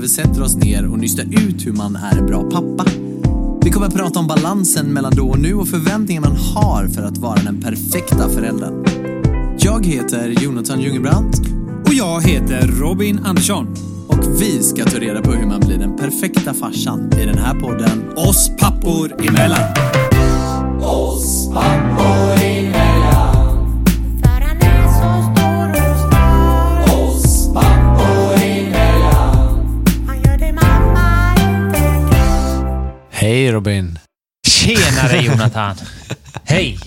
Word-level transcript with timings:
vi 0.00 0.08
sätter 0.08 0.42
oss 0.42 0.56
ner 0.56 0.86
och 0.86 0.98
nystar 0.98 1.24
ut 1.24 1.66
hur 1.66 1.72
man 1.72 1.96
är 1.96 2.18
en 2.18 2.26
bra 2.26 2.42
pappa. 2.42 2.84
Vi 3.62 3.70
kommer 3.70 3.86
att 3.86 3.94
prata 3.94 4.18
om 4.18 4.26
balansen 4.26 4.86
mellan 4.86 5.12
då 5.16 5.28
och 5.28 5.38
nu 5.38 5.54
och 5.54 5.68
förväntningar 5.68 6.20
man 6.20 6.36
har 6.36 6.88
för 6.88 7.02
att 7.02 7.18
vara 7.18 7.40
den 7.42 7.60
perfekta 7.60 8.28
föräldern. 8.28 8.84
Jag 9.58 9.86
heter 9.86 10.28
Jonathan 10.28 10.80
Jungebrandt 10.80 11.38
Och 11.86 11.94
jag 11.94 12.20
heter 12.20 12.66
Robin 12.66 13.18
Andersson. 13.24 13.66
och 14.08 14.42
vi 14.42 14.62
ska 14.62 14.84
ta 14.84 14.98
reda 14.98 15.22
på 15.22 15.32
hur 15.32 15.46
man 15.46 15.60
blir 15.60 15.78
den 15.78 15.96
perfekta 15.96 16.54
farsan 16.54 17.12
i 17.12 17.26
den 17.26 17.38
här 17.38 17.54
podden 17.54 18.12
Oss 18.16 18.50
pappor 18.58 19.26
emellan. 19.28 19.74
För 21.54 21.89
Hej 33.30 33.52
Robin! 33.52 33.98
Tjenare 34.48 35.16
Jonathan! 35.22 35.76
Hej! 36.44 36.78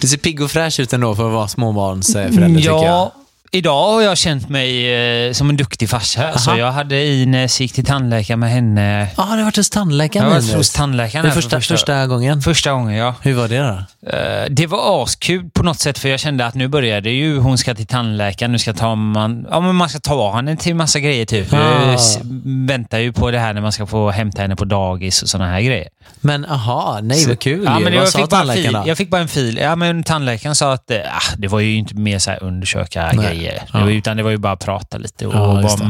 Du 0.00 0.08
ser 0.08 0.18
pigg 0.18 0.40
och 0.40 0.50
fräsch 0.50 0.80
ut 0.80 0.92
ändå 0.92 1.14
för 1.14 1.26
att 1.26 1.32
vara 1.32 1.48
småbarnsförälder 1.48 2.56
tycker 2.56 2.70
jag. 2.70 3.10
Idag 3.50 3.92
har 3.92 4.02
jag 4.02 4.18
känt 4.18 4.48
mig 4.48 4.94
eh, 5.26 5.32
som 5.32 5.50
en 5.50 5.56
duktig 5.56 5.90
farsa. 5.90 6.28
Alltså, 6.28 6.56
jag 6.56 6.72
hade 6.72 7.06
Ines, 7.06 7.60
gick 7.60 7.72
till 7.72 7.84
tandläkaren 7.84 8.40
med 8.40 8.50
henne. 8.50 9.08
Ja, 9.16 9.22
har 9.22 9.36
du 9.36 9.42
varit 9.42 9.56
hos 9.56 9.68
Jag 9.70 9.72
tandläkaren 9.80 10.26
har 10.26 10.34
varit 10.34 10.54
hos 10.54 10.70
tandläkaren 10.72 11.24
Det 11.24 11.30
här 11.30 11.36
är 11.36 11.42
för 11.42 11.50
första, 11.50 11.74
första 11.74 12.06
gången. 12.06 12.42
Första 12.42 12.72
gången, 12.72 12.94
ja. 12.96 13.14
Hur 13.22 13.34
var 13.34 13.48
det 13.48 13.58
då? 13.58 13.84
Eh, 14.16 14.46
Det 14.50 14.66
var 14.66 15.02
askul 15.02 15.50
på 15.50 15.62
något 15.62 15.78
sätt 15.80 15.98
för 15.98 16.08
jag 16.08 16.20
kände 16.20 16.46
att 16.46 16.54
nu 16.54 16.68
började 16.68 17.10
ju, 17.10 17.38
hon 17.38 17.58
ska 17.58 17.74
till 17.74 17.86
tandläkaren, 17.86 18.52
nu 18.52 18.58
ska 18.58 18.72
ta 18.74 18.94
man, 18.94 19.46
ja, 19.50 19.60
men 19.60 19.74
man 19.74 19.88
ska 19.88 19.98
ta 19.98 20.36
henne 20.36 20.56
till 20.56 20.74
massa 20.74 21.00
grejer 21.00 21.24
typ. 21.26 21.52
Ah. 21.52 21.56
Jag 21.92 22.00
väntar 22.44 22.98
ju 22.98 23.12
på 23.12 23.30
det 23.30 23.38
här 23.38 23.52
när 23.54 23.60
man 23.60 23.72
ska 23.72 23.86
få 23.86 24.10
hämta 24.10 24.42
henne 24.42 24.56
på 24.56 24.64
dagis 24.64 25.22
och 25.22 25.28
sådana 25.28 25.50
här 25.50 25.60
grejer. 25.60 25.88
Men 26.20 26.44
aha, 26.44 26.98
nej 27.02 27.26
vad 27.26 27.38
kul 27.38 27.62
Ja, 27.64 27.78
ju. 27.78 27.84
men 27.84 27.92
Vad 27.94 28.02
jag, 28.02 28.08
sa 28.08 28.18
fick 28.18 28.28
bara 28.30 28.40
en 28.40 28.46
fil, 28.48 28.54
tandläkaren 28.56 28.84
då? 28.84 28.90
jag 28.90 28.96
fick 28.98 29.10
bara 29.10 29.20
en 29.22 29.28
fil. 29.28 29.58
Ja, 29.62 29.76
men 29.76 30.02
tandläkaren 30.02 30.54
sa 30.54 30.72
att 30.72 30.90
ah, 30.90 31.34
det 31.36 31.48
var 31.48 31.60
ju 31.60 31.74
inte 31.76 31.94
mer 31.94 32.18
så 32.18 32.30
här 32.30 32.42
undersöka 32.42 33.10
Nej. 33.14 33.26
grejer. 33.26 33.37
Ja. 33.44 33.78
Det 33.78 33.84
var, 33.84 33.90
utan 33.90 34.16
det 34.16 34.22
var 34.22 34.30
ju 34.30 34.36
bara 34.36 34.56
prata 34.56 34.98
lite 34.98 35.26
och 35.26 35.34
Ja, 35.34 35.62
just 35.62 35.78
bara, 35.78 35.88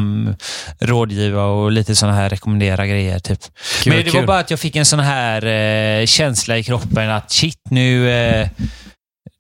rådgiva 0.81 1.45
och 1.45 1.73
lite 1.73 1.97
sådana 1.97 2.17
här 2.17 2.29
rekommendera 2.29 2.87
grejer. 2.87 3.19
Typ. 3.19 3.39
Kul, 3.83 3.93
men 3.95 4.05
det 4.05 4.11
kul. 4.11 4.21
var 4.21 4.27
bara 4.27 4.39
att 4.39 4.51
jag 4.51 4.61
fick 4.61 4.77
en 4.77 4.87
sån 4.87 5.01
här 5.01 5.47
eh, 6.01 6.07
känsla 6.07 6.59
i 6.59 6.63
kroppen 6.65 7.11
att 7.11 7.31
shit, 7.31 7.61
nu, 7.71 8.11
eh, 8.11 8.49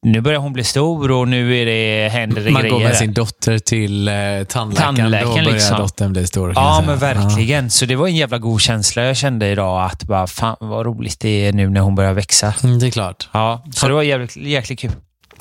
nu 0.06 0.20
börjar 0.20 0.38
hon 0.40 0.52
bli 0.52 0.64
stor 0.64 1.10
och 1.10 1.28
nu 1.28 1.56
är 1.56 1.66
det, 1.66 2.08
händer 2.08 2.40
det 2.44 2.50
Man 2.50 2.62
grejer. 2.62 2.74
går 2.74 2.84
med 2.84 2.96
sin 2.96 3.12
dotter 3.14 3.58
till 3.58 4.08
eh, 4.08 4.14
tandläkaren, 4.48 4.96
Tandläkaren, 4.96 5.28
då 5.28 5.34
börjar 5.34 5.52
liksom. 5.52 5.78
dottern 5.78 6.12
bli 6.12 6.26
stor. 6.26 6.52
Ja, 6.56 6.82
men 6.86 6.98
verkligen. 6.98 7.70
Så 7.70 7.84
det 7.86 7.96
var 7.96 8.06
en 8.08 8.16
jävla 8.16 8.38
god 8.38 8.60
känsla 8.60 9.02
jag 9.02 9.16
kände 9.16 9.48
idag 9.48 9.84
att 9.84 10.04
bara, 10.04 10.26
fan 10.26 10.56
vad 10.60 10.86
roligt 10.86 11.20
det 11.20 11.46
är 11.46 11.52
nu 11.52 11.68
när 11.68 11.80
hon 11.80 11.94
börjar 11.94 12.12
växa. 12.12 12.54
Ja. 12.62 12.68
Mm, 12.68 12.78
det 12.78 12.86
är 12.86 12.90
klart. 12.90 13.28
Ja, 13.32 13.64
så 13.74 13.88
det 13.88 13.94
var 13.94 14.02
jävligt, 14.02 14.36
jäkligt 14.36 14.80
kul. 14.80 14.90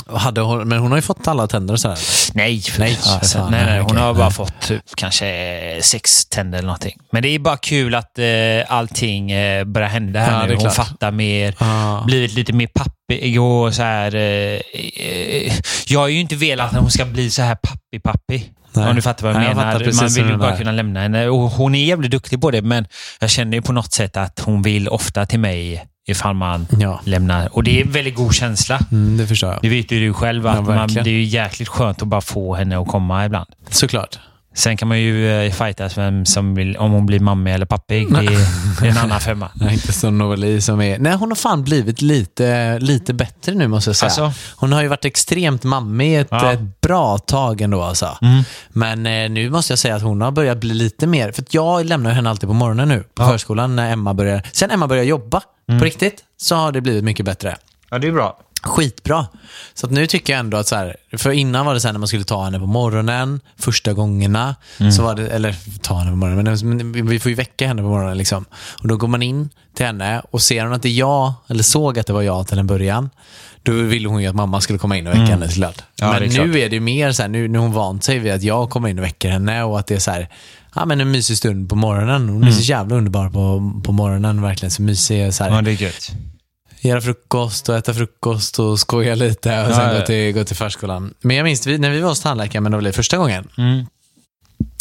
Hade 0.10 0.42
hon, 0.42 0.68
men 0.68 0.80
hon 0.80 0.92
har 0.92 0.98
ju 0.98 1.02
fått 1.02 1.28
alla 1.28 1.48
tänder 1.48 1.74
och 1.74 1.80
sådär. 1.80 1.98
Nej, 2.34 2.64
Nej, 2.80 2.96
fan, 2.96 3.20
nej, 3.34 3.42
nej, 3.52 3.66
nej, 3.66 3.80
hon 3.80 3.98
har 3.98 4.14
bara 4.14 4.32
fått 4.32 4.62
typ, 4.62 4.82
kanske 4.96 5.80
sex 5.82 6.26
tänder 6.26 6.58
eller 6.58 6.66
någonting. 6.68 6.98
Men 7.12 7.24
det 7.24 7.30
är 7.30 7.40
bara 7.40 7.58
kul 7.58 7.96
att 7.96 8.20
eh, 8.20 8.26
allting 8.68 9.32
eh, 9.32 9.64
börjar 9.66 9.88
hända 9.90 10.20
här 10.20 10.32
Ja, 10.42 10.46
nu. 10.46 10.54
Hon 10.54 10.60
klart. 10.62 10.74
fattar 10.74 11.12
mer, 11.12 11.56
Ja. 11.60 12.04
blivit 12.06 12.34
lite 12.34 12.54
mer 12.54 12.68
pappig 12.68 13.42
och 13.42 13.74
så 13.74 13.84
här. 13.84 14.16
Eh, 14.16 14.60
eh, 15.06 15.54
jag 15.88 16.00
har 16.00 16.08
ju 16.08 16.20
inte 16.20 16.36
velat 16.36 16.74
att 16.74 16.80
hon 16.80 16.92
ska 16.92 17.06
bli 17.06 17.30
så 17.30 17.42
här 17.42 17.56
pappig-pappig. 17.56 18.52
Om 18.74 18.96
du 18.96 19.02
fattar 19.02 19.24
vad 19.24 19.36
jag 19.36 19.40
Nej, 19.40 19.56
menar. 19.56 19.94
Man 20.02 20.10
vill 20.10 20.30
ju 20.30 20.38
bara 20.38 20.58
kunna 20.58 20.72
lämna 20.72 21.00
henne. 21.02 21.28
Och 21.28 21.40
hon 21.52 21.76
är 21.76 21.86
jävligt 21.86 22.12
duktig 22.12 22.42
på 22.42 22.52
det, 22.52 22.62
men 22.62 22.86
jag 23.20 23.30
känner 23.30 23.58
ju 23.58 23.62
på 23.62 23.74
något 23.74 23.94
sätt 23.94 24.18
att 24.18 24.40
hon 24.40 24.62
vill 24.62 24.88
ofta 24.90 25.26
till 25.26 25.40
mig 25.40 25.86
ifall 26.08 26.36
man 26.36 26.68
Ja, 26.80 27.00
lämnar. 27.04 27.56
Och 27.56 27.64
det 27.64 27.82
är 27.82 27.86
en 27.86 27.92
väldigt 27.92 28.16
god 28.16 28.34
känsla. 28.36 28.80
mm, 28.92 29.18
det 29.18 29.28
förstår 29.28 29.48
Det 29.48 29.60
jag. 29.62 29.70
vet 29.70 29.92
ju 29.92 30.00
du 30.08 30.14
själv 30.14 30.46
Ja, 30.46 30.52
att 30.52 30.66
man, 30.66 30.76
verkligen. 30.78 31.04
det 31.04 31.10
är 31.10 31.12
ju 31.12 31.24
jäkligt 31.24 31.68
skönt 31.70 32.02
att 32.02 32.08
bara 32.08 32.22
få 32.22 32.56
henne 32.56 32.78
att 32.80 32.88
komma 32.88 33.26
ibland. 33.26 33.48
Såklart. 33.70 34.20
Sen 34.56 34.78
kan 34.78 34.88
man 34.88 35.00
ju 35.00 35.32
eh, 35.32 35.52
fightas 35.52 35.98
vem 35.98 36.26
som 36.26 36.56
vill, 36.56 36.78
om 36.78 36.92
hon 36.92 37.06
blir 37.06 37.20
mamma 37.20 37.50
eller 37.50 37.66
pappig. 37.66 38.14
Det 38.14 38.20
är, 38.20 38.82
det 38.82 38.88
en 38.90 38.98
annan 38.98 39.20
femma. 39.20 39.50
Nej, 39.56 39.74
inte 39.74 39.94
som 39.94 40.18
Novali 40.18 40.62
som 40.62 40.82
är... 40.82 41.00
Nej, 41.00 41.14
hon 41.16 41.32
har 41.32 41.36
fan 41.36 41.64
blivit 41.64 42.02
lite, 42.02 42.80
lite 42.80 43.14
bättre 43.14 43.54
nu 43.54 43.68
måste 43.68 43.90
jag 43.90 43.96
säga. 43.96 44.08
Alltså? 44.24 44.32
Hon 44.56 44.72
har 44.74 44.82
ju 44.82 44.88
varit 44.88 45.06
extremt 45.06 45.64
mammig 45.64 46.20
ett, 46.20 46.28
Ja. 46.32 46.52
ett 46.54 46.82
bra 46.82 47.18
tag 47.18 47.62
ändå 47.62 47.84
alltså. 47.84 48.18
Mm. 48.22 48.44
Men 48.70 49.06
eh, 49.06 49.30
nu 49.30 49.50
måste 49.50 49.72
jag 49.72 49.80
säga 49.80 49.96
att 49.96 50.02
hon 50.04 50.22
har 50.22 50.32
börjat 50.32 50.58
bli 50.58 50.74
lite 50.74 51.08
mer, 51.08 51.32
för 51.32 51.44
jag 51.50 51.86
lämnar 51.86 52.12
henne 52.12 52.30
alltid 52.30 52.50
på 52.50 52.54
morgonen 52.54 52.88
nu 52.90 53.04
på 53.16 53.26
förskolan 53.26 53.76
när 53.76 53.92
Emma 53.92 54.14
börjar. 54.14 54.42
Sen 54.52 54.72
Emma 54.72 54.88
börjar 54.88 55.04
jobba 55.04 55.42
Mm. 55.70 55.80
på 55.80 55.86
riktigt 55.86 56.24
så 56.38 56.56
har 56.56 56.72
det 56.72 56.82
blivit 56.82 57.04
mycket 57.04 57.26
bättre. 57.26 57.58
Ja, 57.90 58.00
det 58.00 58.08
är 58.08 58.12
bra. 58.12 58.40
Skitbra. 58.64 59.28
Så 59.74 59.86
att 59.86 59.92
nu 59.92 60.08
tycker 60.08 60.34
jag 60.34 60.40
ändå 60.40 60.58
att 60.58 60.68
så 60.68 60.76
här, 60.76 60.96
för 61.18 61.32
innan 61.32 61.66
var 61.66 61.74
det 61.74 61.80
så 61.80 61.88
här 61.88 61.94
när 61.94 62.00
man 62.00 62.08
skulle 62.08 62.24
ta 62.24 62.44
henne 62.44 62.60
på 62.60 62.66
morgonen, 62.66 63.40
första 63.58 63.94
gångerna, 63.94 64.56
Mm. 64.80 64.92
så 64.92 65.04
var 65.04 65.16
det, 65.16 65.28
eller 65.30 65.56
ta 65.82 65.98
henne 65.98 66.12
på 66.12 66.16
morgonen, 66.18 66.58
men 66.64 67.08
vi 67.08 67.20
får 67.20 67.30
ju 67.30 67.36
väcka 67.36 67.68
henne 67.68 67.82
på 67.82 67.88
morgonen 67.88 68.18
liksom. 68.18 68.46
Och 68.82 68.88
då 68.88 68.98
går 68.98 69.08
man 69.08 69.24
in 69.24 69.50
till 69.76 69.86
henne 69.86 70.22
och 70.32 70.42
ser 70.42 70.64
hon 70.66 70.74
att 70.74 70.82
det 70.82 70.90
är 70.90 70.94
jag, 71.00 71.34
eller 71.48 71.64
såg 71.64 72.00
att 72.00 72.08
det 72.08 72.14
var 72.14 72.22
jag 72.22 72.48
till 72.48 72.60
en 72.60 72.68
början, 72.68 73.10
då 73.64 73.72
ville 73.72 74.08
hon 74.10 74.22
ju 74.22 74.28
att 74.28 74.36
mamma 74.36 74.62
skulle 74.62 74.80
komma 74.80 74.98
in 74.98 75.08
och 75.08 75.14
väcka 75.14 75.26
henne 75.26 75.50
såklart. 75.50 75.78
Mm. 75.78 75.86
Ja, 75.96 76.08
men 76.14 76.16
är 76.16 76.28
nu 76.28 76.34
klart. 76.54 76.56
är 76.56 76.70
det 76.70 76.80
mer 76.80 77.12
så 77.12 77.22
här, 77.22 77.30
nu, 77.30 77.48
nu 77.48 77.58
har 77.58 77.66
hon 77.66 77.74
vant 77.74 78.04
sig 78.04 78.20
vid 78.20 78.32
att 78.34 78.44
jag 78.44 78.70
kommer 78.70 78.90
in 78.90 79.00
och 79.00 79.06
väcker 79.06 79.30
henne 79.30 79.64
och 79.64 79.80
att 79.80 79.88
det 79.88 79.96
är 79.96 80.00
så 80.00 80.12
här, 80.12 80.30
ja 80.80 80.86
men 80.86 81.02
en 81.02 81.12
mysig 81.12 81.38
stund 81.38 81.70
på 81.70 81.76
morgonen. 81.76 82.30
Hon 82.30 82.44
är 82.44 82.52
så 82.52 82.62
jävla 82.62 82.96
underbar 82.96 83.30
på, 83.30 83.74
på 83.84 83.92
morgonen, 83.92 84.42
verkligen 84.42 84.72
så 84.72 84.82
mysig. 84.82 85.34
Så 85.34 85.44
här. 85.44 85.52
Ja, 85.52 85.62
det 85.62 85.72
är 85.72 85.82
gött. 85.82 86.12
göra 86.82 87.02
frukost 87.02 87.70
och 87.70 87.76
äta 87.76 87.94
frukost 87.94 88.60
och 88.60 88.80
skoja 88.80 89.16
lite 89.16 89.50
och 89.64 89.72
Ja, 89.72 89.76
sen 89.76 89.94
ja. 89.94 90.00
gå, 90.00 90.06
till, 90.06 90.34
gå 90.34 90.44
till 90.44 90.56
förskolan. 90.56 91.14
Men 91.22 91.36
jag 91.38 91.44
minns 91.44 91.68
vi, 91.68 91.78
när 91.78 91.90
vi 91.90 92.00
var 92.02 92.10
hos 92.10 92.22
tandläkaren 92.22 92.64
med 92.64 92.72
Novali 92.72 92.92
första 92.92 93.18
gången, 93.18 93.48
Mm. 93.58 93.86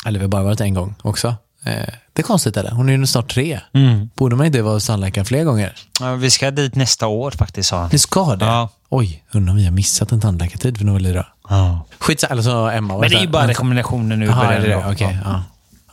eller 0.07 0.19
vi 0.19 0.25
har 0.25 0.31
bara 0.31 0.43
varit 0.43 0.61
en 0.61 0.75
gång 0.75 0.95
också. 1.03 1.29
Eh, 1.65 1.73
det 2.13 2.23
är 2.23 2.23
konstigt 2.23 2.57
eller? 2.57 2.71
Hon 2.71 2.89
är 2.89 2.93
ju 2.97 3.07
snart 3.07 3.35
tre. 3.35 3.61
Mm. 3.75 4.11
Borde 4.17 4.37
man 4.37 4.47
inte 4.47 4.63
vara 4.63 4.75
hos 4.75 4.87
tandläkaren 4.87 5.25
fler 5.25 5.45
gånger? 5.45 5.73
Ja, 6.01 6.15
vi 6.15 6.31
ska 6.31 6.51
dit 6.51 6.75
nästa 6.75 7.07
år 7.07 7.31
faktiskt, 7.31 7.69
sa 7.69 7.81
han. 7.81 7.89
Vi 7.89 7.99
ska 7.99 8.37
det? 8.37 8.45
Ja. 8.45 8.69
Oj, 8.89 9.25
undrar 9.33 9.51
om 9.51 9.57
vi 9.57 9.65
har 9.65 9.73
missat 9.73 10.13
en 10.13 10.21
tandläkartid 10.21 10.79
för 10.79 10.85
Novali 10.85 11.13
då? 11.13 11.25
Ja. 11.49 11.87
Skitsamma, 11.99 12.33
eller 12.33 12.43
så 12.43 12.69
Emma. 12.69 12.95
var 12.95 13.01
Men 13.01 13.11
det 13.11 13.17
är 13.17 13.21
ju 13.21 13.29
bara 13.29 13.49
rekommendationer 13.49 14.17
nu. 14.17 14.27
är 14.29 14.61
det 14.61 14.69
det? 14.69 14.77
Okej, 14.77 15.19
ja. 15.25 15.43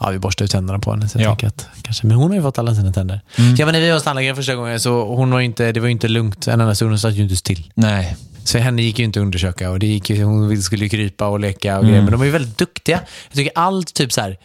Ja, 0.03 0.09
vi 0.09 0.19
borstar 0.19 0.45
ut 0.45 0.51
tänderna 0.51 0.79
på 0.79 0.91
henne. 0.91 1.09
Så 1.09 1.19
jag 1.21 1.37
Ja. 1.43 1.47
att, 1.47 1.67
kanske, 1.81 2.07
men 2.07 2.17
hon 2.17 2.29
har 2.29 2.35
ju 2.35 2.41
fått 2.41 2.59
alla 2.59 2.75
sina 2.75 2.93
tänder. 2.93 3.21
Mm. 3.37 3.55
Ja, 3.55 3.65
men 3.65 3.73
när 3.73 3.81
vi 3.81 3.87
var 3.87 3.93
hos 3.93 4.03
tandläkaren 4.03 4.35
första 4.35 4.55
gången 4.55 4.79
så 4.79 5.15
hon 5.15 5.31
var 5.31 5.39
ju 5.39 5.45
inte, 5.45 5.71
det 5.71 5.79
var 5.79 5.87
ju 5.87 5.91
inte 5.91 6.07
lugnt 6.07 6.47
en 6.47 6.61
enda 6.61 6.75
stund. 6.75 6.91
Hon 6.91 6.99
satt 6.99 7.13
ju 7.13 7.23
inte 7.23 7.35
still. 7.35 7.71
Nej. 7.75 8.15
Så 8.43 8.57
henne 8.57 8.81
gick 8.81 8.99
ju 8.99 9.05
inte 9.05 9.19
att 9.19 9.23
undersöka 9.23 9.69
och 9.71 9.79
det 9.79 9.87
gick 9.87 10.09
ju, 10.09 10.23
hon 10.23 10.61
skulle 10.61 10.83
ju 10.85 10.89
krypa 10.89 11.27
och 11.27 11.39
leka 11.39 11.73
och 11.77 11.79
Mm. 11.79 11.87
grejer. 11.91 12.01
Men 12.03 12.11
de 12.11 12.21
är 12.21 12.25
ju 12.25 12.31
väldigt 12.31 12.57
duktiga. 12.57 12.99
Jag 13.29 13.35
tycker 13.35 13.51
allt 13.55 13.93
typ 13.93 14.13
så 14.13 14.21
här 14.21 14.37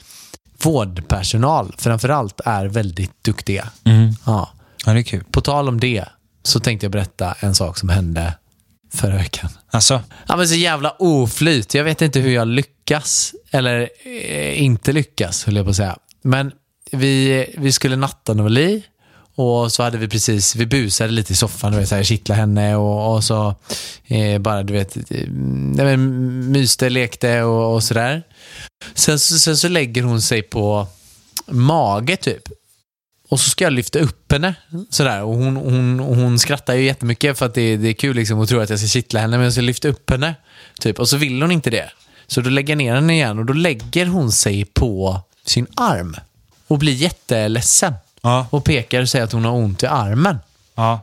vårdpersonal 0.63 1.75
framförallt 1.79 2.41
är 2.45 2.67
väldigt 2.67 3.25
duktiga. 3.25 3.69
Mm. 3.85 4.13
Ja. 4.27 4.49
Ja, 4.87 4.93
det 4.93 4.99
är 5.01 5.03
kul. 5.03 5.25
På 5.31 5.41
tal 5.41 5.69
om 5.69 5.81
det 5.81 6.05
så 6.43 6.61
tänkte 6.61 6.85
jag 6.87 6.93
berätta 6.93 7.35
en 7.41 7.55
sak 7.55 7.79
som 7.79 7.89
hände 7.89 8.35
veckan. 8.93 9.51
Alltså, 9.71 10.01
Ja, 10.29 10.37
men 10.37 10.49
så 10.49 10.55
jävla 10.55 10.91
oflyt. 10.99 11.75
Jag 11.75 11.85
vet 11.85 12.03
inte 12.03 12.21
hur 12.21 12.31
jag 12.31 12.49
lyckas, 12.49 13.35
eller 13.51 13.89
eh, 14.05 14.63
inte 14.63 14.93
lyckas, 14.93 15.45
höll 15.45 15.57
jag 15.57 15.65
på 15.67 15.71
att 15.71 15.77
säga. 15.77 15.97
Men 16.23 16.53
vi, 16.93 17.47
vi 17.59 17.73
skulle 17.73 17.97
natta 17.97 18.35
Novali 18.35 18.83
och 19.35 19.73
så 19.73 19.83
hade 19.83 19.99
vi 19.99 20.09
precis, 20.09 20.57
vi 20.57 20.67
busade 20.67 21.13
lite 21.13 21.33
i 21.33 21.37
soffan, 21.37 21.73
du 21.73 21.79
vet, 21.79 21.89
så 21.89 21.95
här, 21.95 22.03
kittlade 22.03 22.41
henne 22.41 22.77
och, 22.77 23.15
och 23.15 23.25
så 23.25 23.55
eh, 24.07 24.39
bara, 24.39 24.63
du 24.63 24.73
vet, 24.73 24.97
eh, 24.97 25.03
nej, 25.31 25.87
men, 25.87 26.53
myste, 26.53 26.89
lekte 26.89 27.43
och, 27.43 27.75
och 27.75 27.85
sådär. 27.85 28.23
Sen, 28.95 29.19
så- 29.19 29.39
sen 29.39 29.57
så 29.57 29.69
lägger 29.69 30.03
hon 30.03 30.23
sig 30.23 30.43
på 30.43 30.87
mage 31.51 32.17
typ. 32.17 32.43
Och 33.29 33.41
så 33.41 33.51
ska 33.51 33.65
jag 33.65 33.73
lyfta 33.73 33.99
upp 33.99 34.33
henne. 34.33 34.55
Sådär. 34.91 35.23
Och 35.23 35.35
hon, 35.35 35.57
hon, 35.57 36.01
hon 36.01 36.39
skrattar 36.39 36.75
ju 36.75 36.85
jättemycket 36.85 37.39
för 37.39 37.47
att 37.47 37.55
det, 37.55 37.77
det 37.77 37.89
är 37.89 37.93
kul 37.93 38.17
liksom 38.17 38.39
och 38.39 38.49
tror 38.49 38.63
att 38.63 38.71
jag 38.71 38.79
ska 38.79 38.89
kittla 38.89 39.21
henne. 39.21 39.37
Men 39.37 39.45
jag 39.45 39.53
ska 39.53 39.63
lyfta 39.63 39.89
upp 39.89 40.11
henne. 40.11 40.35
Typ. 40.81 40.99
Och 40.99 41.09
så 41.09 41.17
vill 41.17 41.43
hon 41.43 41.51
inte 41.51 41.71
det. 41.71 41.91
Så 42.27 42.41
då 42.41 42.51
lägger 42.51 42.73
jag 42.73 42.79
ner 42.79 42.95
henne 42.95 43.13
igen 43.13 43.39
och 43.39 43.45
då 43.47 43.53
lägger 43.53 44.07
hon 44.07 44.33
sig 44.33 44.65
på 44.65 45.21
sin 45.45 45.67
arm. 45.77 46.17
Och 46.69 46.79
blir 46.79 46.93
jätteledsen. 46.95 47.95
ja. 48.23 48.47
Och 48.51 48.65
pekar 48.65 49.03
och 49.03 49.09
säger 49.09 49.25
att 49.25 49.33
hon 49.33 49.45
har 49.45 49.53
ont 49.53 49.83
i 49.83 49.87
armen. 49.87 50.39
Ja. 50.75 51.01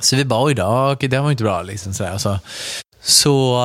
Så 0.00 0.16
vi 0.16 0.24
bara, 0.24 0.44
oj 0.44 0.54
då, 0.54 0.90
okej, 0.92 1.08
det 1.08 1.20
var 1.20 1.30
inte 1.30 1.42
bra. 1.44 1.62
Liksom, 1.62 1.94
sådär. 1.94 2.18
Så, 2.18 2.38
så, 3.02 3.60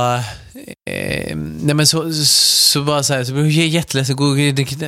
eh, 0.86 1.36
nej 1.36 1.76
men 1.76 1.88
så, 1.88 2.14
så 2.26 2.82
bara 2.82 3.04
så 3.04 3.14
här, 3.14 3.24
så 3.24 3.34
blev 3.34 3.50
jag 3.50 3.68
jätteledsen, 3.68 4.18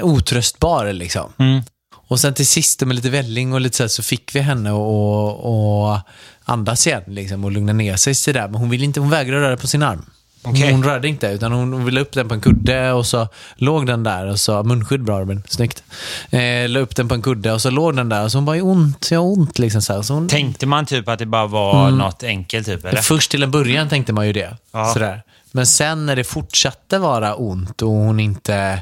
otröstbar 0.01 0.93
liksom. 0.93 1.33
Mm. 1.37 1.63
Och 2.07 2.19
sen 2.19 2.33
till 2.33 2.47
sist 2.47 2.81
med 2.81 2.95
lite 2.95 3.09
välling 3.09 3.53
och 3.53 3.61
lite 3.61 3.77
så 3.77 3.83
här, 3.83 3.87
så 3.87 4.03
fick 4.03 4.35
vi 4.35 4.39
henne 4.39 4.69
att 4.69 5.45
att 5.45 6.05
andas 6.43 6.87
igen 6.87 7.03
liksom, 7.07 7.45
och 7.45 7.51
lugna 7.51 7.73
ner 7.73 7.95
sig 7.95 8.15
sådär. 8.15 8.47
Men 8.47 8.55
hon, 8.55 8.69
vill 8.69 8.83
inte, 8.83 8.99
hon 8.99 9.09
vägrar 9.09 9.39
röra 9.39 9.57
på 9.57 9.67
sin 9.67 9.83
arm. 9.83 10.05
Okej. 10.43 10.71
Hon 10.71 10.83
rörde 10.83 11.07
inte, 11.07 11.27
utan 11.27 11.51
hon 11.51 11.85
ville 11.85 12.01
upp 12.01 12.13
den 12.13 12.27
på 12.27 12.33
en 12.33 12.41
kudde 12.41 12.91
och 12.91 13.05
så 13.05 13.27
låg 13.55 13.87
den 13.87 14.03
där 14.03 14.25
och 14.25 14.39
så, 14.39 14.63
munskydd 14.63 15.03
bra 15.03 15.19
Robin, 15.21 15.43
snyggt. 15.47 15.83
Eh, 16.29 16.69
la 16.69 16.79
upp 16.79 16.95
den 16.95 17.07
på 17.07 17.15
en 17.15 17.21
kudde 17.21 17.51
och 17.51 17.61
så 17.61 17.69
låg 17.69 17.95
den 17.95 18.09
där 18.09 18.23
och 18.23 18.31
så 18.31 18.37
hon 18.37 18.45
bara, 18.45 18.57
"Jag 18.57 18.65
har 18.65 18.71
ont, 18.71 19.11
jag 19.11 19.19
har 19.19 19.27
ont 19.27 19.59
liksom 19.59 19.81
så 19.81 19.93
här. 19.93 20.01
Så 20.01 20.13
hon, 20.13 20.27
Tänkte 20.27 20.65
man 20.65 20.85
typ 20.85 21.09
att 21.09 21.19
det 21.19 21.25
bara 21.25 21.47
var 21.47 21.91
något 21.91 22.23
enkelt 22.23 22.65
typ, 22.65 22.85
eller? 22.85 23.01
Först 23.01 23.31
till 23.31 23.43
en 23.43 23.51
början 23.51 23.89
tänkte 23.89 24.13
man 24.13 24.27
ju 24.27 24.33
det. 24.33 24.57
Ja. 24.71 24.93
Sådär. 24.93 25.21
Men 25.51 25.67
sen 25.67 26.05
när 26.05 26.15
det 26.15 26.23
fortsatte 26.23 26.97
vara 26.97 27.35
ont 27.35 27.81
och 27.81 27.89
hon 27.89 28.19
inte, 28.19 28.79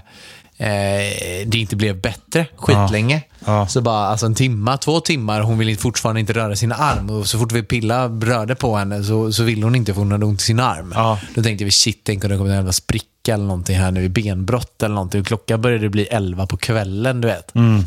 eh, 0.63 1.47
det 1.47 1.57
inte 1.57 1.75
blev 1.75 2.01
bättre 2.01 2.45
skitlänge. 2.55 3.21
Ja. 3.45 3.67
Så 3.67 3.81
bara 3.81 4.07
alltså 4.07 4.25
en 4.25 4.35
timma, 4.35 4.77
två 4.77 4.99
timmar, 4.99 5.41
hon 5.41 5.57
ville 5.57 5.75
fortfarande 5.75 6.19
inte 6.19 6.33
röra 6.33 6.55
sin 6.55 6.71
arm. 6.71 7.09
Och 7.09 7.27
så 7.27 7.39
fort 7.39 7.51
vi 7.51 7.63
pilla 7.63 8.07
rörde 8.07 8.55
på 8.55 8.75
henne 8.75 9.03
så, 9.03 9.31
så 9.31 9.43
ville 9.43 9.65
hon 9.65 9.75
inte 9.75 9.93
för 9.93 10.01
hon 10.01 10.11
hade 10.11 10.25
ont 10.25 10.41
i 10.41 10.43
sin 10.43 10.59
arm. 10.59 10.93
Ja. 10.95 11.19
Då 11.35 11.43
tänkte 11.43 11.65
vi 11.65 11.71
shit, 11.71 12.01
tänk 12.03 12.23
om 12.23 12.29
det 12.29 12.37
kommer 12.37 12.49
en 12.49 12.55
jävla 12.55 12.71
spricka 12.71 13.33
eller 13.33 13.45
någonting 13.45 13.77
här 13.77 13.91
nu 13.91 14.03
i 14.03 14.09
benbrott 14.09 14.83
eller 14.83 14.95
någonting. 14.95 15.21
Och 15.21 15.27
klockan 15.27 15.61
började 15.61 15.89
bli 15.89 16.03
11 16.03 16.47
på 16.47 16.57
kvällen, 16.57 17.21
du 17.21 17.27
vet. 17.27 17.55
Mm. 17.55 17.83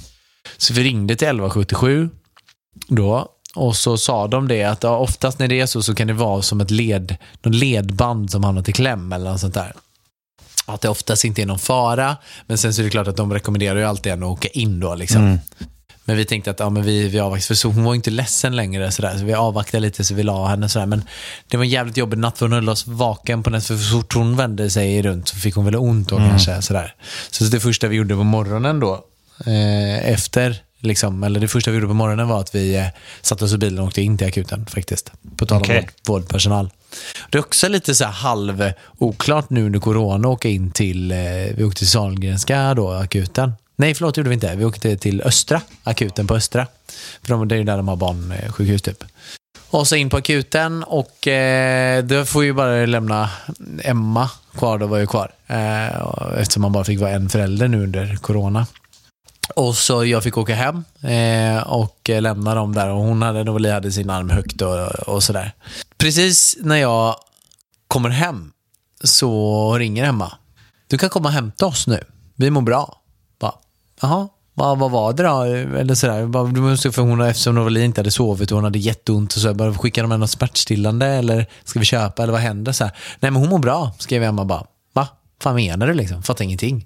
Så 0.56 0.75
vi 0.75 0.82
ringde 0.82 1.17
till 1.17 1.28
1177 1.28 2.11
då. 2.88 3.28
Och 3.55 3.76
så 3.76 3.99
sa 3.99 4.28
de 4.28 4.49
det 4.49 4.64
att 4.64 4.82
ja, 4.82 4.96
oftast 4.96 5.38
när 5.38 5.49
det 5.49 5.61
är 5.61 5.67
så 5.67 5.82
så 5.82 5.94
kan 5.94 6.06
det 6.06 6.12
vara 6.12 6.43
som 6.43 6.61
ett 6.61 6.70
led, 6.70 7.17
någon 7.43 7.58
ledband 7.58 8.31
som 8.31 8.44
hamnat 8.44 8.69
i 8.69 8.73
kläm 8.73 9.12
eller 9.12 9.31
något 9.31 9.40
sånt 9.40 9.55
där. 9.55 9.73
Att 10.67 10.81
det 10.81 10.89
oftast 10.89 11.25
inte 11.25 11.43
är 11.43 11.47
någon 11.47 11.59
fara, 11.59 12.17
men 12.47 12.59
sen 12.59 12.75
så 12.75 12.83
är 12.83 12.85
det 12.85 12.91
klart 12.91 13.09
att 13.09 13.17
de 13.17 13.33
rekommenderar 13.33 13.79
ju 13.79 13.85
alltid 13.85 14.13
en 14.13 14.23
att 14.23 14.29
åka 14.29 14.49
in 14.49 14.81
då. 14.81 14.95
Liksom. 14.95 15.23
Mm. 15.23 15.39
Men 16.09 16.17
vi 16.17 16.25
tänkte 16.25 16.51
att 16.51 16.61
ja, 16.61 16.71
men 16.71 16.83
vi, 16.83 17.09
vi 17.09 17.21
avvaktar, 17.21 17.47
för 17.47 17.55
så, 17.55 17.69
hon 17.69 17.85
var 17.85 17.95
inte 17.95 18.11
ledsen 18.11 18.57
längre. 18.57 18.91
Sådär, 18.91 19.19
så 19.19 19.25
vi 19.25 19.35
avvaktade 19.35 19.81
lite 19.81 20.05
så 20.05 20.15
vi 20.15 20.23
la 20.23 20.47
henne. 20.47 20.69
Sådär. 20.69 20.87
Men 20.87 21.03
det 21.49 21.57
var 21.57 21.65
en 21.65 21.71
jävligt 21.71 21.97
jobbig 21.97 22.19
natt 22.19 22.39
för 22.39 22.47
hon 22.47 22.53
höll 22.53 22.69
oss 22.69 22.87
vaken 22.87 23.43
på 23.43 23.51
nätet. 23.51 23.67
För 23.67 23.77
så 23.77 23.97
fort 23.97 24.15
hon 24.15 24.37
vände 24.37 24.71
sig 24.71 25.03
runt 25.03 25.29
så 25.29 25.37
fick 25.37 25.55
hon 25.55 25.65
väl 25.65 25.77
ont 25.77 26.09
då 26.09 26.17
kanske. 26.17 26.63
Sådär. 26.63 26.95
Så 27.31 27.45
det 27.45 27.61
första 27.61 27.89
vi 27.89 27.97
gjorde 27.97 28.15
på 28.15 28.25
morgonen 28.25 28.81
då, 28.81 29.05
eh, 29.47 30.12
efter, 30.12 30.57
liksom, 30.87 31.25
eller 31.25 31.41
det 31.41 31.49
första 31.49 31.71
vi 31.71 31.77
gjorde 31.77 31.88
på 31.88 31.94
morgonen 31.94 32.29
var 32.29 32.41
att 32.41 32.55
vi 32.55 32.77
eh, 32.77 32.87
satte 33.23 33.44
oss 33.44 33.53
i 33.53 33.59
bilen 33.59 33.79
och 33.79 33.87
åkte 33.87 34.03
in 34.03 34.19
till 34.19 34.27
akuten 34.27 34.67
faktiskt. 34.67 35.12
På 35.37 35.47
tal 35.47 35.62
om 35.62 35.69
vård, 35.69 35.91
vårdpersonal. 36.06 36.71
Det 37.31 37.38
är 37.38 37.43
också 37.43 37.69
lite 37.69 37.94
så 37.94 38.05
halv 38.05 38.73
oklart 38.99 39.50
nu 39.50 39.67
under 39.67 39.81
corona 39.81 40.29
att 40.29 40.35
åka 40.35 40.49
in 40.49 40.71
till, 40.71 41.12
eh, 41.12 41.19
vi 41.56 41.65
åkte 41.65 41.79
till 41.79 41.88
Sahlgrenska 41.88 42.75
då, 42.75 42.93
akuten. 42.93 43.53
Nej, 43.77 43.94
förlåt, 43.94 44.15
det 44.15 44.19
gjorde 44.19 44.29
vi 44.29 44.35
inte. 44.35 44.56
Vi 44.56 44.65
åkte 44.65 44.97
till 44.97 45.23
Östra, 45.23 45.61
akuten 45.83 46.27
på 46.27 46.35
Östra. 46.35 46.67
För 47.23 47.29
de, 47.29 47.49
det 47.49 47.55
är 47.55 47.59
ju 47.59 47.65
där 47.65 47.77
de 47.77 47.88
har 47.88 47.97
barnsjukhus 47.97 48.83
typ. 48.83 49.05
Och 49.71 49.88
så 49.88 49.97
in 49.97 50.11
på 50.11 50.17
akuten 50.17 50.85
och 50.85 51.29
eh, 51.29 52.05
då 52.05 52.25
får 52.25 52.44
ju 52.44 52.53
bara 52.53 52.87
lämna 52.87 53.31
Emma 53.83 54.31
kvar, 54.56 54.79
då 54.79 54.87
var 54.87 54.99
ju 54.99 55.06
kvar. 55.06 55.31
Eh, 55.47 55.87
eftersom 56.38 56.62
man 56.62 56.73
bara 56.73 56.85
fick 56.85 57.00
vara 57.00 57.11
en 57.11 57.29
förälder 57.29 57.69
nu 57.69 57.83
under 57.83 58.17
corona. 58.17 58.67
Och 59.55 59.77
så 59.77 60.05
jag 60.05 60.23
fick 60.23 60.39
åka 60.39 60.55
hem 60.55 60.85
eh, 61.03 61.63
och 61.63 62.11
eh, 62.11 62.23
lämna 62.23 62.55
dem 62.55 62.75
där 62.75 62.91
och 62.91 62.99
hon 63.01 63.23
hade, 63.23 63.45
Novali 63.45 63.71
hade 63.71 63.93
sin 63.93 64.11
arm 64.11 64.31
högt 64.31 64.63
och, 64.63 64.89
och 65.09 65.23
sådär. 65.23 65.53
Precis 65.99 66.57
när 66.61 66.77
jag 66.77 67.17
kommer 67.89 68.09
hem 68.09 68.53
så 69.05 69.79
ringer 69.79 70.05
Emma. 70.05 70.33
Du 70.87 70.99
kan 70.99 71.09
komma 71.09 71.29
och 71.29 71.35
hämta 71.35 71.67
oss 71.67 71.87
nu. 71.87 72.05
Vi 72.35 72.51
mår 72.51 72.63
bra. 72.63 73.01
Bara, 73.41 73.55
Jaha, 74.01 74.29
vad, 74.55 74.79
vad 74.79 74.91
var 74.91 75.13
det 75.13 75.23
då? 75.23 75.43
Eller 75.79 75.95
sådär. 75.95 76.27
Bara, 76.27 76.45
du 76.45 76.61
måste, 76.61 76.93
för 76.93 77.03
hon, 77.03 77.21
eftersom 77.21 77.55
Novali 77.55 77.85
inte 77.85 78.01
hade 78.01 78.11
sovit 78.11 78.51
och 78.51 78.57
hon 78.57 78.65
hade 78.65 78.79
jätteont 78.79 79.35
och 79.35 79.41
så 79.41 79.55
bara, 79.55 79.75
skickar 79.75 80.03
de 80.03 80.11
henne 80.11 80.21
något 80.21 80.31
smärtstillande 80.31 81.07
eller 81.07 81.47
ska 81.65 81.79
vi 81.79 81.85
köpa 81.85 82.23
eller 82.23 82.33
vad 82.33 82.43
händer? 82.43 82.73
Så 82.73 82.85
här. 82.85 82.93
Nej 83.21 83.31
men 83.31 83.41
hon 83.41 83.49
mår 83.49 83.59
bra, 83.59 83.93
skrev 83.99 84.23
Emma 84.23 84.45
bara. 84.45 84.65
Fan 85.43 85.55
menar 85.55 85.87
du 85.87 85.94
liksom? 85.94 86.23
Fattar 86.23 86.44
ingenting. 86.44 86.85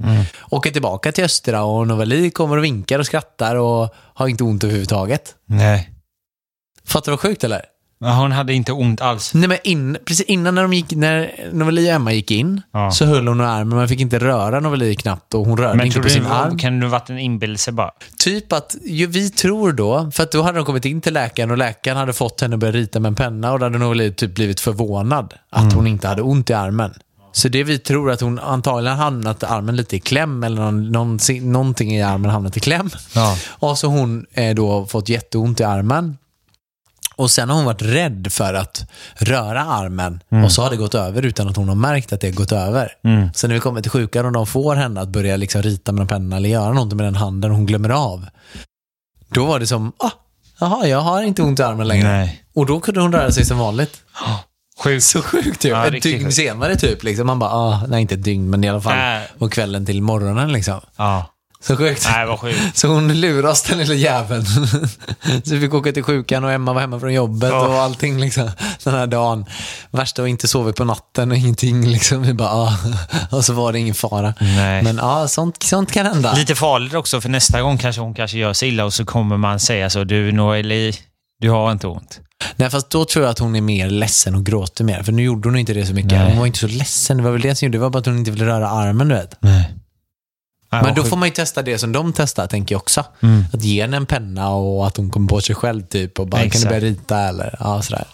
Åker 0.50 0.70
tillbaka 0.70 1.12
till 1.12 1.24
Östra 1.24 1.62
och 1.62 1.86
Novali 1.86 2.30
kommer 2.30 2.56
och 2.56 2.64
vinkar 2.64 2.98
och 2.98 3.06
skrattar 3.06 3.56
och 3.56 3.94
har 4.14 4.28
inte 4.28 4.44
ont 4.44 4.64
överhuvudtaget. 4.64 5.34
Nej. 5.46 5.90
Fattar 6.86 7.04
du 7.06 7.10
vad 7.12 7.20
sjukt 7.20 7.44
eller? 7.44 7.62
Ja, 8.02 8.12
Hon 8.14 8.32
hade 8.32 8.52
inte 8.54 8.72
ont 8.72 9.00
alls. 9.00 9.34
Nej, 9.34 9.48
men 9.48 9.58
in, 9.64 9.96
precis 10.04 10.26
innan 10.26 10.54
när, 10.54 10.62
de 10.62 10.72
gick, 10.72 10.90
när 10.90 11.32
Novali 11.52 11.88
och 11.90 11.94
Emma 11.94 12.12
gick 12.12 12.30
in 12.30 12.62
Ja. 12.72 12.90
så 12.90 13.04
höll 13.04 13.28
hon 13.28 13.40
armen. 13.40 13.78
Man 13.78 13.88
fick 13.88 14.00
inte 14.00 14.18
röra 14.18 14.60
Novali 14.60 14.94
knappt 14.96 15.34
och 15.34 15.46
hon 15.46 15.56
rörde 15.58 15.76
Men 15.76 15.86
inte 15.86 15.98
på 15.98 16.04
du, 16.04 16.10
sin 16.10 16.26
arm. 16.26 16.58
kan 16.58 16.80
det 16.80 16.86
ha 16.86 16.90
varit 16.90 17.10
en 17.10 17.18
inbillelse 17.18 17.72
bara? 17.72 17.90
Typ 18.18 18.52
att 18.52 18.76
ju, 18.84 19.06
vi 19.06 19.30
tror 19.30 19.72
då, 19.72 20.10
för 20.14 20.22
att 20.22 20.32
då 20.32 20.42
hade 20.42 20.58
de 20.58 20.64
kommit 20.64 20.84
in 20.84 21.00
till 21.00 21.14
läkaren 21.14 21.50
och 21.50 21.58
läkaren 21.58 21.96
hade 21.96 22.12
fått 22.12 22.40
henne 22.40 22.54
att 22.56 22.60
börja 22.60 22.72
rita 22.72 23.00
med 23.00 23.08
en 23.08 23.14
penna 23.14 23.52
och 23.52 23.58
då 23.58 23.64
hade 23.66 23.78
Novali 23.78 24.12
typ 24.12 24.34
blivit 24.34 24.60
förvånad 24.60 25.34
att 25.50 25.72
hon 25.72 25.86
inte 25.86 26.08
hade 26.08 26.22
ont 26.22 26.50
i 26.50 26.54
armen. 26.54 26.94
Så 27.32 27.48
det 27.48 27.64
vi 27.64 27.78
tror 27.78 28.10
att 28.10 28.20
hon 28.20 28.38
antagligen 28.38 28.96
hamnat 28.96 29.44
armen 29.44 29.76
lite 29.76 29.96
i 29.96 30.00
kläm 30.00 30.42
eller 30.42 30.62
någon, 30.62 30.92
någon, 30.92 31.18
någonting 31.40 31.96
i 31.96 32.02
armen 32.02 32.30
hamnat 32.30 32.56
i 32.56 32.60
kläm. 32.60 32.90
Ja. 33.14 33.36
Och 33.48 33.78
så 33.78 33.86
hon 33.86 34.26
eh, 34.32 34.54
då 34.54 34.86
fått 34.86 35.08
jätteont 35.08 35.60
i 35.60 35.64
armen. 35.64 36.16
Och 37.16 37.30
sen 37.30 37.48
har 37.48 37.56
hon 37.56 37.64
varit 37.64 37.82
rädd 37.82 38.28
för 38.30 38.54
att 38.54 38.90
röra 39.14 39.64
armen 39.64 40.20
och 40.44 40.52
så 40.52 40.62
har 40.62 40.70
det 40.70 40.76
gått 40.76 40.94
över 40.94 41.22
utan 41.22 41.48
att 41.48 41.56
hon 41.56 41.68
har 41.68 41.74
märkt 41.74 42.12
att 42.12 42.20
det 42.20 42.26
har 42.28 42.34
gått 42.34 42.52
över. 42.52 42.92
Så 43.34 43.46
när 43.48 43.54
vi 43.54 43.60
kommer 43.60 43.80
till 43.82 43.90
sjukan 43.90 44.26
och 44.26 44.32
de 44.32 44.46
får 44.46 44.74
henne 44.74 45.00
att 45.00 45.08
börja 45.08 45.36
liksom 45.36 45.62
rita 45.62 45.92
med 45.92 46.00
en 46.00 46.08
penna 46.08 46.36
eller 46.36 46.48
göra 46.48 46.72
någonting 46.72 46.96
med 46.96 47.06
den 47.06 47.16
handen 47.16 47.50
hon 47.50 47.66
glömmer 47.66 47.88
av. 47.90 48.26
Då 49.28 49.46
var 49.46 49.58
det 49.58 49.66
som, 49.66 49.92
ah, 49.98 50.10
jaha, 50.60 50.86
jag 50.86 51.00
har 51.00 51.22
inte 51.22 51.42
ont 51.42 51.60
i 51.60 51.62
armen 51.62 51.88
längre. 51.88 52.08
Nej. 52.08 52.44
Och 52.54 52.66
då 52.66 52.80
kunde 52.80 53.00
hon 53.00 53.12
röra 53.12 53.32
sig 53.32 53.44
som 53.44 53.58
vanligt. 53.58 54.02
Sjukt. 54.82 55.04
Så 55.04 55.22
sjukt 55.22 55.64
ju. 55.64 55.68
Ja, 55.68 55.86
ett 55.86 56.02
dygn 56.02 56.24
sjukt. 56.24 56.36
senare 56.36 56.76
typ. 56.76 57.02
Liksom. 57.02 57.26
Man 57.26 57.38
bara, 57.38 57.50
ah, 57.50 57.82
nej 57.88 58.00
inte 58.02 58.14
ett 58.14 58.24
dygn, 58.24 58.50
men 58.50 58.64
i 58.64 58.68
alla 58.68 58.80
fall 58.80 58.96
Nej. 58.96 59.28
på 59.38 59.48
kvällen 59.48 59.86
till 59.86 60.02
morgonen 60.02 60.52
liksom. 60.52 60.80
Ja. 60.96 61.26
Så 61.62 61.76
sjukt. 61.76 62.06
Nej, 62.12 62.26
vad 62.26 62.38
sjukt. 62.40 62.60
Så 62.78 62.88
hon 62.88 63.20
lurade 63.20 63.48
oss 63.48 63.62
den 63.62 63.78
lilla 63.78 63.94
jäveln. 63.94 64.46
Så 65.44 65.54
vi 65.54 65.60
fick 65.60 65.74
åka 65.74 65.92
till 65.92 66.02
sjukan 66.02 66.44
och 66.44 66.52
Emma 66.52 66.72
var 66.72 66.80
hemma 66.80 67.00
från 67.00 67.14
jobbet 67.14 67.50
Ja. 67.50 67.66
och 67.66 67.74
allting 67.74 68.20
liksom, 68.20 68.50
den 68.84 68.94
här 68.94 69.06
dagen. 69.06 69.44
Värsta 69.90 70.22
var 70.22 70.26
inte 70.26 70.48
sovit 70.48 70.76
på 70.76 70.84
natten 70.84 71.30
och 71.30 71.36
ingenting. 71.36 71.86
Liksom. 71.92 72.22
Vi 72.22 72.34
bara, 72.34 72.48
ah. 72.50 72.76
Och 73.30 73.44
så 73.44 73.52
var 73.52 73.72
det 73.72 73.78
ingen 73.78 73.94
fara. 73.94 74.34
Nej. 74.40 74.82
Men 74.82 74.96
ja, 74.96 75.28
sånt, 75.28 75.62
sånt 75.62 75.92
kan 75.92 76.06
hända. 76.06 76.32
Lite 76.34 76.54
farligt 76.54 76.94
också, 76.94 77.20
för 77.20 77.28
nästa 77.28 77.62
gång 77.62 77.78
kanske 77.78 78.02
hon 78.02 78.14
kanske 78.14 78.38
gör 78.38 78.52
sig 78.52 78.68
illa 78.68 78.84
och 78.84 78.94
så 78.94 79.04
kommer 79.04 79.36
man 79.36 79.60
säga 79.60 79.90
så. 79.90 80.04
Du, 80.04 80.32
Noeli, 80.32 80.92
du 81.40 81.50
har 81.50 81.72
inte 81.72 81.86
ont. 81.86 82.20
Nej, 82.60 82.70
fast 82.70 82.90
då 82.90 83.04
tror 83.04 83.24
jag 83.24 83.30
att 83.30 83.38
hon 83.38 83.56
är 83.56 83.60
mer 83.60 83.90
ledsen 83.90 84.34
och 84.34 84.46
gråter 84.46 84.84
mer. 84.84 85.02
För 85.02 85.12
nu 85.12 85.22
gjorde 85.22 85.48
hon 85.48 85.58
inte 85.58 85.72
det 85.74 85.86
så 85.86 85.94
mycket. 85.94 86.12
Nej. 86.12 86.28
Hon 86.28 86.38
var 86.38 86.46
inte 86.46 86.58
så 86.58 86.66
ledsen. 86.66 87.16
Det 87.16 87.22
var 87.22 87.30
väl 87.30 87.40
det 87.40 87.54
som 87.54 87.66
gjorde 87.66 87.78
det. 87.78 87.82
var 87.82 87.90
bara 87.90 87.98
att 87.98 88.06
hon 88.06 88.18
inte 88.18 88.30
ville 88.30 88.46
röra 88.46 88.68
armen, 88.70 89.08
du 89.08 89.14
vet. 89.14 89.36
Nej. 89.40 89.74
Men 90.72 90.94
då 90.94 91.04
får 91.04 91.16
man 91.16 91.28
ju 91.28 91.34
testa 91.34 91.62
det 91.62 91.78
som 91.78 91.92
de 91.92 92.12
testar, 92.12 92.46
tänker 92.46 92.74
jag 92.74 92.80
också. 92.82 93.04
Mm. 93.22 93.44
Att 93.52 93.64
ge 93.64 93.82
henne 93.82 93.96
en 93.96 94.06
penna 94.06 94.48
och 94.48 94.86
att 94.86 94.96
hon 94.96 95.10
kommer 95.10 95.28
på 95.28 95.40
sig 95.40 95.54
själv 95.54 95.82
typ 95.82 96.18
och 96.20 96.26
bara, 96.26 96.36
kan 96.36 96.42
du 96.42 96.46
Exakt. 96.46 96.68
börja 96.68 96.80
rita 96.80 97.18
eller 97.18 97.56
ja, 97.60 97.82
sådär. 97.82 98.04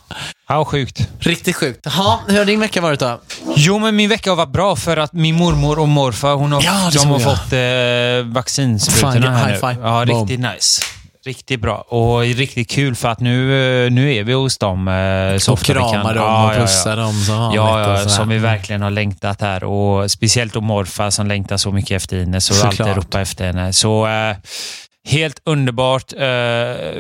Ja, 0.49 0.65
sjukt. 0.65 1.09
Riktigt 1.19 1.57
sjukt. 1.57 1.81
Jaha, 1.85 2.19
hur 2.29 2.38
har 2.38 2.45
din 2.45 2.61
vecka 2.61 2.81
varit 2.81 3.00
då? 3.00 3.21
Jo, 3.57 3.79
men 3.79 3.97
min 3.97 4.09
vecka 4.09 4.31
har 4.31 4.37
varit 4.37 4.53
bra 4.53 4.76
för 4.76 4.97
att 4.97 5.12
min 5.12 5.35
mormor 5.35 5.79
och 5.79 5.88
morfar, 5.88 6.35
hon 6.35 6.53
har, 6.53 6.62
Ja, 6.62 6.91
de 6.93 7.09
har 7.09 7.21
jag. 7.21 7.23
fått 7.23 7.53
eh, 7.53 8.35
vaccinsprutorna 8.35 9.37
här 9.37 9.47
high 9.47 9.53
nu. 9.53 9.59
five. 9.75 9.88
Ja, 9.88 10.05
riktigt 10.07 10.41
nice. 10.41 10.83
Riktigt 11.26 11.61
bra. 11.61 11.76
Och 11.76 12.21
riktigt 12.21 12.71
kul 12.71 12.95
för 12.95 13.09
att 13.09 13.21
nu, 13.21 13.85
eh, 13.87 13.90
nu 13.90 14.14
är 14.14 14.25
vi 14.25 14.33
hos 14.33 14.59
dem 14.59 14.88
eh, 14.88 15.38
så 15.38 15.52
Och 15.52 15.59
ofta 15.59 15.73
vi 15.73 15.78
kan. 15.80 15.90
krama 15.92 16.12
dem 16.12 16.25
Ja, 16.25 16.45
och 16.47 16.50
ja, 16.54 16.54
ja. 16.54 16.61
pussa 16.61 16.97
dem 16.97 17.12
som 17.12 17.38
vanligt. 17.38 17.56
Ja, 17.56 17.99
ja 17.99 18.09
som 18.09 18.28
vi 18.28 18.38
verkligen 18.38 18.83
har 18.83 18.90
längtat 18.90 19.40
här. 19.40 19.64
Och 19.64 20.11
speciellt 20.11 20.52
då 20.52 20.61
morfar 20.61 21.11
som 21.11 21.26
längtar 21.26 21.56
så 21.56 21.73
mycket 21.73 21.90
efter 22.02 22.16
Ines 22.16 22.50
och 22.50 22.56
Såklart. 22.56 22.80
alltid 22.80 22.97
ropar 22.97 23.21
efter 23.21 23.47
henne. 23.47 23.73
Så 23.73 24.06
eh, 24.06 24.37
helt 25.07 25.41
underbart. 25.45 26.13
Eh, 26.19 26.27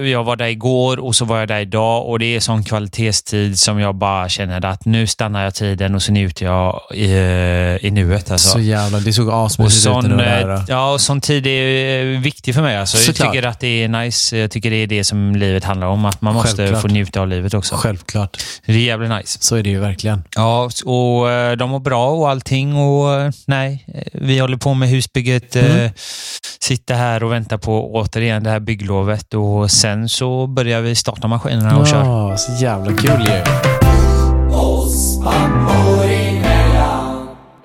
jag 0.08 0.24
var 0.24 0.36
där 0.36 0.46
igår 0.46 0.98
och 0.98 1.14
så 1.14 1.24
var 1.24 1.38
jag 1.38 1.48
där 1.48 1.60
idag 1.60 2.06
och 2.06 2.18
det 2.18 2.36
är 2.36 2.40
sån 2.40 2.64
kvalitetstid 2.64 3.58
som 3.58 3.80
jag 3.80 3.94
bara 3.94 4.28
känner 4.28 4.64
att 4.64 4.84
nu 4.84 5.06
stannar 5.06 5.44
jag 5.44 5.54
tiden 5.54 5.94
och 5.94 6.02
så 6.02 6.12
njuter 6.12 6.44
jag 6.46 6.80
i, 6.94 7.04
eh, 7.12 7.86
i 7.86 7.90
nuet. 7.90 8.30
Alltså. 8.30 8.48
Så 8.48 8.60
jävla, 8.60 8.98
det 9.00 9.12
såg 9.12 9.30
asmysigt 9.30 9.86
ut 9.86 10.02
där. 10.18 10.48
eh, 10.50 10.56
då. 10.56 10.62
ja, 10.68 10.92
och 10.92 11.00
sån 11.00 11.20
tid 11.20 11.46
är 11.46 12.20
viktig 12.20 12.54
för 12.54 12.62
mig. 12.62 12.76
Alltså. 12.76 12.96
Jag 13.06 13.16
tycker 13.16 13.46
att 13.46 13.60
det 13.60 13.84
är 13.84 13.88
nice. 13.88 14.36
Jag 14.36 14.50
tycker 14.50 14.70
det 14.70 14.76
är 14.76 14.86
det 14.86 15.04
som 15.04 15.36
livet 15.36 15.64
handlar 15.64 15.86
om. 15.86 16.04
Att 16.04 16.22
man 16.22 16.34
måste 16.34 16.56
Självklart. 16.56 16.82
få 16.82 16.88
njuta 16.88 17.20
av 17.20 17.28
livet 17.28 17.54
också. 17.54 17.74
Självklart. 17.76 18.36
Det 18.66 18.72
är 18.72 18.76
jävligt 18.76 19.10
nice. 19.10 19.38
Så 19.40 19.56
är 19.56 19.62
det 19.62 19.70
ju 19.70 19.80
verkligen. 19.80 20.24
Ja, 20.36 20.64
och 20.84 21.26
de 21.58 21.70
mår 21.70 21.80
bra 21.80 22.06
och 22.10 22.30
allting 22.30 22.76
och 22.76 23.32
nej, 23.46 23.84
vi 24.12 24.38
håller 24.38 24.56
på 24.56 24.74
med 24.74 24.88
husbygget. 24.88 25.56
Mm. 25.56 25.90
Sitter 26.60 26.94
här 26.94 27.22
och 27.24 27.32
väntar 27.32 27.58
på 27.58 27.95
återigen 27.96 28.42
det 28.42 28.50
här 28.50 28.60
bygglovet 28.60 29.34
och 29.34 29.70
sen 29.70 30.08
så 30.08 30.46
börjar 30.46 30.80
vi 30.80 30.94
starta 30.94 31.28
maskinerna 31.28 31.78
och 31.78 31.86
kör. 31.86 32.04
Ja, 32.04 32.36
så 32.36 32.64
jävla 32.64 32.92
kul 32.92 33.20
ju. 33.20 33.42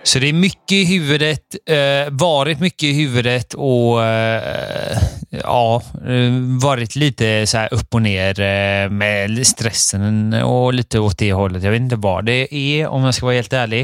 Så 0.03 0.20
det 0.20 0.29
är 0.29 0.34
mycket 0.34 0.72
i 0.72 0.86
huvudet, 0.86 1.55
eh, 1.70 2.12
varit 2.12 2.60
mycket 2.60 2.84
i 2.84 2.93
huvudet 2.93 3.53
och 3.53 4.05
eh, 4.05 4.98
ja, 5.43 5.84
varit 6.62 6.96
lite 6.96 7.48
så 7.48 7.67
upp 7.72 7.93
och 7.93 8.01
ner 8.01 8.39
eh, 8.39 8.89
med 8.89 9.48
stressen 9.48 10.34
och 10.34 10.74
lite 10.74 11.00
åt 11.00 11.17
det 11.17 11.34
hållet. 11.34 11.63
Jag 11.63 11.72
vet 11.72 11.81
inte 11.81 11.96
vad 11.96 12.25
det 12.25 12.55
är 12.55 12.88
om 12.88 13.03
jag 13.03 13.13
ska 13.13 13.25
vara 13.25 13.36
helt 13.36 13.53
ärlig. 13.53 13.81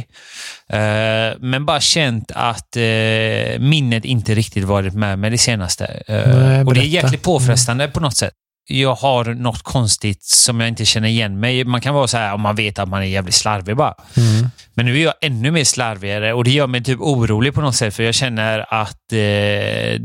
Eh, 0.69 1.37
men 1.39 1.65
bara 1.65 1.79
känt 1.79 2.31
att 2.35 2.75
eh, 2.75 3.59
minnet 3.59 4.05
inte 4.05 4.35
riktigt 4.35 4.63
varit 4.63 4.93
med 4.93 5.19
mig 5.19 5.29
det 5.29 5.37
senaste. 5.37 6.03
Eh, 6.07 6.37
Nej, 6.37 6.63
och 6.63 6.73
det 6.73 6.79
är 6.79 6.83
jäkligt 6.83 7.23
påfrestande 7.23 7.87
på 7.87 7.99
något 7.99 8.17
sätt. 8.17 8.33
Jag 8.69 8.95
har 8.95 9.25
något 9.25 9.63
konstigt 9.63 10.23
som 10.23 10.59
jag 10.59 10.69
inte 10.69 10.85
känner 10.85 11.07
igen 11.07 11.39
mig 11.39 11.63
Man 11.63 11.81
kan 11.81 11.95
vara 11.95 12.07
så 12.07 12.17
här 12.17 12.33
om 12.33 12.41
man 12.41 12.55
vet 12.55 12.79
att 12.79 12.89
man 12.89 13.01
är 13.01 13.05
jävligt 13.05 13.35
slarvig 13.35 13.75
bara. 13.75 13.95
Mm. 14.17 14.49
Men 14.73 14.85
nu 14.85 14.97
är 14.99 15.03
jag 15.03 15.13
ännu 15.21 15.51
mer 15.51 15.63
slarvigare 15.63 16.33
och 16.33 16.43
det 16.43 16.51
gör 16.51 16.67
mig 16.67 16.83
typ 16.83 16.99
orolig 16.99 17.53
på 17.53 17.61
något 17.61 17.75
sätt 17.75 17.95
för 17.95 18.03
jag 18.03 18.15
känner 18.15 18.73
att 18.73 19.13
eh, 19.13 19.99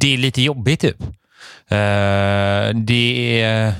det 0.00 0.14
är 0.14 0.16
lite 0.16 0.42
jobbigt 0.42 0.80
typ. 0.80 0.96
Eh, 1.70 2.74
det, 2.74 3.72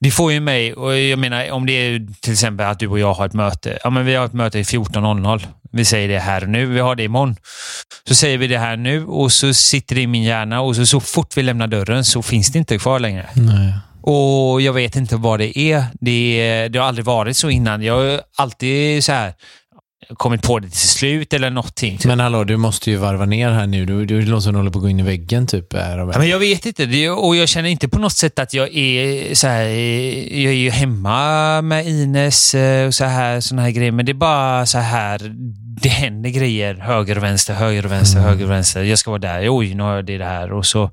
det 0.00 0.10
får 0.10 0.32
ju 0.32 0.40
mig, 0.40 0.74
och 0.74 0.98
jag 0.98 1.18
menar 1.18 1.50
om 1.50 1.66
det 1.66 1.72
är 1.72 2.06
till 2.20 2.32
exempel 2.32 2.66
att 2.66 2.78
du 2.78 2.88
och 2.88 2.98
jag 2.98 3.14
har 3.14 3.26
ett 3.26 3.32
möte. 3.32 3.78
Ja, 3.84 3.90
men 3.90 4.06
vi 4.06 4.14
har 4.14 4.26
ett 4.26 4.32
möte 4.32 4.58
i 4.58 4.62
14.00. 4.62 5.46
Vi 5.72 5.84
säger 5.84 6.08
det 6.08 6.18
här 6.18 6.46
nu, 6.46 6.66
vi 6.66 6.80
har 6.80 6.96
det 6.96 7.04
imorgon. 7.04 7.36
Så 8.08 8.14
säger 8.14 8.38
vi 8.38 8.46
det 8.46 8.58
här 8.58 8.76
nu 8.76 9.04
och 9.04 9.32
så 9.32 9.54
sitter 9.54 9.94
det 9.94 10.02
i 10.02 10.06
min 10.06 10.22
hjärna 10.22 10.60
och 10.60 10.76
så, 10.76 10.86
så 10.86 11.00
fort 11.00 11.36
vi 11.36 11.42
lämnar 11.42 11.66
dörren 11.66 12.04
så 12.04 12.22
finns 12.22 12.52
det 12.52 12.58
inte 12.58 12.78
kvar 12.78 12.98
längre. 12.98 13.28
Nej. 13.34 13.74
Och 14.06 14.60
jag 14.60 14.72
vet 14.72 14.96
inte 14.96 15.16
vad 15.16 15.40
det 15.40 15.58
är. 15.58 15.84
Det, 16.00 16.68
det 16.68 16.78
har 16.78 16.86
aldrig 16.86 17.04
varit 17.04 17.36
så 17.36 17.50
innan. 17.50 17.82
Jag 17.82 17.96
har 17.96 18.20
alltid 18.36 19.04
så 19.04 19.12
här 19.12 19.34
kommit 20.16 20.42
på 20.42 20.58
det 20.58 20.68
till 20.68 20.88
slut 20.88 21.32
eller 21.32 21.50
någonting. 21.50 21.98
Men 22.04 22.20
hallå, 22.20 22.44
du 22.44 22.56
måste 22.56 22.90
ju 22.90 22.96
varva 22.96 23.24
ner 23.24 23.50
här 23.50 23.66
nu. 23.66 23.86
Du, 23.86 24.06
du 24.06 24.22
låter 24.22 24.40
som 24.40 24.52
du 24.52 24.58
håller 24.58 24.70
på 24.70 24.78
att 24.78 24.82
gå 24.82 24.88
in 24.88 25.00
i 25.00 25.02
väggen 25.02 25.46
typ. 25.46 25.72
Ja, 25.72 26.04
men 26.18 26.28
jag 26.28 26.38
vet 26.38 26.66
inte 26.66 26.86
det, 26.86 27.10
och 27.10 27.36
jag 27.36 27.48
känner 27.48 27.68
inte 27.68 27.88
på 27.88 27.98
något 27.98 28.12
sätt 28.12 28.38
att 28.38 28.54
jag 28.54 28.76
är 28.76 29.34
så 29.34 29.46
här, 29.46 29.62
jag 29.62 30.52
är 30.52 30.56
ju 30.56 30.70
hemma 30.70 31.62
med 31.62 31.86
Ines 31.86 32.54
eh, 32.54 32.86
och 32.86 32.94
så 32.94 33.04
här, 33.04 33.40
såna 33.40 33.62
här 33.62 33.70
grejer, 33.70 33.92
men 33.92 34.06
det 34.06 34.12
är 34.12 34.14
bara 34.14 34.66
så 34.66 34.78
här, 34.78 35.20
det 35.82 35.88
händer 35.88 36.30
grejer 36.30 36.74
höger 36.74 37.16
och 37.16 37.22
vänster, 37.22 37.54
höger 37.54 37.84
och 37.84 37.92
vänster, 37.92 38.20
höger 38.20 38.44
och 38.44 38.50
vänster. 38.50 38.82
Jag 38.82 38.98
ska 38.98 39.10
vara 39.10 39.20
där, 39.20 39.58
oj, 39.58 39.74
nu 39.74 39.82
har 39.82 39.94
jag 39.94 40.06
det 40.06 40.18
där 40.18 40.52
och 40.52 40.66
så 40.66 40.90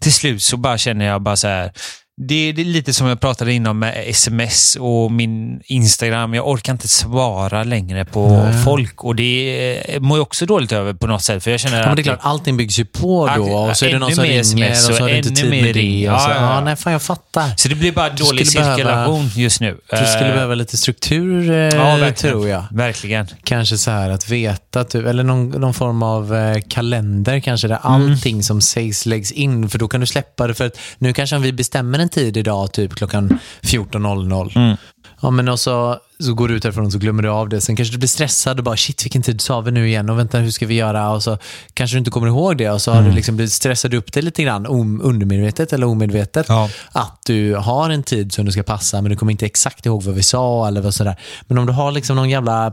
till 0.00 0.12
slut 0.12 0.42
så 0.42 0.56
bara 0.56 0.78
känner 0.78 1.04
jag 1.04 1.22
bara 1.22 1.36
så 1.36 1.48
här, 1.48 1.72
det, 2.16 2.52
det 2.52 2.62
är 2.62 2.64
lite 2.64 2.92
som 2.92 3.06
jag 3.06 3.20
pratade 3.20 3.52
innan 3.52 3.78
med 3.78 4.04
sms 4.06 4.76
och 4.80 5.12
min 5.12 5.60
Instagram. 5.64 6.34
Jag 6.34 6.48
orkar 6.48 6.72
inte 6.72 6.88
svara 6.88 7.64
längre 7.64 8.04
på 8.04 8.28
Nej. 8.28 8.62
folk 8.64 9.04
och 9.04 9.16
det 9.16 9.98
mår 10.00 10.18
jag 10.18 10.22
också 10.22 10.46
dåligt 10.46 10.72
över 10.72 10.92
på 10.94 11.06
något 11.06 11.22
sätt. 11.22 11.44
För 11.44 11.50
jag 11.50 11.60
känner 11.60 11.80
Ja, 11.80 11.86
men 11.86 11.96
det 11.96 12.02
är 12.02 12.04
klart, 12.04 12.18
allting 12.22 12.56
byggs 12.56 12.78
ju 12.78 12.84
på 12.84 13.30
då 13.36 13.42
och 13.42 13.76
så 13.76 13.84
är 13.86 13.92
det 13.92 13.98
någon 13.98 14.14
som 14.14 14.24
ringer 14.24 14.40
sms 14.40 14.88
och 14.88 14.94
så 14.94 15.02
har 15.02 15.08
du 15.10 15.16
inte 15.16 15.30
tid 15.30 15.50
med 15.50 15.74
det. 15.74 16.10
Och 16.10 16.20
så, 16.20 16.30
Ja, 16.30 16.34
ja, 16.34 16.60
nej, 16.60 16.76
fan 16.76 16.92
jag 16.92 17.02
fattar. 17.02 17.50
Så 17.56 17.68
det 17.68 17.74
blir 17.74 17.92
bara 17.92 18.08
Du 18.10 18.24
dålig 18.24 18.46
skulle 18.46 18.60
behöva- 18.64 18.76
cirkulation 18.76 19.30
just 19.36 19.60
nu. 19.60 19.76
Du 19.90 19.96
skulle 19.96 20.28
Eh, 20.28 20.34
behöva 20.34 20.54
lite 20.54 20.76
struktur, 20.76 21.50
eh, 21.50 21.56
ja, 21.56 22.12
tror 22.12 22.48
jag. 22.48 22.64
Verkligen. 22.70 23.26
Kanske 23.44 23.78
så 23.78 23.90
här 23.90 24.10
att 24.10 24.28
veta, 24.28 24.84
typ, 24.84 25.06
eller 25.06 25.22
någon, 25.24 25.48
någon 25.50 25.74
form 25.74 26.02
av 26.02 26.34
eh, 26.36 26.56
kalender 26.68 27.40
kanske, 27.40 27.68
där 27.68 27.78
Mm. 27.84 28.10
allting 28.10 28.42
som 28.42 28.60
sägs 28.60 29.06
läggs 29.06 29.32
in. 29.32 29.68
För 29.68 29.78
då 29.78 29.88
kan 29.88 30.00
du 30.00 30.06
släppa 30.06 30.46
det. 30.46 30.54
För 30.54 30.66
att 30.66 30.78
nu 30.98 31.12
kanske 31.12 31.38
vi 31.38 31.52
bestämmer 31.52 32.03
en 32.04 32.08
tid 32.08 32.36
idag, 32.36 32.72
typ 32.72 32.94
klockan 32.94 33.38
14.00. 33.62 34.56
Mm. 34.58 34.76
Ja, 35.22 35.30
men 35.30 35.48
och 35.48 35.60
så, 35.60 35.98
så 36.20 36.34
går 36.34 36.48
du 36.48 36.54
ut 36.54 36.62
därifrån 36.62 36.86
och 36.86 36.92
så 36.92 36.98
glömmer 36.98 37.22
du 37.22 37.28
av 37.28 37.48
det. 37.48 37.60
Sen 37.60 37.76
kanske 37.76 37.94
du 37.94 37.98
blir 37.98 38.08
stressad 38.08 38.58
och 38.58 38.64
bara 38.64 38.76
shit, 38.76 39.04
vilken 39.04 39.22
tid 39.22 39.40
sa 39.40 39.60
vi 39.60 39.70
nu 39.70 39.88
igen? 39.88 40.10
Och 40.10 40.18
vänta, 40.18 40.38
hur 40.38 40.50
ska 40.50 40.66
vi 40.66 40.74
göra? 40.74 41.10
Och 41.10 41.22
så 41.22 41.38
kanske 41.74 41.94
du 41.94 41.98
inte 41.98 42.10
kommer 42.10 42.26
ihåg 42.28 42.56
det 42.56 42.70
och 42.70 42.82
så 42.82 42.90
har 42.90 42.98
Mm. 42.98 43.10
du 43.10 43.16
liksom 43.16 43.36
blivit 43.36 43.52
stressad 43.52 43.94
upp 43.94 44.12
det 44.12 44.22
lite 44.22 44.42
grann, 44.42 44.66
om, 44.66 45.00
undermedvetet 45.02 45.72
eller 45.72 45.86
omedvetet. 45.86 46.46
Ja. 46.48 46.70
Att 46.92 47.18
du 47.26 47.54
har 47.54 47.90
en 47.90 48.02
tid 48.02 48.32
som 48.32 48.44
du 48.44 48.52
ska 48.52 48.62
passa, 48.62 49.02
men 49.02 49.10
du 49.10 49.16
kommer 49.16 49.32
inte 49.32 49.46
exakt 49.46 49.86
ihåg 49.86 50.02
vad 50.02 50.14
vi 50.14 50.22
sa 50.22 50.68
eller 50.68 50.80
vad 50.80 50.94
sådär. 50.94 51.16
Men 51.46 51.58
om 51.58 51.66
du 51.66 51.72
har 51.72 51.92
liksom 51.92 52.16
någon 52.16 52.30
jävla 52.30 52.72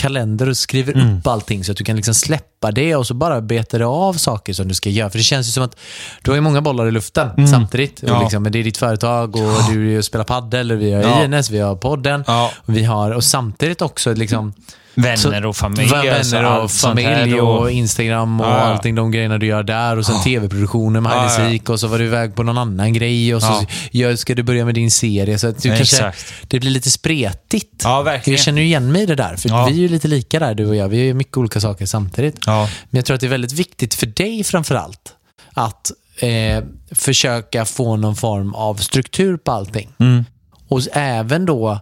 kalender 0.00 0.48
och 0.48 0.56
skriver 0.56 0.92
Mm. 0.94 1.18
upp 1.18 1.26
allting 1.26 1.64
så 1.64 1.72
att 1.72 1.78
du 1.78 1.84
kan 1.84 1.96
liksom 1.96 2.14
släppa 2.14 2.70
det 2.72 2.96
och 2.96 3.06
så 3.06 3.14
bara 3.14 3.40
betar 3.40 3.78
det 3.78 3.86
av 3.86 4.14
saker 4.14 4.52
som 4.52 4.68
du 4.68 4.74
ska 4.74 4.88
göra. 4.90 5.10
För 5.10 5.18
det 5.18 5.24
känns 5.24 5.48
ju 5.48 5.52
som 5.52 5.62
att 5.62 5.76
du 6.22 6.30
har 6.30 6.36
ju 6.36 6.40
många 6.40 6.60
bollar 6.60 6.88
i 6.88 6.90
luften 6.90 7.48
samtidigt. 7.48 7.98
Och 8.02 8.08
Mm. 8.08 8.14
Ja. 8.16 8.22
liksom, 8.22 8.42
men 8.42 8.52
det 8.52 8.58
är 8.58 8.64
ditt 8.64 8.76
företag 8.76 9.36
och 9.36 9.72
du 9.72 10.02
spelar 10.02 10.24
paddel, 10.24 10.72
och 10.72 10.80
vi 10.80 10.92
har 10.92 11.02
Ja. 11.02 11.24
Ines, 11.24 11.50
vi 11.50 11.58
har 11.58 11.76
podden. 11.76 12.24
Ja. 12.26 12.50
Och, 12.56 12.76
vi 12.76 12.84
har, 12.84 13.10
och 13.10 13.24
samtidigt 13.24 13.82
också 13.82 14.14
liksom, 14.14 14.52
Vänner 14.94 15.46
och 15.46 15.56
familj. 15.56 15.94
alltså 15.94 16.36
Vänner 16.36 16.48
och 16.50 16.54
allt 16.54 16.70
sånt 16.72 17.00
här 17.00 17.14
familj 17.16 17.40
och- 17.40 17.58
och 17.60 17.70
Instagram 17.70 18.40
och 18.40 18.46
Ja, 18.46 18.50
ja. 18.50 18.60
allting, 18.60 18.94
de 18.94 19.10
grejerna 19.10 19.38
du 19.38 19.46
gör 19.46 19.62
där. 19.62 19.96
Och 19.98 20.06
sen 20.06 20.22
tv-produktionen 20.22 21.02
med 21.02 21.12
Ja, 21.12 21.20
Hide 21.22 21.42
ja. 21.44 21.50
Seek 21.50 21.68
och 21.70 21.80
så 21.80 21.86
var 21.86 21.98
du 21.98 22.04
iväg 22.04 22.34
på 22.34 22.42
någon 22.42 22.58
annan 22.58 22.92
grej 22.92 23.34
och 23.34 23.42
så 23.42 23.64
Ja. 23.92 24.16
ska 24.16 24.34
du 24.34 24.42
börja 24.42 24.64
med 24.64 24.74
din 24.74 24.90
serie. 24.90 25.38
Så 25.38 25.46
att 25.48 25.62
du 25.62 25.68
Ja, 25.68 25.76
kanske, 25.76 25.96
exakt. 25.96 26.32
det 26.48 26.60
blir 26.60 26.70
lite 26.70 26.90
spretigt. 26.90 27.80
Ja, 27.84 28.02
verkligen. 28.02 28.36
Jag 28.36 28.44
känner 28.44 28.60
ju 28.62 28.66
igen 28.66 28.92
mig 28.92 29.02
i 29.02 29.06
det 29.06 29.14
där, 29.14 29.36
för 29.36 29.48
Ja. 29.48 29.66
vi 29.66 29.72
är 29.72 29.76
ju 29.78 29.88
lite 29.88 30.08
lika 30.08 30.38
där 30.38 30.54
du 30.54 30.66
och 30.66 30.76
jag. 30.76 30.88
Vi 30.88 31.06
gör 31.06 31.14
mycket 31.14 31.36
olika 31.36 31.60
saker 31.60 31.86
samtidigt. 31.86 32.36
Ja. 32.46 32.68
Men 32.90 32.98
jag 32.98 33.04
tror 33.04 33.14
att 33.14 33.20
det 33.20 33.26
är 33.26 33.30
väldigt 33.30 33.52
viktigt 33.52 33.94
för 33.94 34.06
dig 34.06 34.44
framför 34.44 34.74
allt 34.74 35.14
att 35.54 35.90
eh, 36.20 36.64
försöka 36.92 37.64
få 37.64 37.96
någon 37.96 38.16
form 38.16 38.54
av 38.54 38.74
struktur 38.74 39.36
på 39.36 39.52
allting. 39.52 39.88
Mm. 39.98 40.24
Och 40.68 40.80
även 40.92 41.46
då 41.46 41.80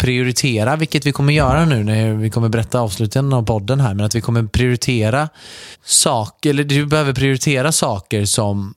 prioritera, 0.00 0.76
vilket 0.76 1.06
vi 1.06 1.12
kommer 1.12 1.32
göra 1.32 1.64
nu 1.64 1.84
när 1.84 2.12
vi 2.12 2.30
kommer 2.30 2.48
berätta 2.48 2.80
avslutningen 2.80 3.32
av 3.32 3.42
podden 3.42 3.80
här, 3.80 3.94
men 3.94 4.06
att 4.06 4.14
vi 4.14 4.20
kommer 4.20 4.42
prioritera 4.42 5.28
saker, 5.84 6.50
eller 6.50 6.64
du 6.64 6.86
behöver 6.86 7.12
prioritera 7.12 7.72
saker 7.72 8.24
som, 8.24 8.74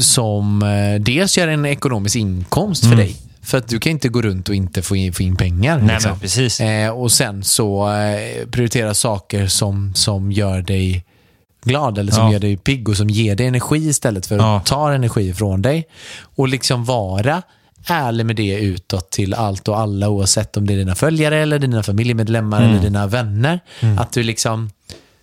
som 0.00 0.62
eh, 0.62 1.00
dels 1.00 1.38
gör 1.38 1.48
en 1.48 1.66
ekonomisk 1.66 2.16
inkomst 2.16 2.86
för 2.86 2.96
dig. 2.96 3.16
För 3.42 3.58
att 3.58 3.68
du 3.68 3.78
kan 3.80 3.90
inte 3.92 4.08
gå 4.08 4.22
runt 4.22 4.48
och 4.48 4.54
inte 4.54 4.82
få 4.82 4.96
in, 4.96 5.12
få 5.12 5.22
in 5.22 5.36
pengar. 5.36 5.78
Nej, 5.78 5.86
liksom. 5.94 6.10
men 6.10 6.20
precis. 6.20 6.60
Eh, 6.60 6.90
och 6.90 7.12
sen 7.12 7.44
så 7.44 7.92
eh, 7.92 8.46
prioritera 8.50 8.94
saker 8.94 9.46
som, 9.46 9.94
som 9.94 10.32
gör 10.32 10.62
dig 10.62 11.04
glad 11.64 11.98
eller 11.98 12.12
som 12.12 12.24
Ja. 12.26 12.32
gör 12.32 12.38
dig 12.40 12.56
pigg 12.56 12.88
och 12.88 12.96
som 12.96 13.10
ger 13.10 13.34
dig 13.34 13.46
energi 13.46 13.88
istället 13.88 14.26
för 14.26 14.34
att 14.34 14.40
Ja. 14.42 14.62
ta 14.66 14.92
energi 14.92 15.34
från 15.34 15.62
dig. 15.62 15.86
Och 16.36 16.48
liksom 16.48 16.84
vara 16.84 17.42
ärlig 17.86 18.26
med 18.26 18.36
det 18.36 18.54
utåt 18.58 19.10
till 19.10 19.34
allt 19.34 19.68
och 19.68 19.78
alla 19.78 20.08
oavsett 20.08 20.56
om 20.56 20.66
det 20.66 20.72
är 20.74 20.78
dina 20.78 20.94
följare 20.94 21.36
eller 21.38 21.58
dina 21.58 21.82
familjemedlemmar 21.82 22.58
Mm. 22.58 22.70
eller 22.70 22.82
dina 22.82 23.06
vänner. 23.06 23.60
Att 23.98 24.12
du 24.12 24.22
liksom 24.22 24.70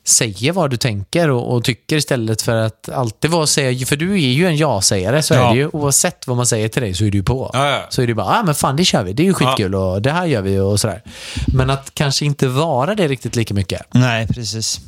säger 0.05 0.51
vad 0.51 0.69
du 0.69 0.77
tänker 0.77 1.29
och, 1.29 1.53
och 1.55 1.63
tycker 1.63 1.95
istället 1.95 2.41
för 2.41 2.55
att 2.55 2.89
alltid 2.89 3.31
vara 3.31 3.47
säga, 3.47 3.85
för 3.85 3.95
du 3.95 4.13
är 4.13 4.17
ju 4.17 4.47
en 4.47 4.57
ja-sägare 4.57 5.23
så 5.23 5.33
Ja. 5.33 5.49
är 5.49 5.53
det 5.53 5.59
ju. 5.59 5.67
Oavsett 5.73 6.27
vad 6.27 6.37
man 6.37 6.45
säger 6.45 6.67
till 6.69 6.81
dig 6.81 6.93
så 6.93 7.05
är 7.05 7.11
du 7.11 7.23
på. 7.23 7.49
Ja, 7.53 7.69
ja. 7.69 7.81
Så 7.89 8.01
är 8.01 8.07
det 8.07 8.13
bara, 8.13 8.25
ah, 8.39 8.43
men 8.43 8.55
fan 8.55 8.75
det 8.75 8.85
kör 8.85 9.03
vi, 9.03 9.13
det 9.13 9.23
är 9.23 9.25
ju 9.25 9.33
skitkul 9.33 9.75
och 9.75 10.01
det 10.01 10.11
här 10.11 10.25
gör 10.25 10.41
vi 10.41 10.59
och 10.59 10.79
sådär. 10.79 11.01
Men 11.47 11.69
att 11.69 11.91
kanske 11.93 12.25
inte 12.25 12.47
vara 12.47 12.95
det 12.95 13.07
riktigt 13.07 13.35
lika 13.35 13.53
mycket. 13.53 13.81
Nej, 13.93 14.27
precis. 14.27 14.79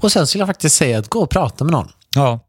Och 0.00 0.12
sen 0.12 0.26
skulle 0.26 0.40
jag 0.40 0.48
faktiskt 0.48 0.76
säga 0.76 0.98
att 0.98 1.08
gå 1.08 1.20
och 1.20 1.30
prata 1.30 1.64
med 1.64 1.72
någon. 1.72 1.88
Ja. 2.14 2.40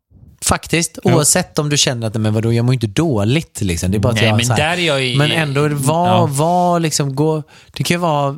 Faktiskt, 0.46 1.00
oavsett 1.04 1.60
om 1.60 1.70
du 1.70 1.78
känner 1.78 2.08
att 2.08 2.14
men 2.16 2.34
vadå, 2.34 2.54
jag 2.54 2.66
mår 2.66 2.74
inte 2.74 2.88
dåligt. 2.88 3.62
Liksom. 3.62 3.92
Det 3.92 3.98
är 3.98 4.00
bara 4.00 4.14
Nej, 4.14 4.34
men 4.34 4.50
här, 4.50 4.58
där 4.58 4.78
är 4.78 4.88
jag 4.88 5.06
i- 5.06 5.18
Men 5.18 5.32
ändå, 5.32 5.68
var, 5.68 6.08
Ja. 6.08 6.26
var 6.26 6.80
liksom, 6.80 7.16
gå, 7.16 7.44
det 7.74 7.84
kan 7.84 7.96
ju 7.96 8.00
vara 8.00 8.36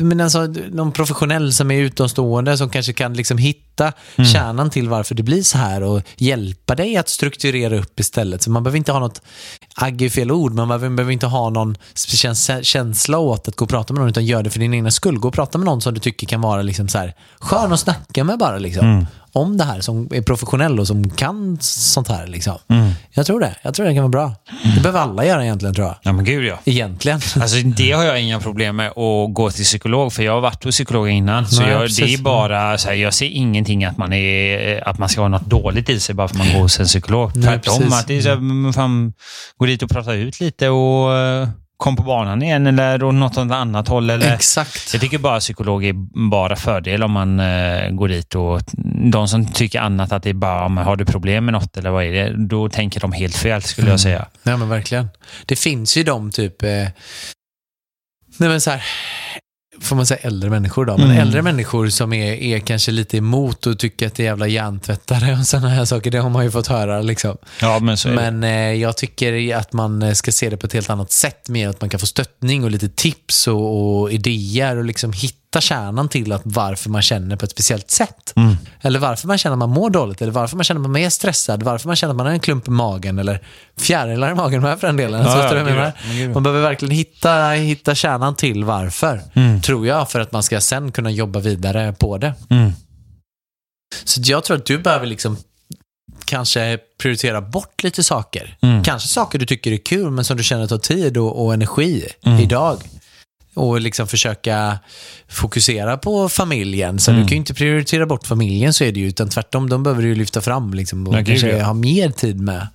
men 0.00 0.20
alltså, 0.20 0.46
någon 0.72 0.92
professionell 0.92 1.52
som 1.52 1.70
är 1.70 1.80
utomstående 1.80 2.56
som 2.58 2.70
kanske 2.70 2.92
kan 2.92 3.14
liksom 3.14 3.38
hitta 3.38 3.92
Mm. 4.16 4.30
kärnan 4.30 4.70
till 4.70 4.88
varför 4.88 5.14
det 5.14 5.22
blir 5.22 5.42
så 5.42 5.58
här 5.58 5.82
och 5.82 6.02
hjälpa 6.16 6.74
dig 6.74 6.96
att 6.96 7.08
strukturera 7.08 7.78
upp 7.78 8.00
istället. 8.00 8.42
Så 8.42 8.50
man 8.50 8.62
behöver 8.62 8.76
inte 8.78 8.92
ha 8.92 8.98
något, 8.98 9.22
agg 9.74 10.02
är 10.02 10.08
fel 10.10 10.30
ord, 10.32 10.54
men 10.54 10.68
man 10.68 10.78
behöver 10.96 11.10
inte 11.12 11.26
ha 11.26 11.50
någon 11.50 11.76
käns- 11.94 12.50
känsla 12.64 13.18
åt 13.18 13.48
att 13.48 13.56
gå 13.56 13.64
och 13.64 13.68
prata 13.68 13.92
med 13.94 14.00
någon 14.00 14.10
utan 14.10 14.26
gör 14.26 14.42
det 14.42 14.50
för 14.50 14.58
din 14.60 14.74
egna 14.74 14.90
skull. 14.90 15.18
Gå 15.18 15.28
och 15.28 15.34
prata 15.34 15.58
med 15.58 15.64
någon 15.66 15.80
som 15.80 15.94
du 15.94 16.00
tycker 16.00 16.26
kan 16.26 16.40
vara 16.40 16.62
liksom 16.62 16.88
så 16.88 16.98
här, 16.98 17.14
skön 17.40 17.72
att 17.72 17.80
snacka 17.80 18.24
med 18.24 18.38
bara. 18.38 18.58
Liksom 18.58 18.86
Mm. 18.86 19.06
Om 19.34 19.56
det 19.56 19.64
här 19.64 19.80
som 19.80 20.08
är 20.10 20.22
professionell 20.22 20.80
och 20.80 20.86
som 20.86 21.10
kan 21.10 21.58
sånt 21.60 22.08
här. 22.08 22.26
Liksom. 22.26 22.58
Mm. 22.68 22.90
Jag 23.10 23.26
tror 23.26 23.40
det. 23.40 23.56
Jag 23.62 23.74
tror 23.74 23.86
det 23.86 23.94
kan 23.94 24.02
vara 24.02 24.08
bra. 24.08 24.34
Det 24.74 24.80
behöver 24.80 25.00
alla 25.00 25.26
göra 25.26 25.44
egentligen 25.44 25.74
tror 25.74 25.86
jag. 25.86 25.96
Ja, 26.02 26.12
men 26.12 26.24
gud 26.24 26.44
ja. 26.44 26.58
Egentligen. 26.64 27.20
Alltså 27.40 27.56
det 27.56 27.92
har 27.92 28.04
jag 28.04 28.20
inga 28.20 28.40
problem 28.40 28.76
med 28.76 28.88
att 28.88 29.34
gå 29.34 29.50
till 29.50 29.64
psykolog, 29.64 30.12
för 30.12 30.22
jag 30.22 30.32
har 30.32 30.40
varit 30.40 30.64
hos 30.64 30.74
psykolog 30.74 31.08
innan. 31.08 31.46
Så 31.48 31.62
Nej, 31.62 31.70
jag, 31.70 31.90
det 31.90 32.14
är 32.14 32.18
bara, 32.18 32.78
så 32.78 32.88
här, 32.88 32.94
jag 32.94 33.14
ser 33.14 33.26
ingenting 33.26 33.84
att 33.84 33.96
man, 33.96 34.12
är, 34.12 34.88
att 34.88 34.98
man 34.98 35.08
ska 35.08 35.20
ha 35.20 35.28
något 35.28 35.46
dåligt 35.46 35.88
i 35.88 36.00
sig 36.00 36.14
bara 36.14 36.28
för 36.28 36.34
att 36.34 36.38
man 36.38 36.52
går 36.54 36.60
hos 36.60 36.80
en 36.80 36.86
psykolog. 36.86 37.32
Tvärtom, 37.34 37.92
att 37.92 38.06
det 38.06 38.16
är 38.16 38.22
så 38.22 38.28
här, 38.28 38.72
fan, 38.72 39.12
gå 39.56 39.66
dit 39.66 39.82
och 39.82 39.90
prata 39.90 40.14
ut 40.14 40.40
lite 40.40 40.68
och 40.68 41.16
eh, 41.16 41.48
kom 41.76 41.96
på 41.96 42.02
banan 42.02 42.42
igen 42.42 42.66
eller 42.66 43.02
åt 43.04 43.14
något 43.14 43.36
annat 43.36 43.88
håll. 43.88 44.10
Eller, 44.10 44.34
Exakt. 44.34 44.92
jag 44.92 45.00
tycker 45.02 45.18
bara 45.18 45.40
psykolog 45.40 45.84
är 45.84 45.92
bara 46.30 46.56
fördel 46.56 47.02
om 47.02 47.12
man 47.12 47.40
eh, 47.40 47.90
går 47.90 48.08
dit 48.08 48.34
och 48.34 48.60
de 49.12 49.28
som 49.28 49.52
tycker 49.52 49.80
annat 49.80 50.12
att 50.12 50.22
det 50.22 50.30
är 50.30 50.34
bara, 50.34 50.68
men 50.68 50.84
har 50.84 50.96
du 50.96 51.04
problem 51.04 51.44
med 51.44 51.52
något 51.54 51.76
eller 51.76 51.90
vad 51.90 52.04
är 52.04 52.12
det? 52.12 52.46
Då 52.46 52.68
tänker 52.68 53.00
de 53.00 53.12
helt 53.12 53.36
fel 53.36 53.62
skulle 53.62 53.90
jag 53.90 54.00
säga. 54.00 54.26
Nej 54.42 54.56
men 54.56 54.68
verkligen. 54.68 55.08
Det 55.46 55.56
finns 55.56 55.96
ju 55.96 56.02
de 56.02 56.30
typ... 56.30 56.62
Eh, 56.62 56.68
nej 58.36 58.48
men 58.48 58.60
så 58.60 58.70
här, 58.70 58.82
får 59.80 59.96
man 59.96 60.06
säga 60.06 60.20
äldre 60.22 60.50
människor 60.50 60.84
då, 60.84 60.96
men 60.96 61.06
Mm. 61.06 61.18
äldre 61.18 61.42
människor 61.42 61.88
som 61.88 62.12
är, 62.12 62.32
är 62.32 62.58
kanske 62.58 62.92
lite 62.92 63.16
emot 63.16 63.66
och 63.66 63.78
tycker 63.78 64.06
att 64.06 64.14
det 64.14 64.22
är 64.22 64.24
jävla 64.24 64.46
hjärntvättare 64.46 65.32
och 65.32 65.38
sådana 65.46 65.68
här 65.68 65.84
saker, 65.84 66.10
det 66.10 66.18
har 66.18 66.30
man 66.30 66.44
ju 66.44 66.50
fått 66.50 66.66
höra 66.66 67.02
liksom. 67.02 67.36
Ja, 67.60 67.78
men. 67.78 67.96
Men 68.14 68.44
eh, 68.44 68.50
jag 68.82 68.96
tycker 68.96 69.56
att 69.56 69.72
man 69.72 70.02
eh, 70.02 70.12
ska 70.12 70.32
se 70.32 70.50
det 70.50 70.56
på 70.56 70.66
ett 70.66 70.72
helt 70.72 70.90
annat 70.90 71.12
sätt, 71.12 71.48
mer 71.48 71.68
att 71.68 71.80
man 71.80 71.90
kan 71.90 72.00
få 72.00 72.06
stöttning 72.06 72.64
och 72.64 72.70
lite 72.70 72.88
tips 72.88 73.46
och, 73.48 74.00
och 74.00 74.12
idéer 74.12 74.76
och 74.76 74.84
liksom 74.84 75.12
hitta 75.12 75.38
kärnan 75.60 76.08
till 76.08 76.32
att 76.32 76.42
varför 76.44 76.90
man 76.90 77.02
känner 77.02 77.36
på 77.36 77.44
ett 77.44 77.50
speciellt 77.50 77.90
sätt. 77.90 78.32
Mm. 78.36 78.56
Eller 78.80 78.98
varför 78.98 79.26
man 79.28 79.38
känner 79.38 79.52
att 79.54 79.58
man 79.58 79.70
mår 79.70 79.90
dåligt, 79.90 80.22
eller 80.22 80.32
varför 80.32 80.56
man 80.56 80.64
känner 80.64 80.80
att 80.80 80.90
man 80.90 80.96
är 81.00 81.10
stressad, 81.10 81.62
varför 81.62 81.86
man 81.88 81.96
känner 81.96 82.10
att 82.12 82.16
man 82.16 82.26
har 82.26 82.32
en 82.32 82.40
klump 82.40 82.68
i 82.68 82.70
magen 82.70 83.18
eller 83.18 83.40
fjärilar 83.78 84.30
i 84.30 84.34
magen 84.34 84.62
med 84.62 84.80
för 84.80 84.86
den 84.86 84.96
delen. 84.96 85.22
Ja, 85.26 85.54
ja, 85.56 85.64
menar? 85.64 86.34
Man 86.34 86.42
behöver 86.42 86.62
verkligen 86.62 86.94
hitta, 86.94 87.48
hitta 87.50 87.94
kärnan 87.94 88.34
till 88.34 88.64
varför, 88.64 89.20
Mm. 89.34 89.60
tror 89.60 89.86
jag, 89.86 90.10
för 90.10 90.20
att 90.20 90.32
man 90.32 90.42
ska 90.42 90.60
sen 90.60 90.92
kunna 90.92 91.10
jobba 91.10 91.40
vidare 91.40 91.92
på 91.98 92.18
det. 92.18 92.34
Mm. 92.50 92.72
Så 94.04 94.20
jag 94.24 94.44
tror 94.44 94.56
att 94.56 94.66
du 94.66 94.78
behöver 94.78 95.06
liksom 95.06 95.36
kanske 96.24 96.78
prioritera 97.00 97.40
bort 97.40 97.82
lite 97.82 98.02
saker. 98.02 98.56
Mm. 98.62 98.82
Kanske 98.84 99.08
saker 99.08 99.38
du 99.38 99.46
tycker 99.46 99.72
är 99.72 99.76
kul, 99.76 100.10
men 100.10 100.24
som 100.24 100.36
du 100.36 100.42
känner 100.42 100.66
tar 100.66 100.78
tid 100.78 101.16
och, 101.16 101.44
och 101.44 101.54
energi 101.54 102.08
Mm. 102.26 102.38
idag. 102.40 102.78
Och 103.54 103.80
liksom 103.80 104.06
försöka 104.06 104.78
fokusera 105.28 105.96
på 105.96 106.28
familjen. 106.28 106.98
Så 106.98 107.10
Mm. 107.10 107.22
du 107.22 107.28
kan 107.28 107.36
ju 107.36 107.38
inte 107.38 107.54
prioritera 107.54 108.06
bort 108.06 108.26
familjen, 108.26 108.72
så 108.74 108.84
är 108.84 108.92
det 108.92 109.00
ju. 109.00 109.06
Utan 109.08 109.28
tvärtom, 109.28 109.70
de 109.70 109.82
behöver 109.82 110.02
du 110.02 110.08
ju 110.08 110.14
lyfta 110.14 110.40
fram 110.40 110.74
liksom, 110.74 111.06
och 111.08 111.26
kanske 111.26 111.62
ha 111.62 111.72
mer 111.74 112.10
tid 112.10 112.40
med. 112.40 112.68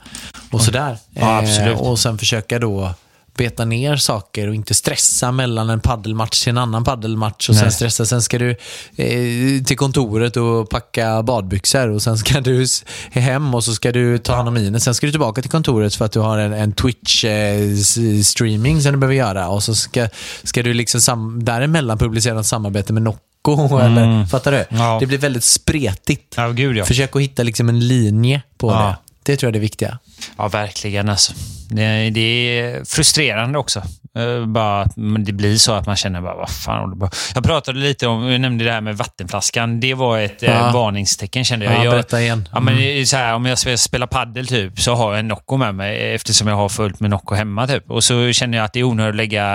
Och 0.52 0.62
sådär. 0.62 0.98
Ja. 1.14 1.44
Eh, 1.44 1.82
och 1.82 2.00
sen 2.00 2.18
försöka 2.18 2.60
då 2.60 2.94
beta 3.40 3.66
ner 3.66 3.96
saker 3.96 4.48
och 4.48 4.56
inte 4.56 4.74
stressa 4.74 5.32
mellan 5.32 5.70
en 5.70 5.80
paddelmatch 5.80 6.44
till 6.44 6.50
en 6.50 6.58
annan 6.58 6.84
paddelmatch 6.84 7.50
och 7.50 7.56
sen 7.56 7.64
Nej. 7.64 7.74
stressa. 7.74 8.06
Sen 8.06 8.22
ska 8.22 8.40
du 8.40 8.50
eh, 8.96 9.64
till 9.66 9.78
kontoret 9.78 10.38
och 10.38 10.70
packa 10.70 11.24
badbyxor 11.24 11.90
och 11.90 12.02
sen 12.02 12.18
ska 12.18 12.42
du 12.42 12.66
hem 13.12 13.56
och 13.56 13.64
så 13.64 13.74
ska 13.74 13.92
du 13.92 14.18
ta 14.18 14.36
hand 14.36 14.48
om 14.48 14.58
Ines. 14.58 14.84
Sen 14.84 14.96
ska 14.96 15.08
du 15.08 15.12
tillbaka 15.12 15.42
till 15.42 15.52
kontoret 15.52 15.96
för 15.96 16.06
att 16.06 16.12
du 16.12 16.20
har 16.20 16.38
en, 16.38 16.54
en 16.54 16.74
Twitch-streaming 16.74 18.82
som 18.82 18.92
du 18.92 18.98
behöver 18.98 19.16
göra 19.16 19.50
och 19.50 19.64
så 19.64 19.76
ska, 19.76 20.08
ska 20.44 20.64
du 20.64 20.74
liksom 20.74 21.02
sam- 21.02 21.44
däremellan 21.44 21.98
publicera 21.98 22.40
ett 22.40 22.46
samarbete 22.46 22.94
med 22.94 23.04
Nocco. 23.04 23.20
Eller, 23.82 24.26
fattar 24.26 24.52
du? 24.52 24.66
Ja. 24.70 24.98
Det 25.00 25.06
blir 25.06 25.18
väldigt 25.18 25.44
spretigt. 25.44 26.34
Ja, 26.38 26.50
gud 26.50 26.78
ja. 26.78 26.86
Försök 26.86 27.16
att 27.16 27.22
hitta 27.22 27.44
liksom 27.44 27.70
en 27.70 27.88
linje 27.88 28.42
på 28.58 28.72
det. 28.72 28.96
Det 29.24 29.38
tror 29.38 29.48
jag 29.48 29.52
är 29.52 29.54
det 29.54 29.60
viktiga. 29.60 30.00
Ja, 30.38 30.48
verkligen 30.48 31.10
alltså. 31.10 31.34
Det, 31.70 32.10
det 32.10 32.20
är 32.60 32.84
frustrerande 32.86 33.60
också. 33.60 33.80
Eh, 34.18 34.46
bara 34.46 34.82
att 34.82 34.94
det 35.20 35.34
blir 35.34 35.58
så 35.58 35.74
att 35.74 35.86
man 35.86 35.96
känner 35.96 36.22
bara, 36.22 36.36
vad 36.36 36.50
fan? 36.50 37.10
Jag 37.36 37.44
pratade 37.44 37.80
lite 37.80 38.08
om, 38.08 38.28
jag 38.32 38.42
nämnde 38.42 38.64
det 38.66 38.72
här 38.72 38.82
med 38.82 38.98
vattenflaskan. 38.98 39.80
Det 39.80 39.94
var 39.94 40.20
ett 40.20 40.42
Ja. 40.42 40.52
eh, 40.52 40.74
varningstecken 40.74 41.46
kände 41.46 41.66
jag. 41.66 41.74
Ja, 41.76 41.84
jag 41.84 41.92
berätta 41.94 42.22
igen. 42.22 42.50
Ja, 42.54 42.60
men 42.60 42.76
det 42.76 43.02
är 43.02 43.06
så 43.06 43.18
här, 43.18 43.34
om 43.34 43.46
jag 43.46 43.58
ska 43.58 43.78
spela 43.78 44.08
paddel 44.08 44.48
typ, 44.48 44.80
så 44.80 44.96
har 44.96 45.12
jag 45.12 45.20
en 45.20 45.28
Nocco 45.28 45.58
med 45.58 45.76
mig 45.76 46.14
eftersom 46.16 46.48
jag 46.48 46.56
har 46.56 46.70
fullt 46.70 47.00
med 47.00 47.10
Nocco 47.10 47.36
hemma. 47.36 47.68
Typ. 47.68 47.92
Och 47.92 48.04
så 48.04 48.32
känner 48.32 48.58
jag 48.58 48.66
att 48.66 48.74
det 48.74 48.80
är 48.80 48.84
onödigt 48.84 49.10
att 49.10 49.16
lägga 49.16 49.46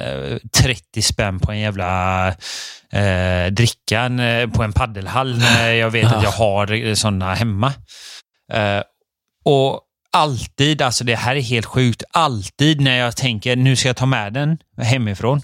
eh, 0.00 0.36
30 0.58 1.02
spänn 1.02 1.38
på 1.40 1.52
en 1.52 1.58
jävla 1.58 2.28
eh, 2.92 3.46
drickan 3.50 4.20
eh, 4.20 4.46
på 4.48 4.62
en 4.62 4.72
paddelhall 4.72 5.38
när 5.38 5.70
jag 5.72 5.90
vet 5.90 6.12
att 6.12 6.22
jag 6.22 6.30
har 6.30 6.94
sådana 6.94 7.34
hemma. 7.34 7.72
Eh, 8.52 8.82
och 9.44 9.80
alltid, 10.12 10.82
alltså 10.82 11.04
det 11.04 11.16
här 11.16 11.36
är 11.36 11.40
helt 11.40 11.66
sjukt, 11.66 12.02
alltid 12.10 12.80
när 12.80 12.96
jag 12.96 13.16
tänker 13.16 13.56
nu 13.56 13.76
ska 13.76 13.88
jag 13.88 13.96
ta 13.96 14.06
med 14.06 14.32
den 14.32 14.58
hemifrån 14.76 15.42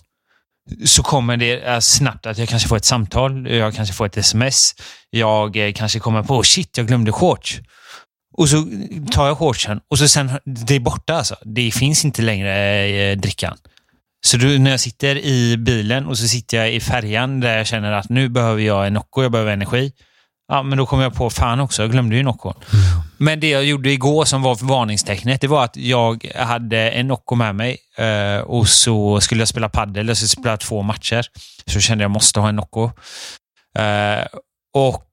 så 0.85 1.03
kommer 1.03 1.37
det 1.37 1.63
eh, 1.63 1.79
snabbt 1.81 2.27
att 2.27 2.39
jag 2.39 2.49
kanske 2.49 2.69
får 2.69 2.77
ett 2.77 2.85
samtal, 2.85 3.51
jag 3.51 3.75
kanske 3.75 3.95
får 3.95 4.07
ett 4.07 4.17
sms, 4.17 4.75
jag 5.11 5.57
eh, 5.57 5.73
kanske 5.73 5.99
kommer 5.99 6.23
på 6.23 6.43
shit, 6.43 6.79
jag 6.79 6.87
glömde 6.87 7.13
shorts. 7.13 7.61
Och 8.37 8.49
så 8.49 8.67
tar 9.13 9.27
jag 9.27 9.39
shortsen 9.39 9.81
och 9.91 9.99
så 9.99 10.09
sen, 10.09 10.31
det 10.45 10.75
är 10.75 10.81
borta 10.81 11.15
alltså. 11.15 11.37
Det 11.45 11.71
finns 11.71 12.05
inte 12.05 12.23
längre 12.23 12.85
eh, 12.85 13.17
drickan. 13.19 13.57
Så 14.27 14.37
då, 14.37 14.47
när 14.47 14.71
jag 14.71 14.81
sitter 14.81 15.17
i 15.17 15.57
bilen 15.57 16.07
och 16.07 16.19
så 16.19 16.29
sitter 16.29 16.57
jag 16.57 16.73
i 16.73 16.81
färjan 16.81 17.41
där 17.41 17.57
jag 17.57 17.67
känner 17.67 17.93
att 17.93 18.09
nu 18.09 18.29
behöver 18.29 18.63
jag 18.63 18.87
en 18.87 18.95
Nocco, 18.95 19.23
jag 19.23 19.33
behöver 19.33 19.53
energi. 19.53 19.93
Ja, 20.49 20.63
men 20.63 20.79
då 20.79 20.87
kom 20.87 21.01
jag 21.01 21.15
på, 21.15 21.31
fan 21.31 21.61
också, 21.61 21.83
jag 21.83 21.91
glömde 21.91 22.17
ju 22.17 22.23
Noccon. 22.23 22.55
Men 23.19 23.41
det 23.41 23.49
jag 23.49 23.65
gjorde 23.65 23.91
igår 23.91 24.25
som 24.25 24.43
var 24.43 24.59
varningstecknet, 24.65 25.41
det 25.41 25.47
var 25.47 25.65
att 25.65 25.77
jag 25.77 26.31
hade 26.35 26.91
en 26.91 27.09
Nocco 27.09 27.35
med 27.35 27.55
mig 27.55 27.79
eh, 27.99 28.41
och 28.41 28.69
så 28.69 29.21
skulle 29.21 29.41
jag 29.41 29.49
spela 29.49 29.69
padel, 29.69 30.09
jag 30.09 30.17
skulle 30.17 30.29
spela 30.29 30.57
två 30.57 30.83
matcher. 30.83 31.27
Så 31.67 31.81
kände 31.81 32.05
jag 32.05 32.11
måste 32.11 32.41
ha 32.41 32.49
en 32.49 32.57
Nocco. 32.57 32.91
Eh, 33.79 34.27
och 34.75 35.05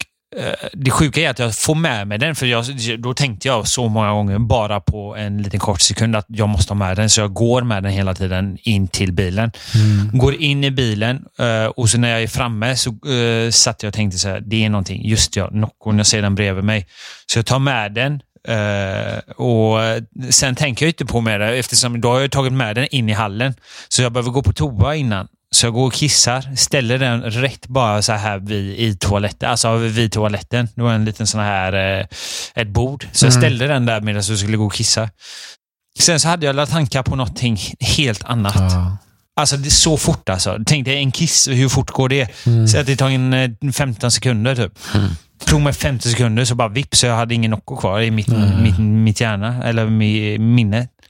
det 0.74 0.91
sjuka 0.91 1.22
är 1.22 1.30
att 1.30 1.39
jag 1.39 1.56
får 1.56 1.76
med 1.76 2.08
mig 2.08 2.17
den, 2.17 2.36
för 2.36 2.46
jag, 2.46 2.65
då 3.00 3.13
tänkte 3.13 3.48
jag 3.48 3.67
så 3.67 3.88
många 3.88 4.12
gånger 4.12 4.39
bara 4.39 4.80
på 4.80 5.15
en 5.15 5.41
liten 5.41 5.60
kort 5.60 5.82
sekund 5.82 6.15
att 6.15 6.26
jag 6.28 6.50
måste 6.50 6.74
ha 6.74 6.76
med 6.76 6.98
den, 6.98 7.10
så 7.10 7.22
jag 7.22 7.34
går 7.34 7.62
med 7.62 7.84
den 7.84 7.91
hela 7.91 8.13
tiden 8.13 8.58
in 8.62 8.88
till 8.88 9.13
bilen. 9.13 9.52
Går 10.13 10.36
in 10.36 10.63
i 10.63 10.72
bilen 10.72 11.26
eh, 11.39 11.65
och 11.65 11.89
så 11.89 11.98
när 11.98 12.10
jag 12.10 12.24
är 12.24 12.28
framme 12.28 12.76
så 12.76 12.89
uh, 12.89 13.52
satt 13.52 13.84
jag 13.84 13.88
och 13.88 13.94
tänkte 13.94 14.20
så 14.20 14.30
här, 14.30 14.39
det 14.46 14.65
är 14.65 14.70
någonting, 14.70 15.08
just 15.08 15.36
ja, 15.36 15.50
Noccon, 15.52 15.98
jag 15.98 16.08
ser 16.08 16.22
den 16.22 16.36
bredvid 16.36 16.63
mig. 16.63 16.88
Så 17.26 17.38
jag 17.38 17.46
tar 17.46 17.60
med 17.60 17.94
den 17.94 18.22
eh, 18.48 19.17
och 19.36 19.80
sen 20.30 20.56
tänker 20.56 20.86
jag 20.86 20.89
inte 20.89 21.06
på 21.06 21.22
det 21.22 21.58
eftersom 21.58 22.02
då 22.02 22.10
har 22.10 22.20
jag 22.20 22.32
tagit 22.32 22.54
med 22.54 22.76
den 22.76 22.88
in 22.91 23.10
i 23.10 23.13
hallen. 23.13 23.54
Så 23.89 24.02
jag 24.02 24.12
behöver 24.12 24.32
gå 24.32 24.44
på 24.44 24.54
toa 24.54 24.96
innan. 24.96 25.28
Så 25.56 25.66
jag 25.66 25.74
går 25.74 25.88
och 25.88 25.94
kissar, 25.94 26.56
ställer 26.56 27.00
den 27.00 27.22
rätt 27.22 27.68
bara 27.68 28.02
så 28.02 28.14
här 28.14 28.40
vid, 28.40 28.80
i 28.80 28.98
toaletten, 28.98 29.50
alltså 29.50 29.76
vid 29.76 30.12
toaletten. 30.12 30.68
Det 30.76 30.82
var 30.82 30.94
en 30.94 31.06
liten 31.06 31.28
sån 31.28 31.42
här, 31.42 32.00
eh, 32.00 32.06
ett 32.56 32.68
bord. 32.68 33.08
Så 33.12 33.26
jag 33.26 33.34
ställde 33.34 33.68
den 33.68 33.86
där 33.86 34.02
medan 34.02 34.24
jag 34.28 34.38
skulle 34.38 34.58
gå 34.58 34.66
och 34.66 34.74
kissa. 34.74 35.10
Sen 36.00 36.20
så 36.20 36.28
hade 36.28 36.46
jag 36.46 36.70
tankar 36.70 37.04
på 37.04 37.16
någonting 37.16 37.60
helt 37.80 38.24
annat. 38.24 38.56
Ja. 38.56 38.98
Alltså 39.36 39.58
det 39.58 39.68
är 39.68 39.70
så 39.70 39.98
fort 39.98 40.30
alltså. 40.30 40.58
Tänk 40.66 40.86
dig 40.86 40.98
en 40.98 41.12
kiss, 41.12 41.48
hur 41.48 41.70
fort 41.70 41.92
går 41.92 42.10
det? 42.10 42.28
Så 42.70 42.80
att 42.80 42.86
det 42.86 42.96
tar 42.96 43.34
eh, 43.34 43.72
15 43.74 44.12
sekunder 44.12 44.56
typ. 44.56 44.80
Tog 45.46 45.62
mig 45.62 45.74
50 45.74 46.10
sekunder 46.10 46.46
så 46.46 46.56
bara 46.56 46.68
vips, 46.68 47.00
så 47.00 47.06
jag 47.06 47.16
hade 47.16 47.34
ingen 47.34 47.52
Nocco 47.52 47.76
kvar 47.76 48.02
i 48.02 48.12
mitt, 48.12 48.28
mitt, 48.64 48.80
mitt 48.80 49.22
hjärna, 49.22 49.64
eller 49.64 49.86
mi, 49.86 50.38
minne. 50.38 50.84
Så 50.84 51.01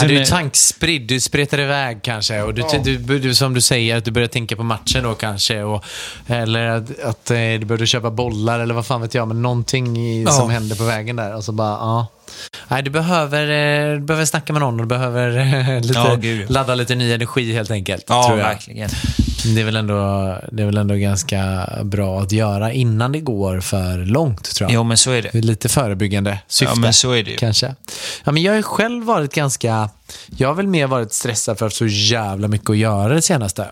Ja, 0.00 0.08
du 0.08 0.18
är 0.18 0.24
tankspridd, 0.24 1.02
du 1.02 1.20
spretar 1.20 1.60
iväg 1.60 1.98
kanske. 2.02 2.42
Och 2.42 2.54
du, 2.54 2.62
du, 2.84 3.18
du, 3.18 3.34
som 3.34 3.54
du 3.54 3.60
säger, 3.60 3.96
att 3.96 4.04
du 4.04 4.10
börjar 4.10 4.28
tänka 4.28 4.56
på 4.56 4.62
matchen 4.62 5.02
då 5.04 5.14
kanske. 5.14 5.62
Och, 5.62 5.84
eller 6.26 6.66
att, 6.66 7.00
att 7.00 7.30
eh, 7.30 7.36
du 7.36 7.64
började 7.64 7.86
köpa 7.86 8.10
bollar 8.10 8.60
eller 8.60 8.74
vad 8.74 8.86
fan 8.86 9.00
vet 9.00 9.14
jag. 9.14 9.28
Men 9.28 9.42
någonting 9.42 9.96
i, 9.98 10.22
Ja. 10.22 10.30
som 10.30 10.50
händer 10.50 10.76
på 10.76 10.84
vägen 10.84 11.16
där. 11.16 11.34
Och 11.36 11.44
så 11.44 11.52
bara, 11.52 11.68
ja. 11.68 12.06
Nej, 12.68 12.82
du 12.82 12.90
behöver, 12.90 13.42
eh, 13.42 13.94
du 13.94 14.00
behöver 14.00 14.24
snacka 14.24 14.52
med 14.52 14.60
någon 14.60 14.74
och 14.74 14.80
du 14.80 14.88
behöver 14.88 15.38
eh, 15.38 15.80
lite, 15.82 15.94
Ja, 15.98 16.18
ja. 16.24 16.44
ladda 16.48 16.74
lite 16.74 16.94
ny 16.94 17.12
energi 17.12 17.52
helt 17.52 17.70
enkelt. 17.70 18.04
Ja, 18.08 18.26
tror 18.26 18.38
jag. 18.38 18.46
verkligen. 18.46 18.90
Det 19.44 19.60
är, 19.60 19.64
väl 19.64 19.76
ändå, 19.76 19.94
det 20.52 20.62
är 20.62 20.66
väl 20.66 20.76
ändå 20.76 20.94
ganska 20.94 21.68
bra 21.82 22.20
att 22.20 22.32
göra 22.32 22.72
innan 22.72 23.12
det 23.12 23.20
går 23.20 23.60
för 23.60 23.98
långt 23.98 24.54
tror 24.54 24.70
jag. 24.70 24.74
Jo, 24.74 24.84
men 24.84 24.96
så 24.96 25.10
är 25.10 25.22
det. 25.22 25.40
Lite 25.40 25.68
förebyggande 25.68 26.38
syfte. 26.48 26.74
Ja, 26.76 26.80
men 26.80 26.92
så 26.92 27.12
är 27.12 27.22
det 27.22 27.30
ju. 27.30 27.36
Kanske. 27.36 27.74
Ja, 28.24 28.32
men 28.32 28.42
jag 28.42 28.54
har 28.54 28.62
själv 28.62 29.04
varit 29.04 29.34
ganska... 29.34 29.90
Jag 30.36 30.48
har 30.48 30.54
väl 30.54 30.66
mer 30.66 30.86
varit 30.86 31.12
stressad 31.12 31.58
för 31.58 31.66
att 31.66 31.74
så 31.74 31.86
jävla 31.86 32.48
mycket 32.48 32.70
att 32.70 32.76
göra 32.76 33.14
det 33.14 33.22
senaste. 33.22 33.70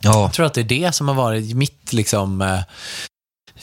Ja. 0.00 0.22
Jag 0.22 0.32
tror 0.32 0.46
att 0.46 0.54
det 0.54 0.60
är 0.60 0.64
det 0.64 0.94
som 0.94 1.08
har 1.08 1.14
varit 1.14 1.56
mitt 1.56 1.92
liksom... 1.92 2.42
Eh, 2.42 2.60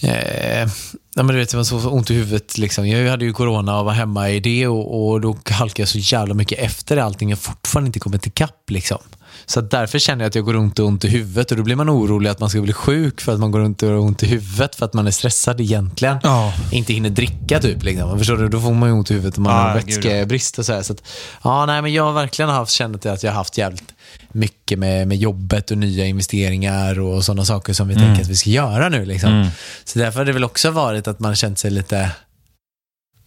eh, 0.09 0.69
ja, 1.15 1.23
men 1.23 1.27
du 1.27 1.37
vet, 1.37 1.49
det 1.49 1.57
var 1.57 1.63
så 1.63 1.89
ont 1.89 2.11
i 2.11 2.13
huvudet. 2.13 2.57
Liksom. 2.57 2.87
Jag 2.87 3.09
hade 3.09 3.25
ju 3.25 3.33
corona 3.33 3.79
och 3.79 3.85
var 3.85 3.93
hemma 3.93 4.29
i 4.29 4.39
det 4.39 4.67
och, 4.67 5.11
och 5.11 5.21
då 5.21 5.37
halkade 5.49 5.81
jag 5.81 5.89
så 5.89 5.99
jävla 5.99 6.33
mycket 6.33 6.59
efter 6.59 6.97
allting. 6.97 7.29
Jag 7.29 7.37
har 7.37 7.41
fortfarande 7.41 7.87
inte 7.87 7.99
kommit 7.99 8.27
ikapp. 8.27 8.69
Liksom. 8.69 8.99
Så 9.45 9.61
därför 9.61 9.99
känner 9.99 10.23
jag 10.23 10.29
att 10.29 10.35
jag 10.35 10.45
går 10.45 10.53
runt 10.53 10.79
och 10.79 10.85
ont 10.87 11.05
i 11.05 11.07
huvudet 11.07 11.51
och 11.51 11.57
då 11.57 11.63
blir 11.63 11.75
man 11.75 11.89
orolig 11.89 12.29
att 12.29 12.39
man 12.39 12.49
ska 12.49 12.61
bli 12.61 12.73
sjuk 12.73 13.21
för 13.21 13.33
att 13.33 13.39
man 13.39 13.51
går 13.51 13.59
runt 13.59 13.83
och 13.83 13.89
har 13.89 13.97
ont 13.97 14.23
i 14.23 14.27
huvudet 14.27 14.75
för 14.75 14.85
att 14.85 14.93
man 14.93 15.07
är 15.07 15.11
stressad 15.11 15.61
egentligen. 15.61 16.17
Ja. 16.23 16.53
Inte 16.71 16.93
hinner 16.93 17.09
dricka 17.09 17.59
typ. 17.59 17.83
Liksom. 17.83 18.17
Förstår 18.17 18.37
du? 18.37 18.49
Då 18.49 18.61
får 18.61 18.71
man 18.73 18.89
ju 18.89 18.93
ont 18.95 19.11
i 19.11 19.13
huvudet 19.13 19.37
om 19.37 19.43
man 19.43 19.53
Ja, 19.55 19.61
har 19.61 19.73
vätskebrist 19.75 20.59
och 20.59 20.65
så, 20.65 20.73
här. 20.73 20.81
så 20.81 20.93
att, 20.93 21.03
ja, 21.43 21.65
nej, 21.65 21.81
men 21.81 21.93
Jag 21.93 22.03
har 22.03 22.13
verkligen 22.13 22.49
haft, 22.51 22.71
känt 22.71 23.05
att 23.05 23.23
jag 23.23 23.31
har 23.31 23.35
haft 23.37 23.57
jävligt 23.57 23.93
mycket 24.31 24.79
med, 24.79 25.07
med 25.07 25.17
jobbet 25.17 25.71
och 25.71 25.77
nya 25.77 26.05
investeringar 26.05 26.99
och 26.99 27.25
sådana 27.25 27.45
saker 27.45 27.73
som 27.73 27.87
vi 27.87 27.93
Mm. 27.93 28.05
tänker 28.05 28.21
att 28.23 28.29
vi 28.29 28.35
ska 28.35 28.49
göra 28.49 28.89
nu. 28.89 29.05
Liksom. 29.05 29.29
Mm. 29.33 29.47
Så 29.83 29.99
därför 29.99 30.19
har 30.19 30.25
det 30.25 30.31
väl 30.33 30.43
också 30.43 30.71
varit 30.71 31.07
att 31.07 31.19
man 31.19 31.29
har 31.29 31.35
känt 31.35 31.59
sig 31.59 31.71
lite 31.71 32.09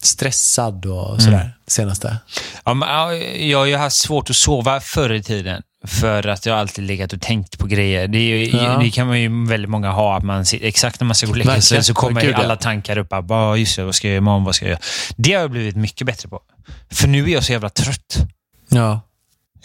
stressad 0.03 0.85
Mm. 0.85 0.97
och 0.99 1.23
sådär 1.23 1.57
senaste. 1.67 2.17
Ja, 2.65 2.75
men, 2.75 2.89
ja, 2.89 3.15
jag 3.15 3.59
har 3.59 3.67
ju 3.67 3.77
haft 3.77 3.97
svårt 3.97 4.31
att 4.31 4.37
sova 4.37 4.81
förr 4.81 5.13
i 5.13 5.23
tiden. 5.23 5.63
För 5.87 6.27
att 6.27 6.47
jag 6.47 6.59
alltid 6.59 6.85
legat 6.85 7.13
och 7.13 7.21
tänkt 7.21 7.59
på 7.59 7.67
grejer. 7.67 8.09
Det, 8.09 8.19
ju, 8.19 8.45
Ja. 8.57 8.79
det 8.83 8.91
kan 8.91 9.07
man 9.07 9.21
ju 9.21 9.47
väldigt 9.47 9.71
många 9.71 9.91
ha. 9.91 10.17
Att 10.17 10.25
man, 10.25 10.45
exakt 10.61 11.01
när 11.01 11.05
man 11.07 11.15
ska 11.15 11.27
gå 11.27 11.31
och 11.33 11.37
lägga 11.37 11.61
sig 11.61 11.85
så 11.85 11.95
kommer 11.95 12.21
Gud, 12.21 12.35
alla 12.35 12.57
tankar 12.57 12.99
upp. 12.99 13.09
Bara, 13.09 13.35
"Ah, 13.51 13.57
just 13.57 13.77
det, 13.77 13.85
vad 13.85 13.95
ska 13.95 14.07
jag 14.09 14.13
göra 14.13 14.19
imorgon? 14.19 14.45
Vad 14.45 14.55
ska 14.55 14.65
jag 14.65 14.71
göra? 14.71 14.81
Det 15.17 15.33
har 15.33 15.41
jag 15.41 15.51
blivit 15.51 15.77
mycket 15.77 16.07
bättre 16.07 16.29
på. 16.29 16.41
För 16.91 17.09
nu 17.09 17.25
är 17.25 17.29
jag 17.29 17.45
så 17.45 17.53
jävla 17.53 17.69
trött. 17.69 18.17
Ja. 18.69 19.01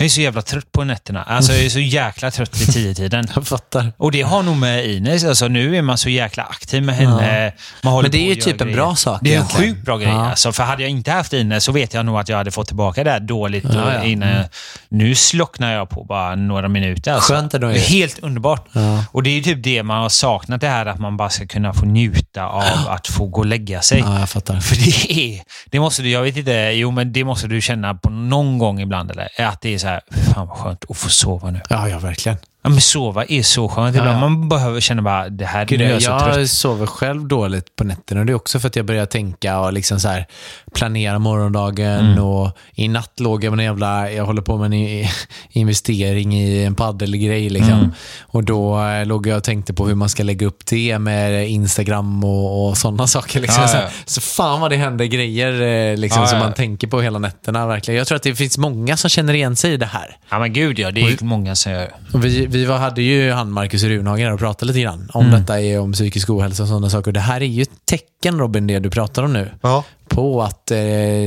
Jag 0.02 0.06
är 0.06 0.10
så 0.10 0.22
jävla 0.22 0.42
trött 0.42 0.72
på 0.72 0.84
nätterna. 0.84 1.24
Alltså 1.24 1.54
jag 1.54 1.66
är 1.66 1.70
så 1.70 1.80
jäkla 1.80 2.32
trött 2.32 2.62
vid 2.62 2.74
tio 2.74 2.94
tiden. 2.96 3.28
Jag 3.36 3.48
fattar. 3.48 3.94
Och 3.98 4.12
det 4.12 4.22
har 4.22 4.44
nog 4.44 4.58
med 4.58 4.86
Ines, 4.86 5.24
alltså 5.24 5.48
nu 5.48 5.76
är 5.78 5.82
man 5.82 5.98
så 5.98 6.10
jäkla 6.10 6.44
aktiv 6.44 6.84
med 6.84 6.96
henne. 6.96 7.54
Man 7.84 7.94
håller 7.94 8.10
Men 8.10 8.12
det 8.12 8.26
är 8.26 8.30
ju 8.30 8.36
typ 8.36 8.62
en 8.62 8.68
grejer. 8.68 8.76
bra 8.78 8.96
sak 8.96 9.20
Det 9.24 9.30
är 9.30 9.34
en 9.38 9.44
egentligen. 9.44 9.74
sjukt 9.74 9.86
bra 9.86 9.98
grej. 9.98 10.10
Ja. 10.10 10.30
Alltså, 10.30 10.52
för 10.52 10.64
hade 10.64 10.82
jag 10.82 10.92
inte 10.92 11.12
haft 11.12 11.34
Ines 11.34 11.64
så 11.64 11.72
vet 11.72 11.94
jag 11.94 12.06
nog 12.06 12.20
att 12.20 12.30
jag 12.30 12.38
hade 12.38 12.52
fått 12.52 12.68
tillbaka 12.68 13.04
det 13.04 13.12
här 13.12 13.20
dåligt. 13.20 13.64
Ja, 13.74 13.94
ja. 13.94 14.04
Innan, 14.04 14.44
Nu 14.90 15.16
slocknar 15.16 15.74
jag 15.74 15.90
på 15.90 16.04
bara 16.04 16.36
några 16.36 16.68
minuter. 16.68 17.14
Alltså. 17.14 17.34
Skönt 17.34 17.54
ändå 17.54 17.68
Det 17.68 17.74
är 17.74 17.80
helt 17.80 18.20
underbart. 18.20 18.68
Ja. 18.74 19.04
Och 19.12 19.24
det 19.24 19.30
är 19.30 19.36
ju 19.36 19.42
typ 19.42 19.64
det 19.64 19.84
man 19.84 20.02
har 20.02 20.10
saknat, 20.10 20.62
det 20.62 20.68
här 20.68 20.86
att 20.86 21.00
man 21.00 21.18
bara 21.18 21.30
ska 21.30 21.48
kunna 21.48 21.74
få 21.74 21.86
njuta 21.86 22.46
av 22.46 22.64
att 22.88 23.08
få 23.08 23.26
gå 23.26 23.40
och 23.40 23.46
lägga 23.46 23.82
sig. 23.82 24.00
Ja, 24.00 24.20
jag 24.20 24.30
fattar. 24.30 24.60
För 24.60 24.76
det 24.76 25.20
är, 25.22 25.42
det 25.72 25.80
måste 25.80 26.02
du, 26.02 26.10
jag 26.10 26.22
vet 26.22 26.38
inte, 26.38 26.52
jo 26.74 26.92
men 26.92 27.14
det 27.14 27.24
måste 27.24 27.48
du 27.48 27.62
känna 27.62 27.94
på 27.96 28.10
någon 28.10 28.58
gång 28.58 28.82
ibland 28.82 29.12
eller? 29.12 29.28
Att 29.42 29.62
det 29.62 29.74
är 29.74 29.78
så 29.78 29.88
här, 29.88 29.90
Äh, 29.95 30.23
fan 30.34 30.47
vad 30.47 30.58
skönt 30.58 30.86
att 30.89 30.97
få 30.97 31.10
sova 31.10 31.51
nu. 31.51 31.62
Ja, 31.69 31.89
ja, 31.89 31.99
verkligen. 31.99 32.38
Ja 32.63 32.69
men 32.69 32.82
sova 32.82 33.26
är 33.26 33.43
så 33.43 33.69
skönt. 33.69 33.95
Ibland 33.95 34.15
ja. 34.17 34.19
man 34.30 34.50
behöver 34.50 34.80
känna 34.80 35.02
bara, 35.02 35.30
det 35.30 35.45
här, 35.45 35.65
Gud, 35.65 35.80
nu 35.80 35.86
är 35.86 35.89
jag, 35.89 36.02
jag 36.02 36.19
så 36.21 36.26
trött. 36.26 36.38
jag 36.38 36.50
sover 36.50 36.86
själv 36.86 37.28
dåligt 37.28 37.76
på 37.76 37.84
nätterna 37.84 38.19
och 38.19 38.26
det 38.26 38.32
är 38.32 38.36
också 38.36 38.60
för 38.60 38.67
att 38.67 38.76
jag 38.76 38.86
börjar 38.86 39.06
tänka 39.06 39.60
och 39.60 39.74
liksom 39.74 40.00
så 40.00 40.08
här 40.08 40.26
planera 40.74 41.19
morgondagen 41.19 41.91
Mm. 42.12 42.24
och 42.24 42.58
i 42.74 42.88
natt 42.88 43.19
låg 43.19 43.43
jag 43.43 43.52
med 43.52 43.60
en 43.60 43.65
jävla, 43.65 44.12
jag 44.12 44.26
håller 44.26 44.41
på 44.41 44.58
med 44.58 44.74
en 44.74 45.08
investering 45.50 46.36
i 46.36 46.63
en 46.63 46.76
paddelgrej 46.76 47.50
liksom. 47.50 47.74
Mm. 47.74 47.91
Och 48.21 48.43
då 48.43 48.82
eh, 48.84 49.06
låg 49.06 49.28
jag 49.28 49.38
och 49.38 49.43
tänkte 49.43 49.74
på 49.74 49.88
hur 49.88 49.95
man 49.95 50.10
ska 50.10 50.24
lägga 50.24 50.47
upp 50.47 50.65
det 50.65 51.00
med 51.00 51.50
Instagram 51.50 52.24
och, 52.24 52.69
och 52.69 52.78
sådana 52.78 53.08
saker. 53.08 53.39
Liksom. 53.39 53.62
Ja, 53.62 53.67
Så, 53.67 53.78
ja. 53.78 53.89
så 54.06 54.21
fan 54.21 54.62
vad 54.62 54.71
det 54.71 54.78
händer 54.78 55.06
grejer 55.06 55.62
eh, 55.91 55.97
liksom, 55.97 56.28
som 56.28 56.39
man 56.39 56.54
tänker 56.54 56.88
på 56.88 57.02
hela 57.02 57.19
nätterna. 57.19 57.67
Verkligen. 57.67 57.97
Jag 57.97 58.08
tror 58.08 58.15
att 58.15 58.24
det 58.24 58.36
finns 58.36 58.58
många 58.58 58.97
som 58.97 59.10
känner 59.10 59.34
igen 59.34 59.56
sig 59.56 59.74
i 59.74 59.78
det 59.78 59.86
här. 59.86 60.17
Ja 60.30 60.39
men 60.39 60.54
gud 60.54 60.80
ja, 60.80 60.91
det 60.91 61.02
är 61.02 61.24
många 61.24 61.56
som 61.56 61.71
gör. 61.71 61.91
Och 62.13 62.26
Vi, 62.26 62.45
vi 62.52 62.66
var, 62.66 62.78
hade 62.78 63.02
ju 63.02 63.32
han 63.32 63.52
Marcus 63.52 63.84
Runhagen 63.84 64.26
här 64.26 64.34
och 64.34 64.40
pratade 64.40 64.66
lite 64.68 64.82
grann 64.82 65.10
om 65.14 65.26
Mm. 65.28 65.40
detta, 65.40 65.62
är 65.62 65.80
om 65.80 65.94
psykisk 65.94 66.30
ohälsa 66.30 66.64
och 66.64 66.70
sådana 66.70 66.90
saker. 66.90 67.12
Det 67.12 67.20
här 67.20 67.42
är 67.42 67.46
ju 67.46 67.62
ett 67.62 67.86
tecken 67.86 68.40
Robin, 68.40 68.68
det 68.68 68.80
du 68.80 68.90
pratar 68.90 69.24
om 69.24 69.34
nu. 69.34 69.50
Ja. 69.62 69.84
På 70.12 70.41
att 70.43 70.71
eh, 70.71 70.78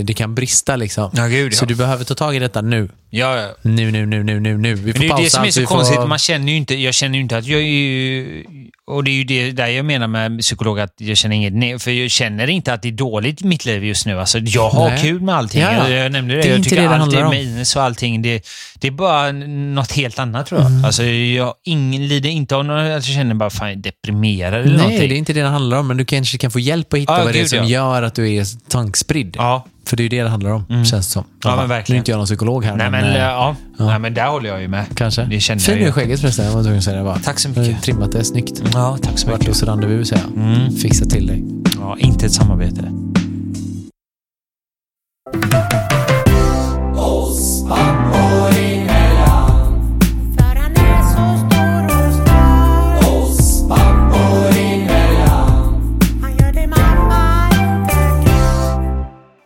det 0.05 0.15
kan 0.17 0.35
brista 0.35 0.77
liksom. 0.77 1.11
Ja, 1.15 1.27
gud, 1.27 1.53
ja. 1.53 1.57
Så 1.57 1.65
du 1.65 1.75
behöver 1.75 2.05
ta 2.05 2.15
tag 2.15 2.37
i 2.37 2.39
detta 2.39 2.61
nu. 2.61 2.89
Ja, 3.11 3.37
ja. 3.41 3.49
Nu, 3.63 3.91
nu, 3.91 4.07
nu, 4.07 4.23
nu, 4.23 4.41
nu, 4.41 4.59
nu. 4.59 4.75
Vi 4.75 4.83
Men 4.85 4.95
får 4.95 5.01
det 5.01 5.07
är 5.23 5.25
det 5.25 5.31
som 5.31 5.45
är 5.45 5.51
så 5.51 5.61
får- 5.61 5.67
konstigt. 5.67 6.07
Man 6.09 6.19
känner 6.19 6.53
ju 6.53 6.57
inte, 6.59 6.75
jag 6.75 6.95
känner 6.95 7.15
ju 7.15 7.21
inte 7.23 7.37
att 7.37 7.47
jag 7.47 7.61
är 7.61 7.65
ju... 7.65 8.45
Och 8.87 9.05
det 9.05 9.11
är 9.11 9.15
ju 9.15 9.25
det 9.25 9.51
där 9.53 9.67
jag 9.67 9.85
menar 9.85 10.07
med 10.07 10.41
psykolog, 10.41 10.81
att 10.81 10.95
jag 10.97 11.17
känner 11.17 11.37
inget 11.37 11.83
För 11.83 11.91
jag 11.91 12.11
känner 12.11 12.51
inte 12.51 12.73
att 12.73 12.83
det 12.83 12.89
är 12.89 12.93
dåligt 12.93 13.43
i 13.43 13.47
mitt 13.47 13.65
liv 13.65 13.85
just 13.85 14.07
nu. 14.07 14.21
Alltså, 14.21 14.39
jag 14.39 14.69
har 14.71 14.91
Nej. 14.91 15.03
kul 15.03 15.21
med 15.21 15.35
allting. 15.35 15.61
Ja, 15.61 15.73
ja. 15.73 15.89
Jag, 15.91 16.05
jag 16.05 16.13
nämnde 16.13 16.35
det. 16.35 16.41
Det 16.41 16.47
är 16.47 16.51
jag 16.51 16.59
inte 16.59 16.71
tycker 16.71 16.83
det 16.83 16.89
allt 16.97 17.15
är 17.15 17.35
Ines 17.35 17.77
och 17.77 17.83
allting. 17.83 18.23
Det, 18.23 18.47
det 18.75 18.87
är 18.87 18.91
bara 18.91 19.33
något 19.33 19.93
helt 19.93 20.19
annat 20.19 20.47
tror 20.47 20.61
jag. 20.61 20.71
Mm. 20.71 20.85
Alltså, 20.85 21.05
jag 21.05 21.55
ingen, 21.65 22.09
lider 22.09 22.31
inte 22.31 22.57
av 22.57 22.65
något, 22.65 22.79
att 22.81 22.93
jag 22.93 23.05
känner 23.17 23.35
bara 23.35 23.51
fan 23.51 23.83
deprimerad 23.83 24.55
eller 24.55 24.65
Nej, 24.65 24.77
någonting. 24.77 25.09
det 25.09 25.15
är 25.15 25.19
inte 25.19 25.33
det 25.33 25.41
det 25.41 25.49
handlar 25.49 25.79
om, 25.79 25.87
men 25.89 25.97
du 25.97 26.05
kanske 26.05 26.39
kan 26.39 26.51
få 26.51 26.61
hjälp 26.61 26.93
att 26.93 26.99
hitta 27.01 27.19
Ja, 27.19 27.25
vad 27.25 27.33
det 27.33 27.39
är 27.39 27.41
gud, 27.41 27.51
som 27.51 27.67
gör 27.67 28.03
att 28.03 28.15
du 28.15 28.35
är 28.35 28.45
tankspridd. 28.75 29.37
Ja. 29.39 29.65
För 29.87 29.97
det 29.97 30.01
är 30.01 30.05
ju 30.05 30.09
det 30.09 30.23
det 30.23 30.29
handlar 30.29 30.51
om, 30.51 30.65
känns 30.69 30.91
det 30.91 31.03
som. 31.03 31.25
Ja, 31.45 31.57
men 31.57 31.69
verkligen. 31.69 31.95
Nu 31.95 31.99
är 31.99 32.01
inte 32.01 32.11
jag 32.11 32.19
någon 32.19 32.27
psykolog 32.27 32.65
här, 32.65 32.77
Nej, 32.77 32.91
men, 32.91 33.05
eh, 33.05 33.19
ja. 33.19 33.57
ja. 33.79 33.87
Nej, 33.87 33.99
men 33.99 34.15
där 34.15 34.27
håller 34.27 34.49
jag 34.49 34.63
ju 34.63 34.69
med. 34.69 34.85
kanske. 34.97 35.25
Det 35.25 35.41
känner 35.41 35.61
fin 35.61 35.79
i 35.79 35.93
skägget 35.93 36.21
förresten, 36.21 36.45
jag 36.45 36.53
var 36.53 36.63
tvungen 36.63 36.79
att 36.79 36.85
säga 36.85 36.97
det 36.99 37.05
bara. 37.05 37.19
Tack 37.19 37.39
så 37.39 37.49
mycket. 37.49 37.83
Trimmat 37.83 38.13
det 38.13 38.25
snyggt. 38.25 38.63
Ja, 38.73 38.99
tack 39.03 39.19
så 39.19 39.29
mycket. 39.31 39.49
hos 39.49 39.63
rendezvous 39.63 40.09
säger 40.09 40.23
jag. 40.23 40.45
Mm. 40.45 40.73
Fixa 40.77 41.05
till 41.05 41.27
dig. 41.27 41.45
Ja, 41.81 41.97
inte 41.99 42.27
ett 42.27 42.33
samarbete. 42.33 42.91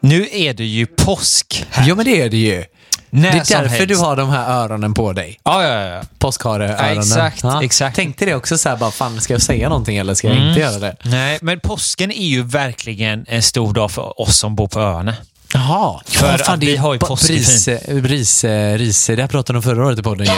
Nu 0.01 0.29
är 0.33 0.55
det 0.55 0.65
ju 0.65 0.87
påsk 0.87 1.67
här. 1.71 1.89
Ja, 1.89 1.95
men 1.95 2.05
det 2.05 2.21
är 2.21 2.29
det 2.31 2.37
ju. 2.37 2.65
När 3.11 3.33
det 3.33 3.39
är 3.39 3.45
därför 3.63 3.69
helst. 3.69 3.89
du 3.89 3.97
har 3.97 4.17
de 4.17 4.31
här 4.31 4.51
öronen 4.63 4.95
på 4.95 5.13
dig. 5.13 5.41
Ja, 5.45 5.65
ja, 5.65 5.81
ja. 5.87 6.03
Påskhareöronen. 6.19 6.95
Ja, 6.95 7.27
exakt, 7.29 7.45
exakt. 7.65 7.97
Tänkte 7.97 8.25
det 8.25 8.35
också 8.35 8.59
så 8.59 8.69
här, 8.69 8.77
bara, 8.77 8.91
fan 8.91 9.21
ska 9.21 9.35
jag 9.35 9.43
säga 9.43 9.69
någonting 9.69 9.97
eller 9.97 10.15
ska 10.15 10.29
jag 10.29 10.37
Mm. 10.37 10.49
inte 10.49 10.61
göra 10.61 10.79
det? 10.79 10.97
Nej, 11.03 11.39
men 11.43 11.61
påsken 11.61 12.13
är 12.13 12.27
ju 12.27 12.43
verkligen 12.43 13.25
en 13.29 13.43
stor 13.43 13.75
dag 13.75 13.91
för 13.91 14.21
oss 14.21 14.39
som 14.39 14.57
bor 14.57 14.69
på 14.69 14.81
öarna. 14.81 15.15
Jaha. 15.55 16.01
För 16.07 16.27
Ja, 16.33 16.39
fan, 16.39 16.55
att 16.55 16.63
vi 16.63 16.77
har 16.77 16.93
ju 16.93 16.99
påskefin. 16.99 18.03
Rise, 18.03 18.79
rise, 18.79 19.17
det 19.17 19.23
här 19.23 19.29
pratade 19.29 19.53
de 19.53 19.57
om 19.59 19.63
förra 19.63 19.87
året 19.87 19.99
i 19.99 20.03
podden 20.03 20.27
ju. 20.27 20.33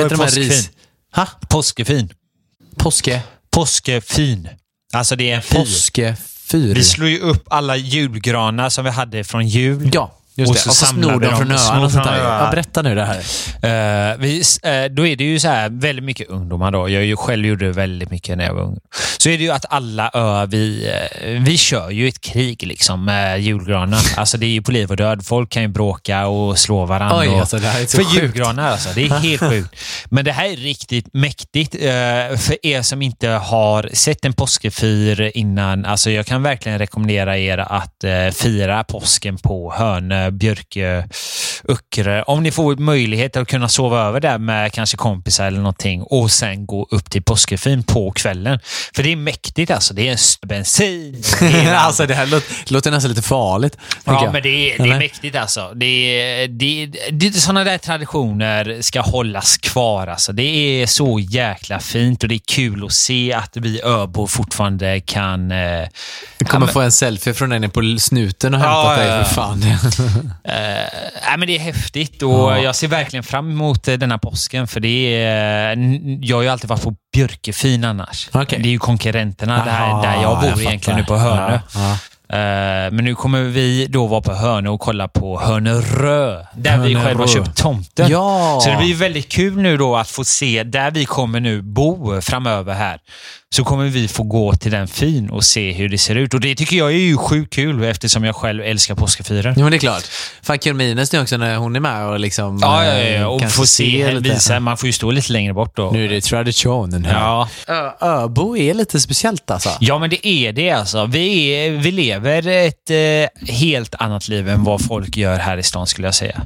Vet 0.00 0.08
du 0.10 0.16
de 0.16 0.20
här 0.24 0.30
ris... 0.30 0.70
Ha? 1.14 1.26
Påskefin. 1.48 2.12
Påske... 2.76 3.20
Påskefin. 3.50 4.48
Alltså 4.92 5.16
det 5.16 5.30
är 5.30 5.36
en 5.36 5.42
fyr. 6.50 6.74
Vi 6.74 6.84
slår 6.84 7.08
ju 7.08 7.18
upp 7.18 7.44
alla 7.50 7.76
julgranar 7.76 8.68
som 8.68 8.84
vi 8.84 8.90
hade 8.90 9.24
från 9.24 9.48
jul. 9.48 9.90
Ja, 9.92 10.19
just 10.34 10.48
Och 10.50 10.54
det. 10.54 10.60
så 10.60 10.70
och 10.70 10.76
så 10.76 10.86
snor 10.86 11.20
de 11.20 11.36
från 11.36 11.50
öarna 11.52 11.84
och 11.84 11.92
sånt 11.92 12.04
där. 12.04 12.18
Ja, 12.24 12.48
berätta 12.50 12.82
nu 12.82 12.94
det 12.94 13.04
här. 13.04 13.18
Eh, 13.62 14.16
vi, 14.18 14.42
eh, 14.62 14.84
då 14.90 15.06
är 15.06 15.16
det 15.16 15.24
ju 15.24 15.40
så 15.40 15.48
här 15.48 15.68
väldigt 15.68 16.04
mycket 16.04 16.28
ungdomar 16.28 16.70
då. 16.70 16.88
Jag 16.88 17.04
ju 17.04 17.16
själv 17.16 17.46
gjorde 17.46 17.66
det 17.66 17.72
väldigt 17.72 18.10
mycket 18.10 18.38
när 18.38 18.44
jag 18.44 18.54
var 18.54 18.62
ung. 18.62 18.78
Så 19.18 19.28
är 19.28 19.38
det 19.38 19.44
ju 19.44 19.50
att 19.50 19.64
alla 19.68 20.10
öar, 20.14 20.46
vi, 20.46 20.88
eh, 21.22 21.42
vi 21.42 21.58
kör 21.58 21.90
ju 21.90 22.08
ett 22.08 22.20
krig 22.20 22.66
liksom 22.66 23.04
med 23.04 23.40
julgranar. 23.42 24.00
Alltså 24.16 24.38
det 24.38 24.46
är 24.46 24.50
ju 24.50 24.62
på 24.62 24.72
liv 24.72 24.90
och 24.90 24.96
död. 24.96 25.26
Folk 25.26 25.50
kan 25.50 25.62
ju 25.62 25.68
bråka 25.68 26.26
och 26.26 26.58
slå 26.58 26.84
varandra. 26.84 27.18
Oj, 27.18 27.40
alltså, 27.40 27.58
det 27.58 27.66
här 27.66 27.82
är 27.82 27.86
så 27.86 27.96
för 27.96 28.04
sjukt. 28.04 28.22
julgranar 28.22 28.70
alltså. 28.70 28.88
Det 28.94 29.04
är 29.06 29.18
helt 29.18 29.40
sjukt. 29.40 29.76
Men 30.10 30.24
det 30.24 30.32
här 30.32 30.48
är 30.48 30.56
riktigt 30.56 31.06
mäktigt. 31.12 31.72
för 32.40 32.66
er 32.66 32.82
som 32.82 33.02
inte 33.02 33.28
har 33.28 33.90
sett 33.92 34.24
en 34.24 34.32
påskefyr 34.32 35.30
innan. 35.34 35.84
Alltså 35.84 36.10
jag 36.10 36.26
kan 36.26 36.42
verkligen 36.42 36.78
rekommendera 36.78 37.38
er 37.38 37.58
att 37.58 38.04
fira 38.32 38.84
påsken 38.84 39.36
på 39.38 39.70
Hönö, 40.20 40.30
Björkö, 40.30 41.02
Öckerö. 41.68 42.22
Om 42.22 42.42
ni 42.42 42.50
får 42.50 42.76
möjlighet 42.76 43.36
att 43.36 43.48
kunna 43.48 43.68
sova 43.68 44.00
över 44.02 44.20
där 44.20 44.38
med 44.38 44.72
kanske 44.72 44.96
kompisar 44.96 45.46
eller 45.46 45.58
någonting 45.58 46.02
och 46.02 46.30
sen 46.30 46.66
gå 46.66 46.86
upp 46.90 47.10
till 47.10 47.22
påskefin 47.22 47.82
på 47.82 48.10
kvällen. 48.12 48.58
För 48.94 49.02
det 49.02 49.12
är 49.12 49.16
mäktigt 49.16 49.70
alltså. 49.70 49.94
Det 49.94 50.08
är 50.08 50.12
st- 50.14 50.46
bensin. 50.46 51.22
hela- 51.40 51.78
alltså 51.80 52.06
det 52.06 52.14
här 52.14 52.26
låter, 52.26 52.72
låter 52.72 52.90
nästan 52.90 53.08
lite 53.08 53.22
farligt. 53.22 53.76
Ja, 54.04 54.24
jag. 54.24 54.32
men 54.32 54.42
det 54.42 54.48
är, 54.74 54.78
det 54.84 54.90
är 54.90 54.98
mäktigt 54.98 55.36
alltså. 55.36 55.72
Det 55.74 55.86
är, 55.86 56.48
det, 56.48 56.86
det, 57.10 57.32
sådana 57.32 57.64
där 57.64 57.78
traditioner 57.78 58.78
ska 58.82 59.00
hållas 59.00 59.56
kvar. 59.56 60.06
Alltså. 60.06 60.32
Det 60.32 60.42
är 60.82 60.86
så 60.86 61.18
jäkla 61.20 61.78
fint 61.78 62.22
och 62.22 62.28
det 62.28 62.34
är 62.34 62.40
kul 62.54 62.84
att 62.84 62.92
se 62.92 63.32
att 63.32 63.56
vi 63.56 63.80
öbor 63.82 64.26
fortfarande 64.26 65.00
kan... 65.00 65.50
Eh, 65.52 65.58
Du 66.38 66.44
kommer 66.44 66.54
ja, 66.54 66.58
men- 66.58 66.68
få 66.68 66.80
en 66.80 66.92
selfie 66.92 67.34
från 67.34 67.50
den 67.50 67.70
på 67.70 67.96
snuten 67.98 68.54
och 68.54 68.60
hämtat 68.60 68.98
Ja, 68.98 69.04
dig 69.16 69.24
för 69.24 69.34
fan. 69.34 69.60
Eh, 70.44 71.36
men 71.38 71.46
det 71.48 71.56
är 71.56 71.60
häftigt 71.60 72.22
och 72.22 72.30
Ja. 72.30 72.58
jag 72.58 72.76
ser 72.76 72.88
verkligen 72.88 73.22
fram 73.22 73.50
emot 73.50 73.88
eh, 73.88 73.94
denna 73.94 74.18
påsken 74.18 74.66
för 74.66 74.80
det 74.80 75.22
är, 75.24 75.72
n- 75.72 76.18
jag 76.22 76.36
har 76.36 76.42
ju 76.42 76.48
alltid 76.48 76.68
varit 76.70 76.82
på 76.82 76.94
Björkefin 77.12 77.84
annars. 77.84 78.28
Okej. 78.32 78.58
Det 78.62 78.68
är 78.68 78.70
ju 78.72 78.78
konkurrenterna 78.78 79.64
där, 79.64 79.80
Aha, 79.80 80.02
där 80.02 80.22
jag 80.22 80.40
bor 80.40 80.48
jag 80.48 80.60
egentligen 80.62 80.98
nu 80.98 81.04
på 81.04 81.16
Hönö. 81.16 81.60
Ja. 81.74 81.96
Eh, 82.32 82.90
men 82.92 83.04
nu 83.04 83.14
kommer 83.14 83.42
vi 83.42 83.86
då 83.86 84.06
vara 84.06 84.20
på 84.20 84.32
Hönö 84.34 84.70
och 84.70 84.80
kolla 84.80 85.08
på 85.08 85.40
Hönörö, 85.40 86.44
där 86.54 86.78
vi 86.78 86.94
Hönörö. 86.94 87.04
själva 87.04 87.26
köpt 87.26 87.56
tomten. 87.56 88.10
Ja. 88.10 88.60
Så 88.64 88.70
det 88.70 88.76
blir 88.76 88.94
väldigt 88.94 89.28
kul 89.28 89.56
nu 89.56 89.76
då 89.76 89.96
att 89.96 90.08
få 90.10 90.24
se 90.24 90.62
där 90.64 90.90
vi 90.90 91.04
kommer 91.04 91.40
nu 91.40 91.62
bo 91.62 92.20
framöver 92.20 92.74
här. 92.74 92.98
Så 93.54 93.64
kommer 93.64 93.84
vi 93.84 94.08
få 94.08 94.22
gå 94.22 94.52
till 94.52 94.70
den 94.72 94.88
fin 94.88 95.30
och 95.30 95.44
se 95.44 95.72
hur 95.72 95.88
det 95.88 95.98
ser 95.98 96.14
ut. 96.14 96.34
Och 96.34 96.40
det 96.40 96.54
tycker 96.54 96.76
jag 96.76 96.88
är 96.92 96.96
ju 96.96 97.16
sjukt 97.16 97.52
kul 97.54 97.84
eftersom 97.84 98.24
jag 98.24 98.36
själv 98.36 98.62
älskar 98.64 98.94
påskefyren. 98.94 99.54
Jo, 99.56 99.62
men 99.62 99.70
det 99.70 99.76
är 99.76 99.78
klart. 99.78 100.60
Kul 100.60 100.74
med 100.74 100.90
Ines 100.90 101.12
nu 101.12 101.20
också 101.20 101.36
när 101.36 101.56
hon 101.56 101.76
är 101.76 101.80
med 101.80 102.06
och 102.06 102.20
liksom... 102.20 102.58
Ja, 102.62 102.84
ja, 102.84 102.92
eh, 102.92 103.20
ja. 103.20 103.26
Och 103.28 103.40
kanske 103.40 103.56
få 103.58 103.66
se, 103.66 104.12
lite. 104.12 104.34
visa. 104.34 104.60
Man 104.60 104.76
får 104.76 104.86
ju 104.86 104.92
stå 104.92 105.10
lite 105.10 105.32
längre 105.32 105.54
bort 105.54 105.76
då. 105.76 105.90
Nu 105.90 106.04
är 106.04 106.08
det 106.08 106.20
traditionen 106.20 107.04
här. 107.04 107.20
Ja. 107.20 107.48
Ö- 107.68 107.90
Öbo 108.00 108.56
är 108.56 108.74
lite 108.74 109.00
speciellt 109.00 109.50
alltså. 109.50 109.70
ja, 109.80 109.98
men 109.98 110.10
det 110.10 110.26
är 110.26 110.52
det 110.52 110.70
alltså. 110.70 111.06
Vi, 111.06 111.46
är, 111.48 111.70
vi 111.70 111.90
lever 111.90 112.46
ett 112.48 112.90
eh, 112.90 113.54
helt 113.54 113.94
annat 113.94 114.28
liv 114.28 114.48
än 114.48 114.64
vad 114.64 114.84
folk 114.84 115.16
gör 115.16 115.38
här 115.38 115.56
i 115.58 115.62
stan 115.62 115.86
skulle 115.86 116.06
jag 116.06 116.14
säga. 116.14 116.42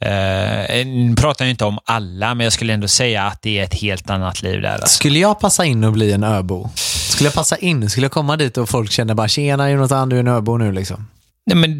Eh, 0.00 0.86
nu 0.86 1.14
pratar 1.16 1.44
jag 1.44 1.50
inte 1.50 1.64
om 1.64 1.78
alla, 1.84 2.34
men 2.34 2.44
jag 2.44 2.52
skulle 2.52 2.72
ändå 2.72 2.88
säga 2.88 3.24
att 3.24 3.42
det 3.42 3.58
är 3.58 3.64
ett 3.64 3.74
helt 3.74 4.10
annat 4.10 4.42
liv 4.42 4.62
där. 4.62 4.72
Alltså. 4.72 4.86
Skulle 4.88 5.18
jag 5.18 5.40
passa 5.40 5.64
in 5.64 5.84
och 5.84 5.92
bli 5.92 6.12
en 6.12 6.24
öbo? 6.24 6.68
Skulle 6.74 7.26
jag 7.26 7.34
passa 7.34 7.56
in? 7.56 7.90
Skulle 7.90 8.04
jag 8.04 8.12
komma 8.12 8.36
dit 8.36 8.56
och 8.58 8.68
folk 8.68 8.90
känner 8.90 9.14
bara 9.14 9.28
“Tjena 9.28 9.70
Jonathan, 9.70 10.08
du 10.08 10.16
är 10.16 10.20
en 10.20 10.28
öbo 10.28 10.56
nu” 10.56 10.72
liksom? 10.72 11.06
Nej, 11.46 11.56
men 11.56 11.72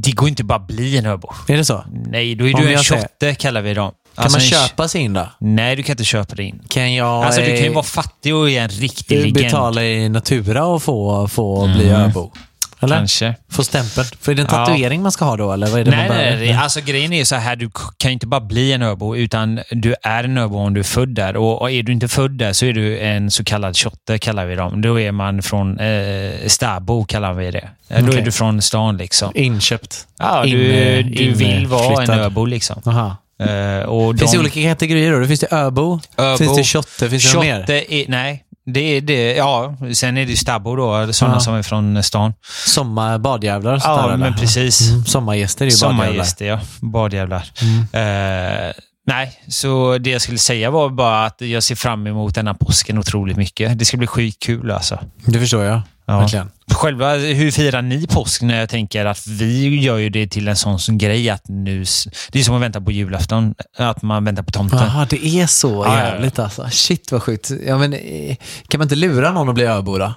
det 0.00 0.10
går 0.12 0.28
inte 0.28 0.44
bara 0.44 0.58
bli 0.58 0.96
en 0.98 1.06
öbo. 1.06 1.32
Är 1.48 1.56
det 1.56 1.64
så? 1.64 1.84
Nej, 2.06 2.34
då 2.34 2.48
är 2.48 2.54
Om 2.54 2.60
du 2.62 2.72
en 2.74 2.82
tjotte 2.82 3.34
kallar 3.34 3.62
vi 3.62 3.74
dem. 3.74 3.92
Kan 4.14 4.24
Alltså 4.24 4.38
man 4.38 4.46
köpa 4.68 4.88
sig 4.88 5.00
in 5.00 5.12
då? 5.12 5.28
Nej, 5.40 5.76
du 5.76 5.82
kan 5.82 5.92
inte 5.92 6.04
köpa 6.04 6.34
det 6.34 6.42
in. 6.44 6.62
Kan 6.68 6.94
jag 6.94 7.24
Alltså, 7.24 7.40
du 7.40 7.46
kan 7.46 7.56
ju 7.56 7.66
eh, 7.66 7.72
vara 7.72 7.84
fattig 7.84 8.34
och 8.34 8.50
är 8.50 8.60
en 8.62 8.68
riktig 8.68 9.16
legend. 9.16 9.34
betala 9.34 9.84
i 9.84 10.08
natura 10.08 10.64
och 10.64 10.82
få, 10.82 11.28
få 11.28 11.66
bli 11.76 11.90
öbo? 11.90 12.32
Eller? 12.80 12.96
Kanske. 12.96 13.34
Få 13.50 13.64
stämpeln. 13.64 14.06
För 14.20 14.32
är 14.32 14.36
det 14.36 14.42
en 14.42 14.48
Ja. 14.50 14.66
tatuering 14.66 15.02
man 15.02 15.12
ska 15.12 15.24
ha 15.24 15.36
då? 15.36 15.52
Eller 15.52 15.66
vad 15.66 15.80
är 15.80 15.84
det 15.84 15.90
Nej, 15.90 16.08
man 16.08 16.16
nej, 16.16 16.36
nej. 16.36 16.52
Alltså 16.52 16.80
grejen 16.80 17.12
är 17.12 17.24
så 17.24 17.36
här, 17.36 17.56
du 17.56 17.70
kan 17.96 18.10
ju 18.10 18.12
inte 18.12 18.26
bara 18.26 18.40
bli 18.40 18.72
en 18.72 18.82
öbo, 18.82 19.16
utan 19.16 19.60
du 19.70 19.94
är 20.02 20.24
en 20.24 20.38
öbo 20.38 20.58
om 20.58 20.74
du 20.74 20.80
är 20.80 20.84
född 20.84 21.08
där. 21.08 21.36
Och, 21.36 21.60
och 21.62 21.70
är 21.70 21.82
du 21.82 21.92
inte 21.92 22.08
född 22.08 22.30
där 22.30 22.52
så 22.52 22.66
är 22.66 22.72
du 22.72 22.98
en 22.98 23.30
så 23.30 23.44
kallad 23.44 23.76
shotte, 23.76 24.18
kallar 24.18 24.46
vi 24.46 24.54
dem. 24.54 24.82
Då 24.82 25.00
är 25.00 25.12
man 25.12 25.42
från 25.42 25.78
eh, 25.80 26.32
Stabo, 26.46 27.04
kallar 27.04 27.32
vi 27.32 27.50
det. 27.50 27.68
Eh, 27.88 28.04
Då 28.04 28.12
är 28.12 28.22
du 28.22 28.32
från 28.32 28.62
stan 28.62 28.96
liksom. 28.96 29.32
Inköpt. 29.34 30.06
Ja, 30.18 30.44
In- 30.44 30.50
du, 30.56 30.72
eh, 30.72 31.06
du 31.06 31.32
vill 31.34 31.66
vara 31.66 31.84
en 31.84 31.90
inflyttad. 31.92 32.18
öbo 32.18 32.44
liksom. 32.44 32.82
Aha. 32.86 33.16
Eh, 33.40 33.82
och 33.88 34.18
Finns 34.18 34.30
de- 34.32 34.36
det 34.36 34.40
olika 34.40 34.62
kategorier 34.62 35.12
då? 35.12 35.18
Det 35.18 35.26
finns 35.26 35.40
det 35.40 35.52
öbo, 35.52 36.00
Öbo. 36.16 36.38
finns 36.38 36.56
det 36.56 36.64
shotte, 36.64 37.10
finns 37.10 37.32
det 37.32 37.34
något 37.34 37.44
mer? 37.44 37.70
Är, 37.70 38.04
nej, 38.08 38.44
det 38.74 38.80
är 38.80 39.00
det. 39.00 39.34
Ja, 39.36 39.76
sen 39.94 40.16
är 40.16 40.24
det 40.24 40.30
ju 40.30 40.36
Stabo 40.36 40.76
då, 40.76 41.12
sådana 41.12 41.36
Ja. 41.36 41.40
som 41.40 41.54
är 41.54 41.62
från 41.62 42.02
stan. 42.02 42.34
Sommar 42.66 43.18
badjävlar 43.18 43.80
Ja, 43.84 43.96
där, 43.96 44.04
eller? 44.08 44.16
men 44.16 44.34
precis. 44.34 44.90
Mm, 44.90 45.04
sommargäster 45.04 45.66
är 45.66 45.70
ju 45.70 45.76
badjävlar. 45.76 46.04
Sommargäster, 46.06 46.46
ja. 46.46 46.60
Badjävlar. 46.80 47.44
Mm. 47.62 48.66
Eh, 48.68 48.72
nej, 49.06 49.40
så 49.48 49.98
det 49.98 50.10
jag 50.10 50.20
skulle 50.22 50.38
säga 50.38 50.70
var 50.70 50.88
bara 50.88 51.24
att 51.26 51.40
jag 51.40 51.62
ser 51.62 51.74
fram 51.74 52.06
emot 52.06 52.34
denna 52.34 52.54
påsken 52.54 52.98
otroligt 52.98 53.36
mycket. 53.36 53.78
Det 53.78 53.84
ska 53.84 53.96
bli 53.96 54.06
skitkul 54.06 54.70
alltså. 54.70 54.98
Det 55.26 55.38
förstår 55.40 55.64
jag. 55.64 55.80
Ja. 56.08 56.18
Verkligen. 56.18 56.50
Själva, 56.72 57.14
hur 57.14 57.50
firar 57.50 57.82
ni 57.82 58.06
påsk 58.06 58.42
när 58.42 58.58
jag 58.60 58.68
tänker 58.68 59.04
att 59.06 59.26
vi 59.26 59.80
gör 59.80 59.96
ju 59.96 60.10
det 60.10 60.26
till 60.26 60.48
en 60.48 60.56
sån, 60.56 60.78
sån 60.78 60.98
grej 60.98 61.30
att 61.30 61.48
nu... 61.48 61.84
Det 62.30 62.38
är 62.38 62.42
som 62.42 62.54
att 62.54 62.62
vänta 62.62 62.80
på 62.80 62.92
julafton, 62.92 63.54
att 63.76 64.02
man 64.02 64.24
väntar 64.24 64.42
på 64.42 64.50
tomten. 64.50 64.78
Jaha, 64.78 65.06
det 65.10 65.26
är 65.26 65.46
så 65.46 65.84
ja. 65.86 65.96
jävligt 65.98 66.38
alltså. 66.38 66.68
Shit 66.70 67.12
vad 67.12 67.22
sjukt. 67.22 67.50
Ja, 67.66 67.78
men, 67.78 67.92
eh, 67.92 68.36
kan 68.68 68.78
man 68.78 68.84
inte 68.84 68.94
lura 68.94 69.32
någon 69.32 69.48
att 69.48 69.54
bli 69.54 69.64
öbo 69.64 69.98
då? 69.98 70.14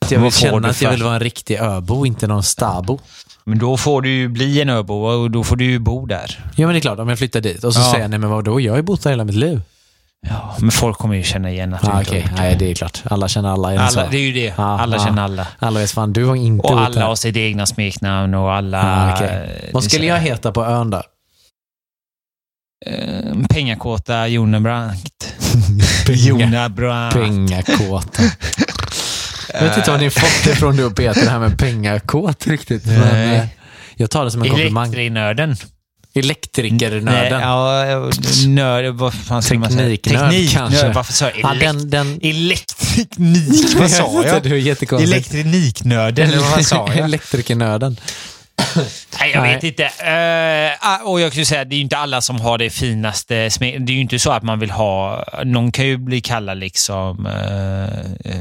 Att 0.00 0.10
jag 0.10 0.20
vill 0.20 0.32
känna 0.32 0.68
att 0.68 0.82
jag 0.82 0.90
vill 0.90 1.02
vara 1.02 1.14
en 1.14 1.20
riktig 1.20 1.56
öbo, 1.60 2.06
inte 2.06 2.26
någon 2.26 2.42
stabo. 2.42 3.00
Men 3.44 3.58
då 3.58 3.76
får 3.76 4.02
du 4.02 4.10
ju 4.10 4.28
bli 4.28 4.60
en 4.60 4.68
öbo 4.68 4.94
och 4.94 5.30
då 5.30 5.44
får 5.44 5.56
du 5.56 5.64
ju 5.64 5.78
bo 5.78 6.06
där. 6.06 6.44
Ja 6.56 6.66
men 6.66 6.74
det 6.74 6.78
är 6.78 6.80
klart, 6.80 6.98
om 6.98 7.08
jag 7.08 7.18
flyttar 7.18 7.40
dit 7.40 7.64
och 7.64 7.74
så 7.74 7.80
Ja. 7.80 7.90
säger 7.90 8.04
jag, 8.04 8.10
nej 8.10 8.18
men 8.18 8.30
vadå, 8.30 8.60
jag 8.60 8.72
har 8.72 8.76
ju 8.76 8.82
bott 8.82 9.02
där 9.02 9.10
hela 9.10 9.24
mitt 9.24 9.36
liv. 9.36 9.60
Ja, 10.26 10.56
men 10.60 10.70
folk 10.70 10.98
kommer 10.98 11.14
ju 11.14 11.22
känna 11.22 11.50
igen 11.50 11.74
att 11.74 11.80
du 11.82 11.88
Ah, 11.90 12.00
inte 12.00 12.16
gjort 12.18 12.30
nej 12.36 12.56
det 12.58 12.70
är 12.70 12.74
klart. 12.74 13.02
Alla 13.04 13.28
känner 13.28 13.48
alla. 13.48 13.72
Är 13.72 13.76
det 13.78 13.84
alla? 13.84 14.08
Det 14.10 14.16
är 14.16 14.20
ju 14.20 14.32
det. 14.32 14.54
Ja, 14.56 14.80
alla 14.80 14.96
ja. 14.96 15.04
känner 15.04 15.22
alla. 15.22 15.46
Alla 15.58 15.80
vet 15.80 15.90
fan, 15.90 16.12
du 16.12 16.24
har 16.24 16.36
inte 16.36 16.66
Och 16.68 16.80
alla 16.80 17.06
har 17.06 17.14
sitt 17.14 17.36
egna 17.36 17.66
smeknamn 17.66 18.34
och 18.34 18.52
alla... 18.52 18.82
Ah, 18.82 19.14
okej. 19.14 19.28
eh, 19.28 19.72
Vad 19.72 19.84
skulle 19.84 20.06
jag 20.06 20.18
heta 20.20 20.52
på 20.52 20.64
ön 20.64 20.90
då? 20.90 21.02
Eh, 22.86 23.34
Pengakåta 23.50 24.28
Jonebrandt. 24.28 25.34
Jonebrandt. 26.08 27.14
Pengakåta. 27.14 28.22
Jag 29.52 29.60
vet 29.60 29.76
inte 29.76 29.90
var 29.90 29.98
ni 29.98 30.10
fått 30.10 30.44
det 30.44 30.54
från 30.56 30.76
du 30.76 30.84
och 30.84 30.96
Peter, 30.96 31.24
det 31.24 31.30
här 31.30 31.38
med 31.38 31.58
pengakåt 31.58 32.46
riktigt. 32.46 32.86
Men, 32.86 33.32
eh, 33.34 33.46
jag 33.96 34.10
tar 34.10 34.24
det 34.24 34.30
som 34.30 34.42
en 34.42 34.48
komplimang. 34.48 34.84
Elektrinörden. 34.84 35.56
Elektrikernörden. 36.14 37.40
Ja, 37.40 38.10
nörd, 38.46 38.94
vad 38.94 39.14
fan 39.14 39.42
ska 39.42 39.58
man 39.58 39.70
säga? 39.72 39.88
Tekniknörd 39.96 40.50
kanske. 40.52 40.88
Varför 40.92 41.12
sa 41.12 41.24
jag 41.24 41.34
Ja, 41.42 41.50
elekt- 41.54 41.60
den, 41.90 41.90
den, 41.90 42.18
Elektriknik? 42.22 43.74
Vad 43.78 43.90
sa 43.90 44.22
jag? 44.26 44.42
Du 44.42 44.50
är 44.50 44.56
jättekonstigt. 44.56 45.12
Elektroniknörden, 45.34 46.28
eller 46.28 46.38
vad 46.38 46.66
sa 46.66 46.88
jag? 46.94 46.98
Elektrikernörden. 47.04 47.96
Nej, 49.20 49.30
jag 49.34 49.42
Nej. 49.42 49.54
vet 49.54 49.64
inte. 49.64 49.84
Eh, 49.84 51.06
och 51.08 51.20
jag 51.20 51.30
skulle 51.32 51.46
säga, 51.46 51.64
det 51.64 51.74
är 51.74 51.76
ju 51.76 51.82
inte 51.82 51.96
alla 51.98 52.20
som 52.20 52.40
har 52.40 52.58
det 52.58 52.70
finaste 52.70 53.34
sme- 53.48 53.78
Det 53.86 53.92
är 53.92 53.94
ju 53.94 54.00
inte 54.00 54.18
så 54.18 54.30
att 54.30 54.42
man 54.42 54.58
vill 54.60 54.70
ha... 54.70 55.24
Någon 55.44 55.72
kan 55.72 55.86
ju 55.86 55.96
bli 55.96 56.20
kallad 56.20 56.58
liksom... 56.58 57.26
Uh, 57.26 57.32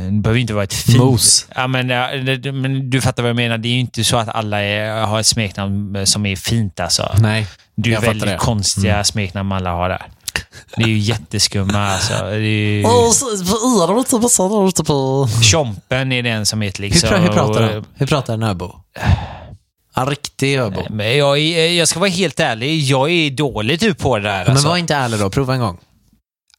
det 0.10 0.22
behöver 0.22 0.40
inte 0.40 0.54
vara 0.54 0.64
ett 0.64 0.74
fint... 0.74 0.98
Mos. 0.98 1.48
Ja, 1.56 1.68
men, 1.68 1.88
det, 2.42 2.52
men 2.52 2.90
du 2.90 3.02
fattar 3.02 3.24
vad 3.24 3.30
jag 3.30 3.36
menar. 3.36 3.58
Det 3.58 3.68
är 3.68 3.74
ju 3.74 3.80
inte 3.80 4.04
så 4.04 4.18
att 4.18 4.30
alla 4.36 4.62
är, 4.64 5.02
har 5.06 5.20
ett 5.20 5.26
smeknamn 5.28 6.08
som 6.08 6.26
är 6.26 6.36
fint 6.36 6.80
alltså. 6.80 7.16
Nej, 7.20 7.48
Det 7.76 7.90
är 7.94 8.02
ju 8.02 8.08
väldigt 8.08 8.30
det. 8.30 8.38
konstiga 8.38 9.04
smeknamn 9.04 9.52
alla 9.52 9.72
har 9.72 9.90
där. 9.90 10.06
Det 10.76 10.84
är 10.84 10.88
ju 10.88 10.98
jätteskumma 10.98 11.88
alltså. 11.88 12.14
Det 12.14 12.36
är 12.36 12.40
ju... 12.40 12.84
Tjompen 15.44 16.12
är 16.12 16.24
den 16.24 16.46
som 16.46 16.62
heter 16.62 16.82
liksom... 16.82 17.10
hur 17.22 17.28
pratar 17.30 17.62
han? 17.74 17.86
Hur 17.96 18.08
pratar 18.08 18.34
en 18.34 18.44
öbo? 18.44 18.76
En 19.98 20.06
riktig 20.06 20.58
öbo. 20.60 20.82
Men 20.90 21.18
jag, 21.18 21.40
är- 21.40 21.72
jag 21.72 21.88
ska 21.88 22.00
vara 22.00 22.10
helt 22.10 22.40
ärlig, 22.40 22.82
jag 22.82 23.12
är 23.12 23.30
dålig 23.32 23.80
typ 23.80 23.98
på 24.00 24.18
det 24.18 24.24
där. 24.24 24.40
Men 24.44 24.52
alltså. 24.52 24.68
var 24.68 24.78
inte 24.78 24.96
ärlig 24.96 25.20
då, 25.20 25.30
prova 25.30 25.54
en 25.54 25.60
gång. 25.60 25.78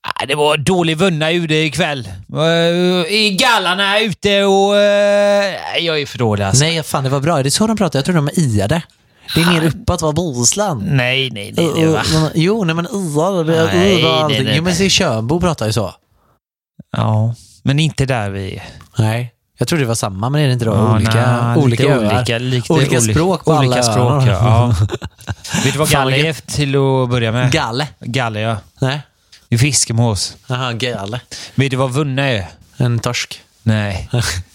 Ah, 0.03 0.27
Det 0.27 0.35
var 0.35 0.57
dålig 0.57 0.97
vunna 0.97 1.31
ute 1.33 1.55
ikväll. 1.55 2.09
Uh, 2.35 3.13
I 3.13 3.37
gallarna 3.41 4.01
ute 4.01 4.45
och... 4.45 4.73
Uh, 4.73 5.85
jag 5.85 6.01
är 6.01 6.07
för 6.07 6.19
dålig 6.19 6.45
alltså. 6.45 6.65
Nej, 6.65 6.83
fan 6.83 7.05
det 7.05 7.11
var 7.11 7.21
bra. 7.21 7.39
Är 7.39 7.45
det 7.45 7.51
så 7.51 7.67
de 7.67 7.77
pratar? 7.77 7.99
Jag 7.99 8.05
tror 8.05 8.15
de 8.17 8.27
är 8.29 8.39
iade. 8.39 8.83
Det 9.35 9.41
är 9.41 9.47
mer 9.53 9.67
uppåt, 9.67 10.03
var 10.03 10.13
Bohuslän. 10.13 10.79
Nej, 10.79 11.31
nej, 11.31 11.53
nej. 11.57 11.71
nej 11.75 11.87
va? 11.87 12.03
Uh, 12.15 12.25
uh, 12.25 12.31
Jo, 12.35 12.65
nej 12.65 12.75
men 12.75 12.87
är 12.87 13.67
Nej, 13.75 14.03
iade 14.03 14.09
och 14.09 14.15
allting. 14.23 14.37
nej, 14.37 14.45
nej, 14.47 14.55
Jo, 14.57 14.63
men 14.65 14.75
Tjörnbo 14.91 15.41
pratar 15.41 15.67
ju 15.67 15.73
så. 15.73 15.95
Ja, 16.97 17.35
men 17.63 17.79
inte 17.79 18.07
där 18.07 18.31
vi 18.31 18.57
är. 18.57 18.65
Nej, 18.99 19.33
jag 19.59 19.69
tror 19.69 19.79
det 19.79 19.85
var 19.85 19.95
samma, 19.95 20.31
men 20.31 20.41
är 20.41 20.47
det 20.47 20.53
inte 20.53 20.65
då? 20.65 20.71
Ja, 20.71 20.95
olika, 20.95 21.43
nej, 21.43 21.57
olika 21.57 21.99
olika, 21.99 22.39
lite 22.39 22.73
Olika 22.73 23.01
språk 23.01 23.45
på 23.45 23.53
olika 23.53 23.73
alla 23.75 23.83
språk, 23.83 24.23
ja. 24.27 24.75
ja. 24.81 24.87
Vet 25.65 25.73
du 25.73 25.79
vad 25.79 25.91
galle 25.91 26.17
är 26.29 26.33
till 26.33 26.69
att 26.77 27.11
börja 27.11 27.33
med? 27.33 27.53
Galle. 27.53 27.89
Galle, 28.01 28.41
ja. 28.41 28.57
Nej. 28.79 29.01
Det 29.49 29.55
är 29.55 29.59
fiskemås. 29.59 30.37
Jaha, 30.47 30.73
galle. 30.73 31.21
Vet 31.55 31.71
du 31.71 31.77
vad 31.77 31.91
vunna 31.91 32.23
är? 32.23 32.47
En 32.77 32.99
torsk. 32.99 33.41
Nej. 33.63 34.09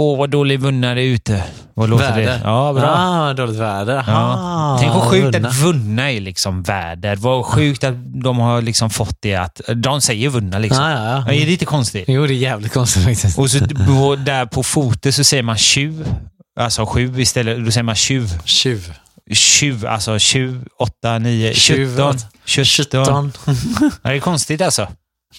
Åh, 0.00 0.18
vad 0.18 0.30
dålig 0.30 0.60
vunna 0.60 0.94
det 0.94 1.00
är 1.00 1.04
ute. 1.04 1.44
Vad 1.74 1.90
låter 1.90 2.10
Väder. 2.10 2.22
det? 2.22 2.40
Ja, 2.44 2.72
bra. 2.72 2.94
Ah, 2.96 3.32
dåligt 3.34 3.56
väder. 3.56 4.04
Ja. 4.06 4.76
Tänk 4.80 4.94
vad 4.94 5.02
sjukt 5.02 5.34
vunna. 5.34 5.48
att 5.48 5.56
vunna 5.56 6.12
är 6.12 6.20
liksom 6.20 6.62
väder. 6.62 7.16
Vad 7.16 7.44
sjukt 7.44 7.84
att 7.84 7.94
de 8.22 8.38
har 8.38 8.62
liksom 8.62 8.90
fått 8.90 9.16
det 9.20 9.34
att... 9.34 9.60
De 9.74 10.00
säger 10.00 10.28
vunna 10.28 10.58
liksom. 10.58 10.84
Ja, 10.84 10.90
ja, 10.90 11.24
ja. 11.26 11.34
Är 11.34 11.40
det 11.40 11.46
lite 11.46 11.64
konstigt? 11.64 12.04
Jo, 12.08 12.26
det 12.26 12.34
är 12.34 12.36
jävligt 12.36 12.72
konstigt 12.72 13.04
faktiskt. 13.04 13.38
Och 13.38 13.50
så 13.50 13.58
på, 13.58 14.16
där 14.16 14.46
på 14.46 14.62
foten 14.62 15.12
så 15.12 15.24
säger 15.24 15.42
man 15.42 15.56
tjuv. 15.56 16.14
Alltså 16.60 16.86
sju 16.86 17.20
istället. 17.20 17.64
Då 17.64 17.70
säger 17.70 17.84
man 17.84 17.94
tjuv. 17.94 18.38
Tjuv. 18.44 18.94
Tjuv, 19.32 19.86
alltså 19.86 20.18
tjuv, 20.18 20.64
åtta, 20.78 21.18
nio, 21.18 21.54
tjutton. 21.54 22.18
Tjutton. 22.44 23.32
Ja, 24.02 24.10
det 24.10 24.16
är 24.16 24.20
konstigt 24.20 24.60
alltså. 24.60 24.88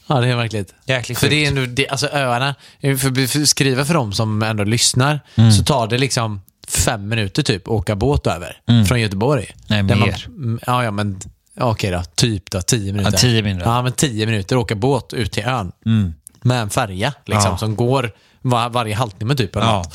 Ja, 0.08 0.19
det 0.21 0.27
är 0.27 0.36
verkligt. 0.36 0.73
Jäkligt 0.86 1.17
För 1.19 1.30
det 1.30 1.45
är 1.45 1.47
ändå, 1.47 1.65
det, 1.65 1.88
alltså 1.89 2.08
öarna, 2.08 2.56
för, 2.82 3.27
för 3.27 3.45
skriva 3.45 3.86
för 3.86 3.93
dem 3.93 4.13
som 4.13 4.41
ändå 4.43 4.63
lyssnar, 4.63 5.19
Mm. 5.36 5.51
så 5.51 5.63
tar 5.63 5.88
det 5.88 5.97
liksom 5.97 6.41
fem 6.67 7.08
minuter 7.08 7.43
typ 7.43 7.62
att 7.67 7.71
åka 7.71 7.95
båt 7.95 8.27
över 8.27 8.62
från 8.88 9.01
Göteborg. 9.01 9.51
Nej, 9.67 9.84
mer. 9.84 10.25
mm, 10.27 10.60
ja, 10.67 10.84
ja, 10.84 10.91
men 10.91 11.19
okej 11.60 11.91
då. 11.91 12.04
Typ 12.15 12.51
då, 12.51 12.62
tio 12.62 12.91
minuter. 12.93 13.12
Ja, 13.12 13.17
tio 13.17 13.41
minuter. 13.41 13.65
Ja, 13.69 13.82
men 13.82 13.91
tio 13.91 14.25
minuter 14.25 14.56
åka 14.58 14.75
båt 14.75 15.13
ut 15.13 15.32
till 15.32 15.43
ön. 15.43 15.71
Mm. 15.86 16.13
Med 16.41 16.62
en 16.62 16.69
färja 16.69 17.13
liksom, 17.25 17.51
Ja. 17.51 17.58
som 17.58 17.75
går 17.75 18.12
var, 18.41 18.69
varje 18.69 18.95
halvtimme 18.95 19.36
typ. 19.36 19.56
Eller 19.56 19.65
Ja, 19.65 19.77
något. 19.77 19.93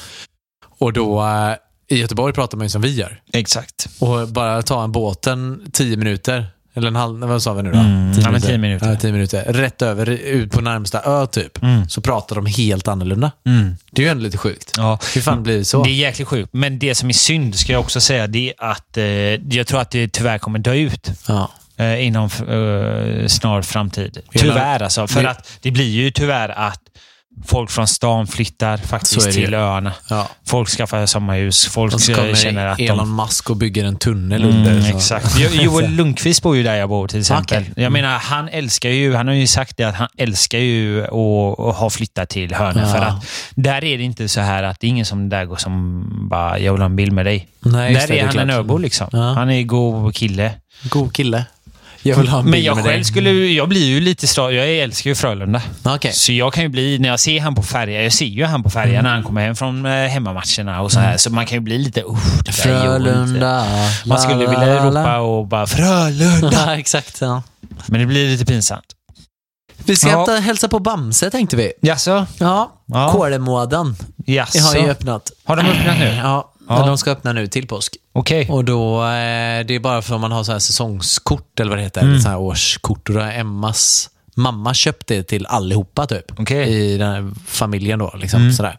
Och 0.79 0.93
då 0.93 1.23
eh, 1.27 1.55
i 1.89 1.99
Göteborg 2.01 2.33
pratar 2.35 2.59
man 2.59 2.65
ju 2.65 2.71
som 2.71 2.83
vi 2.83 2.95
gör. 2.95 3.21
exakt. 3.33 3.89
Och 4.01 4.29
bara 4.29 4.63
ta 4.63 4.85
en 4.85 4.93
båten 4.93 5.63
tio 5.73 5.97
minuter, 5.97 6.47
eller 6.77 6.89
en 6.89 6.97
halv, 6.97 7.21
vad 7.21 7.43
sa 7.43 7.53
vi 7.53 7.63
nu 7.63 7.73
då? 7.73 7.79
Mm, 7.79 8.13
ja, 8.21 8.31
men 8.31 8.41
tio 8.41 8.59
minuter. 8.59 8.91
Ja, 8.91 8.97
tio 8.97 9.13
minuter. 9.13 9.45
Rätt 9.53 9.83
över 9.83 10.11
ut 10.11 10.53
på 10.53 10.61
närmsta 10.61 11.03
ö 11.03 11.27
typ. 11.27 11.63
Mm. 11.63 11.89
Så 11.89 12.01
pratar 12.01 12.37
de 12.37 12.47
helt 12.47 12.89
annorlunda. 12.89 13.33
Mm. 13.47 13.77
Det 13.91 14.03
är 14.03 14.07
ju 14.07 14.11
ändå 14.11 14.23
lite 14.23 14.39
sjukt. 14.39 14.73
Ja. 14.77 14.99
Hur 15.15 15.21
fan 15.21 15.43
blir 15.43 15.59
det 15.59 15.65
så? 15.65 15.85
Det 15.85 15.91
är 15.91 15.95
jäkligt 15.95 16.29
sjukt. 16.29 16.49
Men 16.53 16.79
det 16.79 16.95
som 16.95 17.09
är 17.09 17.13
synd, 17.13 17.55
ska 17.57 17.73
jag 17.73 17.81
också 17.81 18.01
säga, 18.01 18.27
det 18.27 18.49
är 18.59 18.71
att 18.71 18.97
eh, 18.97 19.05
jag 19.57 19.67
tror 19.67 19.81
att 19.81 19.91
det 19.91 20.09
tyvärr 20.09 20.39
kommer 20.39 20.59
dö 20.59 20.75
ut. 20.75 21.11
Ja. 21.29 21.51
eh, 21.77 22.07
inom 22.07 22.25
eh, 22.25 23.27
snar 23.27 23.63
framtid. 23.63 24.19
Tyvärr 24.35 24.83
alltså. 24.83 25.07
För 25.07 25.25
att 25.25 25.59
det 25.61 25.71
blir 25.71 25.91
ju 25.91 26.11
tyvärr 26.11 26.49
att 26.49 26.81
folk 27.45 27.71
från 27.71 27.87
stan 27.87 28.27
flyttar 28.27 28.77
faktiskt 28.77 29.25
det 29.25 29.33
till 29.33 29.55
öarna. 29.55 29.93
ja. 30.11 30.29
Folk 30.47 30.69
skaffar 30.69 31.07
sommarhus. 31.07 31.67
Folk 31.67 31.95
Och 31.95 32.01
så 32.01 32.15
kommer 32.15 32.35
känner 32.35 32.67
att 32.67 32.81
Elon 32.81 32.99
de... 32.99 33.17
Musk 33.17 33.51
och 33.51 33.57
bygger 33.57 33.85
en 33.85 33.97
tunnel 33.97 34.45
under. 34.45 34.71
Mm, 34.71 34.83
så. 34.83 34.97
exakt. 34.97 35.37
Jo- 35.39 35.63
Joel 35.63 35.91
Lundqvist 35.91 36.43
bor 36.43 36.57
ju 36.57 36.63
där 36.63 36.75
jag 36.75 36.89
bor 36.89 37.09
till 37.09 37.21
exempel. 37.21 37.63
Okej. 37.63 37.83
Jag 37.85 37.93
menar, 37.93 38.19
han 38.19 38.49
älskar 38.49 38.89
ju, 38.89 39.15
han 39.15 39.27
har 39.27 39.35
ju 39.35 39.47
sagt 39.47 39.77
det 39.77 39.85
att 39.85 39.95
han 39.95 40.09
älskar 40.19 40.59
ju 40.59 41.05
att, 41.05 41.13
att 41.61 41.77
ha 41.77 41.91
flyttat 41.91 42.29
till 42.29 42.55
Hönö. 42.55 42.81
Ja. 42.87 42.93
För 42.93 42.99
att 42.99 43.27
där 43.55 43.85
är 43.85 43.99
det 43.99 44.05
inte 44.05 44.29
så 44.29 44.41
här 44.41 44.63
att 44.63 44.81
det 44.81 44.87
är 44.87 44.89
ingen 44.89 45.07
som 45.07 45.29
där 45.29 45.45
går 45.45 45.57
som 45.57 46.05
bara, 46.31 46.59
jag 46.59 46.73
vill 46.73 46.83
ha 46.83 46.87
en 46.87 46.97
bild 46.97 47.13
med 47.13 47.27
dig. 47.27 47.49
Nej, 47.61 47.95
där 47.95 48.01
det, 48.01 48.07
det 48.07 48.19
är 48.21 48.23
är 48.23 48.27
han 48.27 48.39
en 48.39 48.51
öbo 48.51 48.79
liksom. 48.79 49.09
Ja. 49.13 49.33
Han 49.33 49.51
är 49.51 49.63
god 49.63 50.15
kille. 50.15 50.53
God 50.91 51.15
kille. 51.15 51.45
Jag 52.09 52.17
vill 52.17 52.29
ha 52.29 52.39
en 52.39 52.51
Men 52.51 52.63
jag 52.63 52.77
med 52.77 52.85
själv 52.85 52.97
dig. 52.97 53.05
skulle, 53.05 53.31
jag 53.31 53.69
blir 53.69 53.85
ju 53.87 54.01
lite 54.01 54.27
stad, 54.27 54.53
jag 54.55 54.71
älskar 54.71 55.11
ju 55.11 55.15
Frölunda. 55.15 55.63
Okej. 55.85 56.13
Så 56.13 56.33
jag 56.33 56.53
kan 56.53 56.63
ju 56.63 56.69
bli, 56.69 56.99
när 56.99 57.09
jag 57.09 57.21
ser 57.21 57.41
han 57.41 57.55
på 57.55 57.63
färja, 57.63 58.03
jag 58.03 58.13
ser 58.13 58.25
ju 58.27 58.45
han 58.45 58.63
på 58.63 58.71
färja 58.71 59.03
när 59.03 59.11
han 59.11 59.23
kommer 59.23 59.41
hem 59.47 59.57
från 59.57 59.87
eh, 59.87 59.93
hemmamatcherna 59.93 60.81
och 60.83 60.93
så 60.93 61.01
här. 61.01 61.17
Så 61.17 61.31
man 61.31 61.47
kan 61.47 61.57
ju 61.57 61.61
bli 61.61 61.79
lite, 61.79 62.03
usch, 62.03 62.45
det. 62.45 62.53
Frölunda. 62.53 63.65
Man 64.07 64.19
skulle 64.19 64.47
vilja 64.47 64.87
ropa 64.87 65.19
och 65.19 65.47
bara 65.47 65.67
Frölunda. 65.67 66.51
Ja, 66.67 66.75
exakt. 66.79 67.21
Ja. 67.21 67.43
Men 67.87 68.01
det 68.01 68.07
blir 68.07 68.29
lite 68.29 68.45
pinsamt. 68.47 68.85
Vi 69.85 69.97
ska 69.97 70.09
Ja. 70.09 70.17
hämta, 70.17 70.33
hälsa 70.37 70.69
på 70.69 70.79
Bamse 70.79 71.31
tänkte 71.31 71.57
vi. 71.57 71.73
Jaså? 71.83 72.27
Ja, 72.39 72.73
Ja. 72.87 73.13
Kolmården 73.13 73.97
Jaså? 74.27 74.59
har 74.59 74.75
ju 74.77 74.91
öppnat. 74.91 75.31
Har 75.45 75.57
de 75.57 75.63
öppnat 75.67 75.99
nu? 75.99 76.15
Ja, 76.23 76.53
Ja. 76.69 76.87
de 76.87 76.99
ska 76.99 77.11
öppna 77.11 77.33
nu 77.33 77.47
till 77.47 77.67
påsk. 77.67 77.97
Okej. 78.13 78.49
Och 78.51 78.65
då, 78.65 79.03
eh, 79.03 79.67
det 79.67 79.75
är 79.75 79.81
bara 79.81 80.03
för 80.03 80.15
att 80.15 80.21
man 80.21 80.33
har 80.33 80.45
så 80.45 80.53
här 80.53 80.59
säsongskort 80.59 81.61
eller 81.61 81.71
vad 81.71 81.79
det 81.79 81.83
heter, 81.83 82.01
Mm. 82.03 82.21
så 82.21 82.29
här 82.29 82.39
årskort. 82.39 83.09
Och 83.09 83.15
då 83.15 83.21
har 83.21 83.33
Emmas 83.33 84.11
mamma 84.35 84.75
köpt 84.75 85.07
det 85.07 85.23
till 85.23 85.47
allihopa 85.47 86.07
typ. 86.07 86.39
Mm. 86.39 86.69
I 86.69 86.97
den 86.99 87.09
här 87.13 87.31
familjen 87.47 87.99
då. 87.99 88.15
Liksom, 88.17 88.53
sådär. 88.53 88.77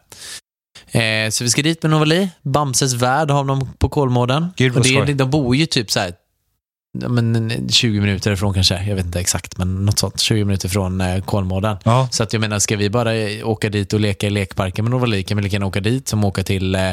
Eh, 0.91 1.29
så 1.29 1.43
vi 1.43 1.49
ska 1.49 1.61
dit 1.61 1.83
med 1.83 1.89
Novali. 1.91 2.29
Bamses 2.41 2.93
värld 2.93 3.31
har 3.31 3.43
de 3.43 3.69
på 3.77 3.89
Kolmården. 3.89 4.47
Gud, 4.57 4.77
och 4.77 4.83
det, 4.83 5.13
de 5.13 5.29
bor 5.29 5.55
ju 5.55 5.65
typ 5.65 5.91
så 5.91 5.99
här, 5.99 6.13
men 7.07 7.67
20 7.69 7.99
minuter 8.01 8.31
ifrån 8.31 8.53
kanske. 8.53 8.83
Jag 8.87 8.95
vet 8.95 9.05
inte 9.05 9.19
exakt, 9.19 9.57
men 9.57 9.85
något 9.85 9.99
sånt. 9.99 10.19
20 10.19 10.45
minuter 10.45 10.69
från 10.69 11.01
eh, 11.01 11.23
Kolmården. 11.23 11.77
Ja. 11.83 12.07
Så 12.11 12.23
att 12.23 12.33
jag 12.33 12.39
menar, 12.39 12.59
ska 12.59 12.77
vi 12.77 12.89
bara 12.89 13.15
eh, 13.15 13.47
åka 13.49 13.69
dit 13.69 13.93
och 13.93 13.99
leka 13.99 14.27
i 14.27 14.29
lekparken 14.29 14.85
med 14.85 14.91
Novali 14.91 15.23
kan 15.23 15.37
vi 15.37 15.43
lika 15.43 15.53
gärna 15.53 15.65
åka 15.65 15.79
dit 15.79 16.07
som 16.07 16.23
åka 16.23 16.43
till 16.43 16.75
eh, 16.75 16.91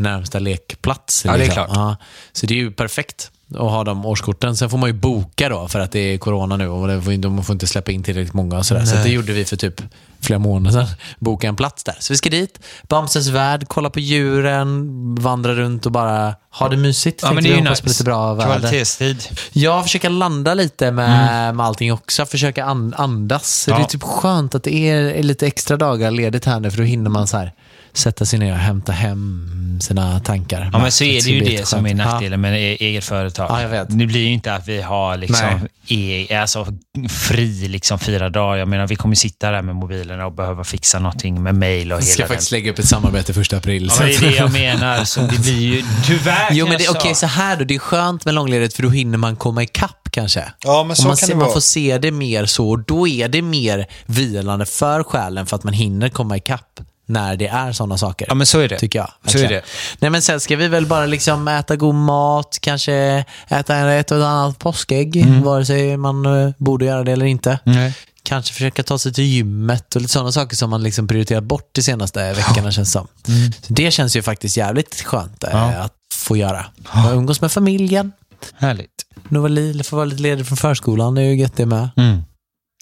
närmsta 0.00 0.38
lekplats. 0.38 1.24
Ja, 1.24 1.32
det 1.32 1.36
är 1.36 1.38
liksom. 1.38 1.54
klart. 1.54 1.70
Ja, 1.74 1.96
så 2.32 2.46
det 2.46 2.54
är 2.54 2.58
ju 2.58 2.70
perfekt 2.70 3.30
att 3.54 3.70
ha 3.70 3.84
de 3.84 4.06
årskorten. 4.06 4.56
Sen 4.56 4.70
får 4.70 4.78
man 4.78 4.88
ju 4.88 4.92
boka 4.92 5.48
då 5.48 5.68
för 5.68 5.80
att 5.80 5.92
det 5.92 5.98
är 6.00 6.18
corona 6.18 6.56
nu 6.56 6.68
och 6.68 6.88
de 7.18 7.44
får 7.44 7.52
inte 7.52 7.66
släppa 7.66 7.92
in 7.92 8.02
tillräckligt 8.02 8.34
många 8.34 8.58
och 8.58 8.66
sådär. 8.66 8.84
Så 8.84 8.96
det 8.96 9.08
gjorde 9.08 9.32
vi 9.32 9.44
för 9.44 9.56
typ 9.56 9.82
flera 10.20 10.38
månader 10.38 10.80
sedan. 10.80 10.96
Boka 11.18 11.48
en 11.48 11.56
plats 11.56 11.84
där. 11.84 11.96
Så 11.98 12.12
vi 12.12 12.16
ska 12.16 12.30
dit, 12.30 12.60
Bamses 12.82 13.28
värld, 13.28 13.64
kolla 13.68 13.90
på 13.90 14.00
djuren, 14.00 14.88
vandra 15.14 15.54
runt 15.54 15.86
och 15.86 15.92
bara 15.92 16.34
ha 16.50 16.68
det 16.68 16.76
mysigt. 16.76 17.20
Ja, 17.22 17.32
men 17.32 17.44
det 17.44 17.52
är 17.52 17.56
ju 17.56 17.70
nice. 17.70 17.86
lite 17.86 18.04
bra. 18.04 18.40
Kvalitetstid. 18.40 19.22
Ja, 19.52 19.82
försöka 19.82 20.08
landa 20.08 20.54
lite 20.54 20.90
med, 20.90 21.54
med 21.54 21.66
allting 21.66 21.92
också. 21.92 22.26
Försöka 22.26 22.64
an, 22.64 22.94
andas. 22.96 23.64
Ja. 23.68 23.76
Det 23.76 23.82
är 23.82 23.86
typ 23.86 24.02
skönt 24.02 24.54
att 24.54 24.62
det 24.62 24.74
är 24.74 25.22
lite 25.22 25.46
extra 25.46 25.76
dagar 25.76 26.10
ledigt 26.10 26.44
här 26.44 26.60
nu, 26.60 26.70
för 26.70 26.78
då 26.78 26.84
hinner 26.84 27.10
man 27.10 27.26
så 27.26 27.36
här 27.36 27.52
sätta 27.92 28.24
sig 28.24 28.38
ner 28.38 28.52
och 28.52 28.58
hämta 28.58 28.92
hem 28.92 29.46
sina 29.82 30.20
tankar. 30.20 30.70
Ja, 30.72 30.78
men 30.78 30.92
så 30.92 31.04
är 31.04 31.22
det 31.22 31.30
ju 31.30 31.40
det 31.40 31.68
som 31.68 31.86
är 31.86 31.94
nackdelen 31.94 32.40
med 32.40 32.52
e- 32.54 32.76
eget 32.80 33.04
företag. 33.04 33.46
Ja, 33.50 33.62
jag 33.62 33.68
vet. 33.68 33.86
Det 33.98 34.06
blir 34.06 34.20
ju 34.20 34.32
inte 34.32 34.54
att 34.54 34.68
vi 34.68 34.80
har 34.82 35.16
liksom 35.16 35.46
e, 35.88 36.36
alltså, 36.36 36.66
fri 37.08 37.68
liksom 37.68 37.98
fyra 37.98 38.28
dagar. 38.28 38.56
Jag 38.58 38.68
menar, 38.68 38.86
vi 38.86 38.96
kommer 38.96 39.14
sitta 39.14 39.50
där 39.50 39.62
med 39.62 39.74
mobilerna 39.76 40.26
och 40.26 40.32
behöva 40.32 40.64
fixa 40.64 40.98
någonting 40.98 41.42
med 41.42 41.54
mail 41.54 41.92
och 41.92 42.02
ska 42.02 42.10
hela 42.12 42.18
den. 42.18 42.28
faktiskt 42.28 42.52
lägga 42.52 42.70
upp 42.70 42.78
ett 42.78 42.88
samarbete 42.88 43.34
första 43.34 43.56
april. 43.56 43.92
Ja, 43.98 44.04
det 44.06 44.14
är 44.14 44.20
det 44.20 44.36
jag 44.36 44.52
menar. 44.52 45.04
Så 45.04 45.20
det 45.20 45.40
blir 45.40 45.60
ju 45.74 45.84
tyvärr 46.06 46.48
Jo, 46.52 46.66
men 46.68 46.78
det, 46.78 46.84
jag 46.84 46.90
okej, 46.96 47.02
säga. 47.02 47.14
så 47.14 47.26
här 47.26 47.56
då. 47.56 47.64
Det 47.64 47.74
är 47.74 47.78
skönt 47.78 48.24
med 48.24 48.34
långledigt 48.34 48.74
för 48.76 48.82
då 48.82 48.88
hinner 48.88 49.18
man 49.18 49.36
komma 49.36 49.62
ikapp 49.62 50.08
kanske. 50.10 50.44
Ja, 50.64 50.84
men 50.84 50.96
så 50.96 51.06
man, 51.08 51.16
kan 51.16 51.28
det 51.28 51.34
man 51.34 51.40
vara. 51.44 51.52
får 51.52 51.60
se 51.60 51.98
det 51.98 52.10
mer 52.10 52.46
så. 52.46 52.70
och 52.70 52.78
Då 52.84 53.08
är 53.08 53.28
det 53.28 53.42
mer 53.42 53.86
vilande 54.06 54.66
för 54.66 55.02
själen 55.02 55.46
för 55.46 55.56
att 55.56 55.64
man 55.64 55.72
hinner 55.74 56.08
komma 56.08 56.36
ikapp 56.36 56.80
när 57.10 57.36
det 57.36 57.46
är 57.48 57.72
sådana 57.72 57.98
saker. 57.98 58.26
Ja, 58.28 58.34
men 58.34 58.46
så 58.46 58.60
är 58.60 58.68
det. 58.68 58.78
Tycker 58.78 58.98
jag. 58.98 59.10
Så 59.32 59.38
är 59.38 59.48
det. 59.48 59.62
Nej, 59.98 60.10
men 60.10 60.22
sen 60.22 60.40
ska 60.40 60.56
vi 60.56 60.68
väl 60.68 60.86
bara 60.86 61.06
liksom 61.06 61.48
äta 61.48 61.76
god 61.76 61.94
mat, 61.94 62.58
kanske 62.60 63.24
äta 63.48 63.92
ett 63.92 64.10
och 64.10 64.28
annat 64.28 64.58
påskägg, 64.58 65.16
Mm. 65.16 65.42
vare 65.42 65.64
sig 65.66 65.96
man 65.96 66.26
eh, 66.26 66.50
borde 66.58 66.84
göra 66.84 67.04
det 67.04 67.12
eller 67.12 67.26
inte. 67.26 67.58
Nej. 67.64 67.94
Kanske 68.22 68.52
försöka 68.54 68.82
ta 68.82 68.98
sig 68.98 69.12
till 69.12 69.24
gymmet 69.24 69.94
och 69.96 70.00
lite 70.02 70.12
sådana 70.12 70.32
saker 70.32 70.56
som 70.56 70.70
man 70.70 70.82
liksom 70.82 71.08
prioriterat 71.08 71.44
bort 71.44 71.68
de 71.72 71.82
senaste 71.82 72.32
veckorna 72.32 72.72
känns 72.72 72.92
som. 72.92 73.06
Så 73.66 73.72
det 73.72 73.90
känns 73.90 74.16
ju 74.16 74.22
faktiskt 74.22 74.56
jävligt 74.56 75.02
skönt 75.02 75.44
eh, 75.44 75.50
Mm. 75.64 75.74
Ja. 75.74 75.80
att 75.82 75.92
få 76.14 76.36
göra. 76.36 76.66
Och 77.06 77.12
umgås 77.16 77.40
med 77.40 77.52
familjen. 77.52 78.12
Härligt. 78.58 78.90
Novali 79.28 79.82
får 79.84 79.96
vara 79.96 80.04
lite 80.04 80.22
ledig 80.22 80.46
från 80.46 80.56
förskolan, 80.56 81.14
det 81.14 81.22
är 81.22 81.26
ju 81.26 81.34
gött 81.36 81.56
det 81.56 81.66
med. 81.66 81.88
Mm. 81.96 82.22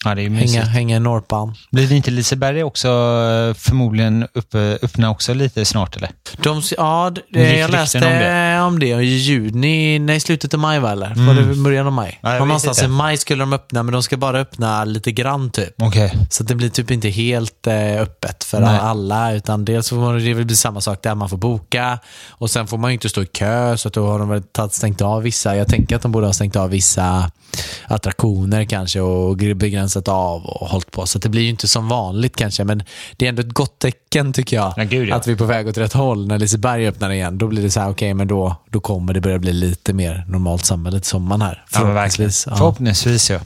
Ja, 0.05 0.15
det 0.15 0.21
är. 0.21 0.29
Hänga, 0.29 0.61
hänga 0.61 0.95
i 0.95 0.99
Norpan. 0.99 1.55
Blir 1.71 1.87
det 1.87 1.95
inte 1.95 2.11
Liseberg 2.11 2.63
också 2.63 2.87
eh, 2.87 3.53
förmodligen 3.53 4.27
uppe, 4.33 4.77
öppna 4.81 5.09
också 5.09 5.33
lite 5.33 5.65
snart 5.65 5.95
eller? 5.95 6.09
De, 6.43 6.61
ja, 6.77 7.11
Det 7.29 7.57
jag 7.57 7.71
läste 7.71 7.97
om 7.97 8.03
om 8.73 8.79
det. 8.79 8.95
det. 8.95 9.03
i 9.03 9.17
juni, 9.17 9.99
nej 9.99 10.19
slutet 10.19 10.53
av 10.53 10.59
maj 10.59 10.79
va 10.79 10.91
eller? 10.91 11.11
Mm. 11.11 11.25
Var 11.25 11.33
det 11.33 11.55
början 11.55 11.87
av 11.87 11.93
maj? 11.93 12.19
Ja, 12.21 12.39
någonstans 12.39 12.83
i 12.83 12.87
maj 12.87 13.17
skulle 13.17 13.41
de 13.41 13.53
öppna, 13.53 13.83
men 13.83 13.93
de 13.93 14.03
ska 14.03 14.17
bara 14.17 14.39
öppna 14.39 14.85
lite 14.85 15.11
grann 15.11 15.49
typ. 15.51 15.73
Okej. 15.81 16.13
Så 16.29 16.43
det 16.43 16.55
blir 16.55 16.69
typ 16.69 16.91
inte 16.91 17.09
helt 17.09 17.67
eh, 17.67 18.01
öppet 18.01 18.43
för 18.43 18.59
Nej. 18.59 18.79
alla, 18.79 19.33
utan 19.33 19.65
dels 19.65 19.89
får 19.89 19.95
man, 19.97 20.23
det 20.23 20.33
väl 20.33 20.45
bli 20.45 20.55
samma 20.55 20.81
sak 20.81 21.03
där, 21.03 21.15
man 21.15 21.29
får 21.29 21.37
boka 21.37 21.99
och 22.29 22.49
sen 22.49 22.67
får 22.67 22.77
man 22.77 22.91
ju 22.91 22.93
inte 22.93 23.09
stå 23.09 23.21
i 23.21 23.25
kö, 23.25 23.77
så 23.77 23.87
att 23.87 23.93
då 23.93 24.07
har 24.07 24.19
de 24.19 24.29
väl 24.29 24.43
stängt 24.71 25.01
av 25.01 25.21
vissa. 25.23 25.55
Jag 25.55 25.67
tänker 25.67 25.95
att 25.95 26.01
de 26.01 26.11
borde 26.11 26.25
ha 26.25 26.33
stängt 26.33 26.55
av 26.55 26.69
vissa 26.69 27.31
attraktioner 27.87 28.65
kanske 28.65 29.01
och 29.01 29.37
begränsat 29.37 29.88
av 29.97 30.45
och 30.45 30.67
hållit 30.67 30.91
på. 30.91 31.05
Så 31.05 31.19
det 31.19 31.29
blir 31.29 31.41
ju 31.41 31.49
inte 31.49 31.67
som 31.67 31.87
vanligt 31.87 32.35
kanske, 32.35 32.63
men 32.63 32.83
det 33.17 33.25
är 33.25 33.29
ändå 33.29 33.41
ett 33.41 33.53
gott 33.53 33.79
tecken 33.79 34.33
tycker 34.33 34.55
jag. 34.55 34.73
Ja, 34.77 34.83
gud, 34.83 35.09
ja. 35.09 35.15
Att 35.15 35.27
vi 35.27 35.31
är 35.31 35.35
på 35.35 35.45
väg 35.45 35.67
åt 35.67 35.77
rätt 35.77 35.93
håll. 35.93 36.27
När 36.27 36.37
Liseberg 36.37 36.87
öppnar 36.87 37.09
igen, 37.09 37.37
då 37.37 37.47
blir 37.47 37.63
det 37.63 37.71
så 37.71 37.79
här, 37.79 37.89
okej, 37.89 38.13
men 38.13 38.27
då, 38.27 38.55
då 38.69 38.79
kommer 38.79 39.13
det 39.13 39.21
börja 39.21 39.39
bli 39.39 39.53
lite 39.53 39.93
mer 39.93 40.25
normalt 40.27 40.65
samhälle 40.65 40.99
till 40.99 41.09
sommaren 41.09 41.41
här. 41.41 41.65
Förhoppningsvis. 41.67 42.47
Ja. 42.49 42.55
Förhoppningsvis 42.55 43.29
ja. 43.29 43.39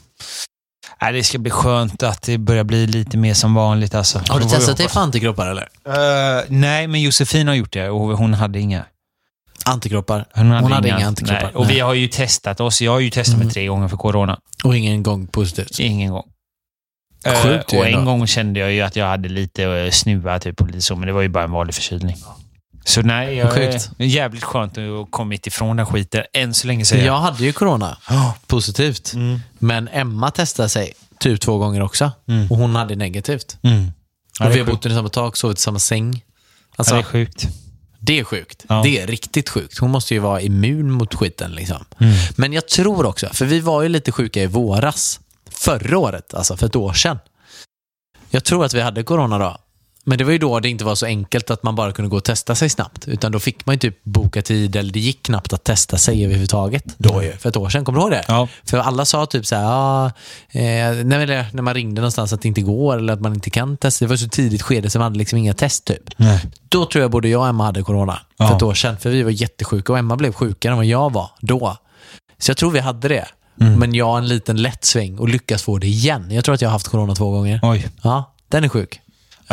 Nej, 1.02 1.14
det 1.14 1.24
ska 1.24 1.38
bli 1.38 1.52
skönt 1.52 2.04
att 2.04 2.22
det 2.22 2.38
börjar 2.38 2.64
bli 2.64 2.88
lite 2.88 3.18
mer 3.18 3.34
som 3.34 3.54
vanligt 3.54 3.96
alltså. 3.96 4.22
Har 4.30 4.40
du 4.40 4.46
testat 4.46 4.78
dig 4.78 4.90
för 4.90 5.00
antikroppar 5.00 5.48
eller? 5.48 5.70
Eh, 5.88 6.44
nej, 6.48 6.88
men 6.88 7.02
Josefin 7.02 7.48
har 7.48 7.56
gjort 7.56 7.74
det 7.74 7.90
och 7.90 8.18
hon 8.18 8.34
hade 8.34 8.60
inga. 8.60 8.86
Antikroppar? 9.66 10.26
Hon 10.34 10.52
hade, 10.52 10.62
Hon 10.64 10.72
hade 10.72 10.88
inga 10.88 11.08
antikroppar. 11.08 11.44
Nej. 11.44 11.54
Och 11.56 11.70
vi 11.70 11.80
har 11.80 11.94
ju 11.94 12.08
testat 12.08 12.60
oss. 12.60 12.82
Jag 12.82 12.92
har 12.92 13.00
ju 13.00 13.10
testat 13.10 13.40
mig 13.40 13.50
tre 13.50 13.68
gånger 13.68 13.88
för 13.88 13.98
corona. 13.98 14.40
Och 14.64 14.76
ingen 14.78 15.04
gång 15.04 15.28
positivt. 15.28 15.80
Ingen 15.80 16.12
gång. 16.12 16.24
Sjukt 17.44 17.74
Eh, 17.74 17.80
ju 17.80 17.80
och 17.80 17.88
en 17.88 18.06
gång 18.06 18.28
kände 18.28 18.60
jag 18.60 18.72
ju 18.74 18.82
att 18.82 18.96
jag 18.96 19.06
hade 19.06 19.30
lite 19.30 19.66
uh, 19.66 19.92
snuva 19.92 20.40
typ 20.40 20.62
och 20.62 20.68
lite 20.68 20.82
så, 20.82 20.96
men 20.96 21.08
det 21.08 21.14
var 21.14 21.22
ju 21.22 21.28
bara 21.30 21.44
en 21.44 21.52
vanlig 21.52 21.76
förkylning. 21.76 22.16
Så 22.86 23.02
nej, 23.02 23.36
jag 23.36 23.52
Sjukt. 23.54 23.90
är 23.98 24.06
jävligt 24.06 24.44
skönt 24.44 24.78
att 24.78 24.84
ha 24.84 25.06
kommit 25.06 25.48
ifrån 25.48 25.78
den 25.78 25.86
skiten. 25.86 26.24
Än 26.34 26.54
så 26.54 26.68
länge 26.68 26.86
säger 26.86 27.06
Jag 27.06 27.16
jag. 27.16 27.20
hade 27.20 27.44
ju 27.44 27.54
corona, 27.54 27.98
positivt. 28.48 29.14
Mm. 29.14 29.40
Men 29.60 29.88
Emma 29.88 30.32
testade 30.32 30.70
sig 30.70 30.94
typ 31.20 31.42
två 31.42 31.58
gånger 31.58 31.82
också. 31.82 32.12
Mm. 32.28 32.52
Och 32.52 32.58
hon 32.58 32.76
hade 32.76 32.96
negativt. 32.96 33.58
Mm. 33.62 33.92
Ja, 34.40 34.46
och 34.46 34.52
vi 34.56 34.60
har 34.60 34.66
sjukt. 34.66 34.82
bott 34.84 34.92
i 34.92 34.96
samma 34.96 35.10
tak, 35.10 35.38
sovit 35.38 35.58
i 35.58 35.62
samma 35.62 35.80
säng. 35.80 36.14
Ja, 36.14 36.74
Alltså, 36.76 36.94
det 36.94 37.00
är 37.00 37.04
sjukt. 37.04 37.48
Det 38.06 38.20
är 38.20 38.24
sjukt. 38.24 38.66
Ja. 38.70 38.82
Det 38.84 39.00
är 39.00 39.08
riktigt 39.08 39.50
sjukt. 39.50 39.78
Hon 39.78 39.92
måste 39.92 40.14
ju 40.14 40.20
vara 40.20 40.42
immun 40.42 40.92
mot 40.92 41.16
skiten. 41.16 41.52
Liksom. 41.52 41.86
Mm. 42.00 42.14
Men 42.36 42.54
jag 42.54 42.68
tror 42.68 43.06
också, 43.06 43.30
för 43.34 43.46
vi 43.46 43.60
var 43.60 43.82
ju 43.82 43.90
lite 43.90 44.12
sjuka 44.12 44.44
i 44.44 44.48
våras. 44.48 45.20
Förra 45.52 45.98
året, 45.98 46.34
alltså 46.34 46.58
för 46.58 46.66
ett 46.66 46.76
år 46.76 46.94
sedan. 46.94 47.20
Jag 48.30 48.44
tror 48.44 48.66
att 48.66 48.74
vi 48.74 48.82
hade 48.82 49.04
corona 49.04 49.38
då. 49.38 49.58
Men 50.06 50.18
det 50.18 50.24
var 50.24 50.32
ju 50.32 50.38
då 50.38 50.60
det 50.60 50.70
inte 50.70 50.86
var 50.86 50.96
så 50.96 51.06
enkelt 51.06 51.50
att 51.52 51.64
man 51.64 51.76
bara 51.76 51.92
kunde 51.92 52.10
gå 52.10 52.18
och 52.18 52.24
testa 52.24 52.56
sig 52.56 52.70
snabbt. 52.70 53.08
Utan 53.08 53.32
då 53.32 53.40
fick 53.40 53.66
man 53.66 53.76
ju 53.76 53.80
typ 53.80 54.04
boka 54.04 54.42
tid, 54.42 54.76
eller 54.76 54.94
det 54.94 55.00
gick 55.00 55.24
knappt 55.24 55.54
att 55.54 55.64
testa 55.64 55.98
sig 55.98 56.24
överhuvudtaget. 56.24 56.84
Då 56.98 57.24
ju, 57.24 57.32
för 57.32 57.50
ett 57.50 57.58
år 57.58 57.70
sedan. 57.70 57.86
Kommer 57.86 58.00
du 58.00 58.04
ihåg 58.04 58.12
det? 58.12 58.24
Ja. 58.28 58.48
För 58.66 58.78
alla 58.78 59.06
sa 59.06 59.26
typ 59.26 59.46
så 59.46 59.56
här, 59.56 59.64
ja, 59.64 60.06
eh, 60.52 61.06
när 61.06 61.62
man 61.62 61.74
ringde 61.74 62.02
någonstans 62.02 62.34
att 62.34 62.42
det 62.42 62.48
inte 62.48 62.62
går 62.62 62.98
eller 62.98 63.14
att 63.14 63.22
man 63.22 63.34
inte 63.34 63.50
kan 63.50 63.78
testa. 63.78 64.06
Det 64.06 64.10
var 64.10 64.18
så 64.18 64.28
tidigt 64.28 64.62
skede 64.62 64.90
så 64.90 65.00
man 65.00 65.04
hade 65.04 65.18
liksom 65.18 65.40
inga 65.40 65.54
test 65.54 65.86
typ. 65.86 66.04
Nej. 66.18 66.46
Då 66.70 66.86
tror 66.86 67.02
jag 67.02 67.12
både 67.12 67.28
jag 67.30 67.42
och 67.42 67.48
Emma 67.48 67.64
hade 67.66 67.84
corona 67.84 68.20
Ja. 68.38 68.48
för 68.48 68.56
ett 68.56 68.62
år 68.64 68.74
sedan. 68.74 68.98
För 68.98 69.10
vi 69.10 69.24
var 69.24 69.32
jättesjuka 69.32 69.92
och 69.94 70.00
Emma 70.00 70.16
blev 70.16 70.34
sjukare 70.34 70.72
än 70.72 70.78
vad 70.78 70.86
jag 70.86 71.14
var 71.14 71.32
då. 71.40 71.78
Så 72.40 72.50
jag 72.50 72.58
tror 72.58 72.72
vi 72.72 72.80
hade 72.80 73.08
det. 73.08 73.26
Mm. 73.62 73.80
Men 73.80 73.94
jag 73.94 74.18
en 74.18 74.28
liten 74.28 74.62
lätt 74.62 74.86
sväng 74.86 75.18
och 75.20 75.30
lyckas 75.30 75.64
få 75.64 75.78
det 75.78 75.88
igen. 75.88 76.32
Jag 76.32 76.46
tror 76.46 76.56
att 76.56 76.62
jag 76.62 76.70
har 76.70 76.74
haft 76.74 76.88
corona 76.88 77.16
två 77.16 77.32
gånger. 77.32 77.60
Oj. 77.64 77.88
Ja, 78.02 78.34
den 78.48 78.64
är 78.64 78.70
sjuk. 78.70 79.00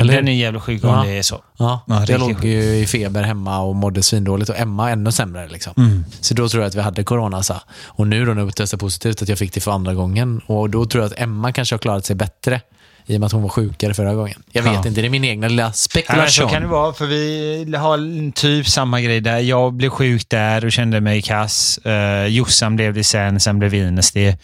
Eller 0.00 0.14
den 0.16 0.28
är 0.28 0.32
jävligt 0.32 0.62
sjuk 0.62 0.84
om 0.84 0.90
Ja. 0.90 1.02
det 1.04 1.18
är 1.18 1.22
så. 1.22 1.42
Ja, 1.58 1.80
Ja, 1.86 2.04
jag 2.08 2.20
låg 2.20 2.44
ju 2.44 2.62
i 2.62 2.86
feber 2.86 3.22
hemma 3.22 3.58
och 3.60 3.76
mådde 3.76 4.02
svindåligt 4.02 4.50
och 4.50 4.58
Emma 4.58 4.90
ännu 4.90 5.12
sämre. 5.12 5.48
Liksom. 5.48 5.72
Mm. 5.76 6.04
Så 6.20 6.34
då 6.34 6.48
tror 6.48 6.62
jag 6.62 6.68
att 6.68 6.74
vi 6.74 6.80
hade 6.80 7.04
corona. 7.04 7.42
Så. 7.42 7.54
Och 7.86 8.06
nu 8.06 8.24
då 8.24 8.34
när 8.34 8.42
jag 8.42 8.56
testade 8.56 8.80
positivt 8.80 9.22
att 9.22 9.28
jag 9.28 9.38
fick 9.38 9.52
det 9.54 9.60
för 9.60 9.70
andra 9.72 9.94
gången. 9.94 10.40
Och 10.46 10.70
då 10.70 10.84
tror 10.86 11.04
jag 11.04 11.12
att 11.12 11.18
Emma 11.18 11.52
kanske 11.52 11.74
har 11.74 11.78
klarat 11.78 12.04
sig 12.06 12.16
bättre 12.16 12.60
i 13.06 13.16
och 13.16 13.20
med 13.20 13.26
att 13.26 13.32
hon 13.32 13.42
var 13.42 13.48
sjukare 13.48 13.94
förra 13.94 14.14
gången. 14.14 14.42
Jag 14.52 14.62
vet 14.62 14.72
Ja. 14.72 14.88
inte, 14.88 15.00
det 15.00 15.06
är 15.06 15.10
min 15.10 15.24
egna 15.24 15.48
lilla 15.48 15.62
Ja, 15.62 15.66
men 15.66 15.72
så 15.74 15.78
spekulation. 15.80 16.48
kan 16.50 16.62
det 16.62 16.68
vara, 16.68 16.92
för 16.92 17.06
vi 17.06 17.74
har 17.76 18.30
typ 18.32 18.66
samma 18.68 19.00
grej 19.00 19.20
där. 19.20 19.38
Jag 19.38 19.72
blev 19.74 19.90
sjuk 19.90 20.28
där 20.28 20.64
och 20.64 20.72
kände 20.72 21.00
mig 21.00 21.22
kass. 21.22 21.78
Uh, 21.86 22.26
Jossan 22.26 22.76
blev 22.76 22.94
det 22.94 23.04
sen, 23.04 23.40
sen 23.40 23.58
blev 23.58 23.74
Ines 23.74 24.12
det. 24.12 24.36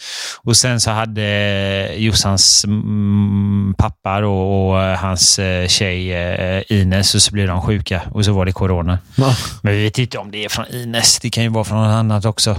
Och 0.43 0.57
sen 0.57 0.81
så 0.81 0.91
hade 0.91 1.95
Jossans 1.97 2.65
mm, 2.65 3.75
pappa 3.79 4.21
då 4.21 4.33
och 4.35 4.81
hans 4.99 5.39
eh, 5.39 5.69
tjej 5.69 6.13
eh, 6.13 6.63
Ines 6.69 7.15
och 7.15 7.23
så 7.23 7.33
blev 7.33 7.47
de 7.47 7.63
sjuka 7.63 8.03
och 8.11 8.25
så 8.25 8.33
var 8.33 8.45
det 8.45 8.53
corona. 8.53 8.99
Ja. 9.17 9.37
Men 9.63 9.73
vi 9.73 9.83
vet 9.83 9.99
inte 9.99 10.19
om 10.19 10.31
det 10.31 10.45
är 10.45 10.49
från 10.49 10.67
Ines. 10.67 11.19
Det 11.19 11.31
kan 11.31 11.43
ju 11.45 11.49
vara 11.51 11.65
från 11.65 11.83
något 11.83 11.95
annat 11.95 12.25
också. 12.25 12.57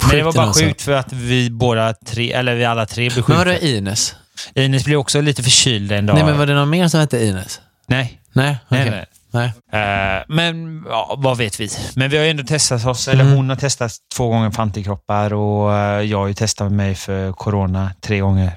Men 0.00 0.16
det 0.16 0.22
var 0.22 0.32
bara 0.32 0.46
alltså. 0.46 0.64
sjukt 0.64 0.82
för 0.82 0.92
att 0.92 1.12
vi 1.12 1.50
båda 1.50 1.94
tre, 2.06 2.32
eller 2.32 2.54
vi 2.54 2.64
alla 2.64 2.86
tre 2.86 3.08
blev 3.08 3.16
Men 3.16 3.24
sjuka. 3.24 3.38
vadå 3.38 3.52
Ines? 3.66 4.14
Ines 4.54 4.84
blev 4.84 4.98
också 4.98 5.20
lite 5.20 5.42
förkyld 5.42 5.92
en 5.92 6.06
dag. 6.06 6.14
Nej, 6.14 6.24
men 6.24 6.38
var 6.38 6.46
det 6.46 6.54
någon 6.54 6.70
mer 6.70 6.88
som 6.88 7.00
hette 7.00 7.26
Ines? 7.26 7.60
Nej. 7.86 8.20
Nej, 8.32 8.56
Nej, 8.68 8.88
okej. 8.88 9.06
nej. 9.30 9.52
nej. 9.72 10.16
Eh, 10.18 10.24
men 10.28 10.84
ja, 10.88 11.14
vad 11.18 11.36
vet 11.38 11.60
vi? 11.60 11.68
Men 11.96 12.10
vi 12.10 12.16
har 12.16 12.24
ju 12.24 12.30
ändå 12.30 12.44
testat 12.44 12.86
oss, 12.86 13.08
eller 13.08 13.24
Mm. 13.24 13.36
hon 13.36 13.48
har 13.48 13.56
testat 13.56 13.92
två 14.16 14.28
gånger 14.28 14.50
för 14.50 14.62
antikroppar 14.62 15.32
och 15.34 15.74
eh, 15.74 16.00
jag 16.02 16.18
har 16.18 16.26
ju 16.26 16.34
testat 16.34 16.72
mig 16.72 16.94
för 16.94 17.32
corona 17.32 17.90
tre 18.00 18.18
gånger. 18.20 18.52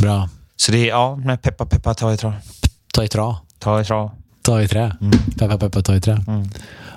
Bra. 0.00 0.28
Så 0.56 0.72
det 0.72 0.78
är, 0.78 0.86
ja, 0.88 1.16
men 1.16 1.38
peppa 1.38 1.66
peppa 1.66 1.94
ta 1.94 2.12
i 2.12 2.16
trä. 2.16 2.32
Ta 2.94 3.04
i 3.04 3.08
tra. 3.08 3.36
Ta 3.58 3.80
i 3.80 3.84
trä. 3.84 4.10
Ta 4.42 4.62
i 4.62 4.68
trä. 4.68 4.96
Peppa 5.38 5.58
peppa 5.58 5.82
ta 5.82 5.94
i 5.96 6.00
trä. 6.00 6.24
Mm. 6.28 6.48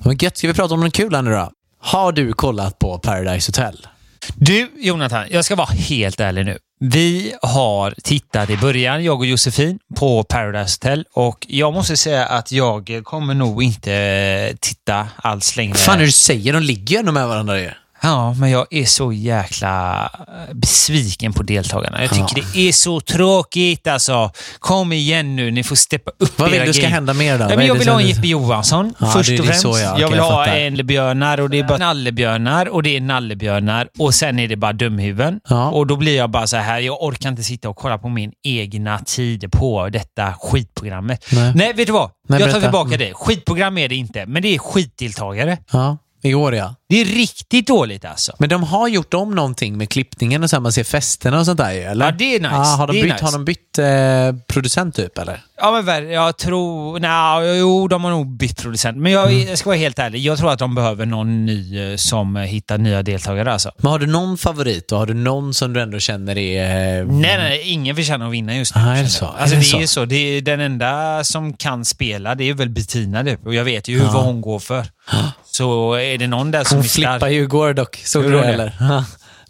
Men 0.05 0.17
gött, 0.17 0.38
ska 0.38 0.47
vi 0.47 0.53
prata 0.53 0.73
om 0.73 0.79
något 0.79 0.93
kul 0.93 1.15
här 1.15 1.21
nu 1.21 1.31
då? 1.31 1.51
Har 1.81 2.11
du 2.11 2.33
kollat 2.33 2.79
på 2.79 2.99
Paradise 2.99 3.49
Hotel? 3.49 3.88
Du, 4.35 4.71
Jonathan, 4.79 5.25
jag 5.31 5.45
ska 5.45 5.55
vara 5.55 5.67
helt 5.71 6.19
ärlig 6.19 6.45
nu. 6.45 6.57
Vi 6.80 7.34
har 7.41 7.93
tittat 8.03 8.49
i 8.49 8.57
början, 8.57 9.03
jag 9.03 9.19
och 9.19 9.25
Josefin, 9.25 9.80
på 9.95 10.23
Paradise 10.23 10.78
Hotel 10.82 11.05
och 11.13 11.45
jag 11.49 11.73
måste 11.73 11.97
säga 11.97 12.25
att 12.25 12.51
jag 12.51 13.01
kommer 13.03 13.34
nog 13.34 13.63
inte 13.63 14.57
titta 14.59 15.07
alls 15.15 15.57
längre. 15.57 15.75
Fan 15.75 15.95
är 15.95 15.99
det 15.99 16.05
du 16.05 16.11
säger? 16.11 16.53
De 16.53 16.63
ligger 16.63 16.95
ju 16.95 16.99
ändå 16.99 17.11
med 17.11 17.28
varandra 17.28 17.59
ju. 17.59 17.71
Ja, 18.08 18.34
men 18.34 18.49
jag 18.51 18.66
är 18.70 18.86
så 18.86 19.12
jäkla 19.14 20.03
eh, 20.28 20.53
besviken 20.53 21.34
på 21.34 21.43
deltagarna. 21.43 22.01
Jag 22.01 22.10
tycker 22.10 22.38
Ja. 22.38 22.43
det 22.53 22.60
är 22.70 22.72
så 22.72 22.99
tråkigt 23.01 23.88
alltså. 23.88 24.32
Kom 24.60 24.93
igen 24.93 25.36
nu, 25.36 25.51
ni 25.51 25.64
får 25.64 25.76
steppa 25.76 26.12
upp 26.20 26.39
Vad 26.39 26.51
vill 26.51 26.62
du 26.66 26.74
ska 26.74 26.82
game. 26.84 26.93
hända 26.95 27.14
mer 27.14 27.39
då? 27.39 27.45
Nej, 27.45 27.58
men 27.58 27.66
jag 27.68 27.76
vill 27.76 27.88
ha 27.89 28.01
en 28.01 28.08
Jeppe 28.08 28.28
Johansson 28.28 28.93
Ja, 28.99 29.08
först 29.08 29.39
och 29.39 29.45
främst. 29.45 29.62
så, 29.62 29.70
ja. 29.80 29.99
jag 29.99 30.08
vill 30.10 30.18
jag 30.18 30.24
ha 30.24 30.45
ällebjörnar 30.45 31.39
och 31.39 31.49
det 31.49 31.60
är 31.60 31.64
bara 31.64 31.78
nallebjörnar 31.78 32.66
och 32.70 32.84
det 32.84 32.97
är 32.97 33.01
nallebjörnar 33.01 33.88
och 33.99 34.14
sen 34.14 34.39
är 34.39 34.47
det 34.47 34.55
bara 34.55 34.74
dumhuvuden. 34.74 35.39
Och 35.72 35.88
då 35.88 35.95
blir 35.95 36.18
jag 36.18 36.30
bara 36.32 36.47
så 36.47 36.58
här, 36.58 36.80
jag 36.80 37.03
orkar 37.03 37.30
inte 37.30 37.43
sitta 37.43 37.70
och 37.70 37.76
kolla 37.76 37.97
på 37.97 38.10
min 38.10 38.32
egna 38.43 38.99
tid 38.99 39.51
på 39.51 39.89
detta 39.89 40.34
skitprogrammet. 40.39 41.26
Nej. 41.32 41.51
Nej, 41.55 41.74
vet 41.74 41.88
du 41.88 41.93
vad? 41.93 42.10
Nej, 42.30 42.39
jag 42.39 42.49
tar 42.51 42.53
berätta. 42.53 42.62
tillbaka 42.68 42.95
Mm. 42.95 42.99
det. 43.08 43.14
Skitprogram 43.14 43.78
är 43.78 43.89
det 43.89 43.95
inte, 43.95 44.26
men 44.26 44.41
det 44.41 44.55
är 44.55 44.60
skitdeltagare. 44.60 45.58
Ja, 45.72 45.97
igår 46.28 46.55
ja. 46.55 46.75
Det 46.89 47.01
är 47.01 47.05
riktigt 47.05 47.67
dåligt 47.67 48.05
alltså. 48.05 48.36
Men 48.39 48.49
de 48.49 48.63
har 48.63 48.88
gjort 48.88 49.13
om 49.13 49.36
någonting 49.36 49.78
med 49.78 49.89
klippningen 49.89 50.43
och 50.43 50.49
så 50.49 50.55
här, 50.55 50.61
man 50.61 50.71
ser 50.71 50.84
festerna 50.84 51.39
och 51.39 51.45
sånt 51.45 51.57
där 51.57 51.73
eller? 51.91 52.05
Ja, 52.05 52.11
det 52.11 52.36
är 52.36 52.39
nice. 52.39 52.51
Ja, 52.53 52.59
har, 52.63 52.88
de 52.88 52.93
bytt, 52.93 53.03
nice. 53.13 53.25
har 53.25 53.32
de 53.32 53.45
bytt 53.45 53.78
eh, 53.80 54.43
producent 54.53 54.95
typ, 54.95 55.17
eller? 55.17 55.41
Ja, 55.61 55.71
men 55.71 55.86
väl, 55.86 56.07
jag 56.09 56.38
tror... 56.38 56.99
Nej, 56.99 57.57
jo, 57.59 57.88
de 57.88 58.03
har 58.03 58.11
nog 58.11 58.28
bytt 58.38 58.61
producent. 58.61 58.97
Men 58.97 59.11
jag, 59.11 59.32
Mm. 59.32 59.47
jag 59.47 59.57
ska 59.57 59.69
vara 59.69 59.78
helt 59.80 59.99
ärlig. 59.99 60.19
Jag 60.19 60.38
tror 60.38 60.51
att 60.51 60.59
de 60.59 60.75
behöver 60.75 61.05
någon 61.05 61.45
ny 61.45 61.91
eh, 61.91 61.95
som 61.95 62.36
hittar 62.36 62.78
nya 62.78 63.03
deltagare 63.03 63.53
alltså. 63.53 63.71
Men 63.78 63.91
har 63.91 63.99
du 63.99 64.05
någon 64.07 64.38
favorit 64.38 64.91
och 64.91 64.99
har 64.99 65.05
du 65.05 65.13
någon 65.13 65.53
som 65.53 65.73
du 65.73 65.82
ändå 65.82 65.99
känner 65.99 66.38
är... 66.38 66.99
eh, 67.01 67.05
Nej, 67.07 67.38
nej, 67.38 67.61
ingen 67.65 67.95
förtjänar 67.95 68.25
att 68.28 68.34
vinna 68.34 68.55
just 68.55 68.75
nu. 68.75 68.82
Ah, 68.82 68.95
är 68.95 69.03
det 69.03 69.09
så? 69.09 69.25
Alltså, 69.25 69.43
Är 69.43 69.49
det, 69.49 69.55
det 69.57 69.63
så? 69.63 69.80
är 69.80 69.86
så. 69.86 70.05
Det 70.05 70.15
är 70.15 70.41
den 70.41 70.59
enda 70.59 71.23
som 71.23 71.53
kan 71.53 71.86
spela, 71.86 72.36
det 72.36 72.49
är 72.49 72.53
väl 72.53 72.69
Bettina 72.69 73.23
typ. 73.23 73.45
Och 73.45 73.53
jag 73.55 73.63
vet 73.63 73.88
ju 73.88 73.97
Ja. 73.97 74.11
vad 74.13 74.23
hon 74.23 74.41
går 74.41 74.59
för. 74.59 74.86
Så 75.58 75.93
är 75.93 76.18
det 76.18 76.28
någon 76.28 76.51
där 76.51 76.64
som 76.64 76.78
Hon 76.78 76.84
flippade 76.84 77.32
ju 77.32 77.43
igår 77.43 77.74
dock. 77.74 78.01
Såg 78.05 78.24
du 78.24 78.32
det 78.32 78.45
eller? 78.45 78.74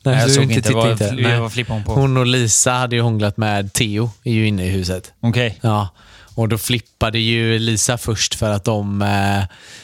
Nej, 0.04 0.16
jag 0.16 0.30
så 0.30 0.30
såg 0.30 0.52
inte. 0.52 0.74
Vad, 0.74 0.92
inte. 0.92 1.12
Nej. 1.12 1.40
vad 1.40 1.52
flippade 1.52 1.80
hon 1.80 1.84
på? 1.84 1.94
Hon 2.02 2.18
och 2.18 2.26
Lisa 2.26 2.72
hade 2.72 2.96
ju 2.96 3.02
hånglat 3.02 3.38
med 3.38 3.74
Theo, 3.74 4.10
är 4.24 4.32
ju 4.32 4.48
inne 4.48 4.66
i 4.66 4.70
huset. 4.70 5.14
Okej. 5.20 5.60
Ja, 5.62 5.90
och 6.36 6.50
då 6.50 6.58
flippade 6.58 7.20
ju 7.20 7.60
Lisa 7.60 7.98
först 7.98 8.36
för 8.36 8.52
att 8.52 8.64
de... 8.64 9.02
Eh, 9.02 9.44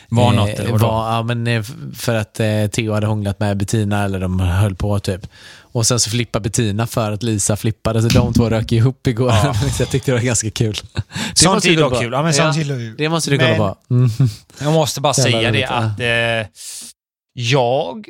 Var 0.09 0.33
något, 0.33 0.81
var, 0.81 1.15
Ja, 1.15 1.23
men 1.23 1.47
eh, 1.47 1.63
för 1.95 2.15
att 2.15 2.39
eh, 2.39 2.67
Theo 2.71 2.93
hade 2.93 3.07
hånglat 3.07 3.39
med 3.39 3.57
Bettina, 3.57 4.03
eller 4.03 4.19
de 4.19 4.39
höll 4.39 4.75
på 4.75 4.99
typ. 4.99 5.27
Och 5.73 5.87
sen 5.87 5.99
så 5.99 6.09
flippade 6.09 6.43
Bettina 6.43 6.87
för 6.87 7.11
att 7.11 7.23
Lisa 7.23 7.55
flippade, 7.55 8.01
så 8.01 8.07
de 8.07 8.33
två 8.33 8.49
rök 8.49 8.71
ihop 8.71 9.07
igår. 9.07 9.29
Ja. 9.29 9.55
jag 9.79 9.89
tyckte 9.89 10.11
det 10.11 10.15
var 10.17 10.23
ganska 10.23 10.51
kul. 10.51 10.75
Sånt 11.33 11.63
dock 11.77 11.93
på. 11.93 11.99
kul. 11.99 12.13
Ja, 12.13 12.23
men 12.23 12.33
sånt 12.33 12.57
gillar 12.57 12.75
vi. 12.75 12.93
Det 12.97 13.09
måste 13.09 13.29
du 13.31 13.37
kolla 13.37 13.57
på. 13.57 13.77
Mm. 13.89 14.09
Jag 14.61 14.73
måste 14.73 15.01
bara 15.01 15.13
säga 15.13 15.51
det 15.51 15.65
att 15.65 15.99
eh, 15.99 16.47
jag... 17.33 18.05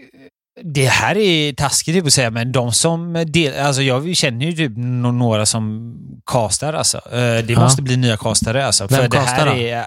Det 0.63 0.85
här 0.85 1.17
är 1.17 1.53
taskigt 1.53 1.95
typ 1.95 2.05
att 2.05 2.13
säga, 2.13 2.29
men 2.29 2.51
de 2.51 2.73
som 2.73 3.13
del, 3.27 3.59
alltså 3.65 3.81
Jag 3.81 4.15
känner 4.17 4.45
ju 4.45 4.53
typ 4.53 4.71
några 4.77 5.45
som 5.45 5.95
castar 6.25 6.73
alltså. 6.73 6.97
Eh, 6.97 7.11
det 7.45 7.45
Ja. 7.53 7.59
måste 7.59 7.81
bli 7.81 7.97
nya 7.97 8.17
castare 8.17 8.65
alltså. 8.65 8.87
Vem 8.87 9.01
för 9.01 9.07
det 9.07 9.19
här 9.19 9.47
är, 9.57 9.85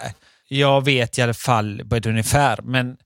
Jag 0.48 0.84
vet 0.84 1.18
i 1.18 1.22
alla 1.22 1.34
fall 1.34 1.82
på 1.90 1.96
ett 1.96 2.06
ungefär, 2.06 2.60
men 2.62 2.96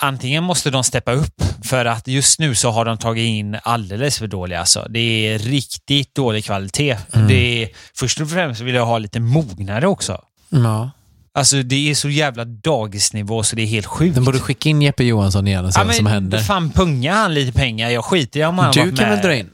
antingen 0.00 0.44
måste 0.44 0.70
de 0.70 0.84
steppa 0.84 1.12
upp 1.12 1.42
för 1.64 1.84
att 1.84 2.08
just 2.08 2.38
nu 2.38 2.54
så 2.54 2.70
har 2.70 2.84
de 2.84 2.98
tagit 2.98 3.26
in 3.28 3.58
alldeles 3.62 4.18
för 4.18 4.26
dåliga. 4.26 4.60
Alltså. 4.60 4.86
Det 4.90 4.98
är 5.00 5.38
riktigt 5.38 6.14
dålig 6.14 6.44
kvalitet. 6.44 6.96
Mm. 7.12 7.28
Det 7.28 7.62
är, 7.62 7.68
först 7.98 8.20
och 8.20 8.30
främst 8.30 8.60
vill 8.60 8.74
jag 8.74 8.86
ha 8.86 8.98
lite 8.98 9.20
mognare 9.20 9.86
också. 9.86 10.20
Ja. 10.48 10.90
Alltså 11.34 11.62
det 11.62 11.90
är 11.90 11.94
så 11.94 12.08
jävla 12.08 12.44
dagisnivå 12.44 13.42
så 13.42 13.56
det 13.56 13.62
är 13.62 13.66
helt 13.66 13.86
sjukt. 13.86 14.14
Den 14.14 14.24
borde 14.24 14.38
skicka 14.40 14.68
in 14.68 14.82
Jeppe 14.82 15.04
Johansson 15.04 15.46
igen 15.48 15.64
och 15.64 15.74
se 15.74 15.80
ja, 15.80 15.84
vad 15.84 15.94
som 15.94 16.06
händer. 16.06 16.38
fan 16.38 16.70
punga 16.70 17.12
han 17.14 17.34
lite 17.34 17.52
pengar. 17.52 17.90
Jag 17.90 18.04
skiter 18.04 18.40
i 18.40 18.44
om 18.44 18.58
han 18.58 18.72
Du 18.72 18.80
varit 18.80 18.98
kan 18.98 19.08
med. 19.08 19.16
väl 19.18 19.26
dra 19.26 19.34
in? 19.36 19.50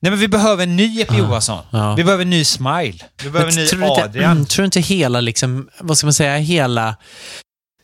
Nej 0.00 0.10
men 0.10 0.20
vi 0.20 0.28
behöver 0.28 0.62
en 0.62 0.76
ny 0.76 0.86
Jeppe 0.86 1.16
Johansson. 1.16 1.64
Ja. 1.70 1.94
Vi 1.94 2.04
behöver 2.04 2.22
en 2.24 2.30
ny 2.30 2.44
Smile. 2.44 2.98
Vi 3.24 3.30
behöver 3.30 3.50
en 3.50 3.54
Men 3.54 3.64
ny 3.64 3.68
tror 3.68 3.80
du 3.80 3.86
inte, 3.88 4.04
Adrian. 4.04 4.32
mm, 4.32 4.46
tror 4.46 4.62
du 4.62 4.64
inte 4.64 4.80
hela, 4.80 5.20
liksom, 5.20 5.68
vad 5.80 5.98
ska 5.98 6.06
man 6.06 6.12
säga, 6.14 6.36
hela 6.36 6.96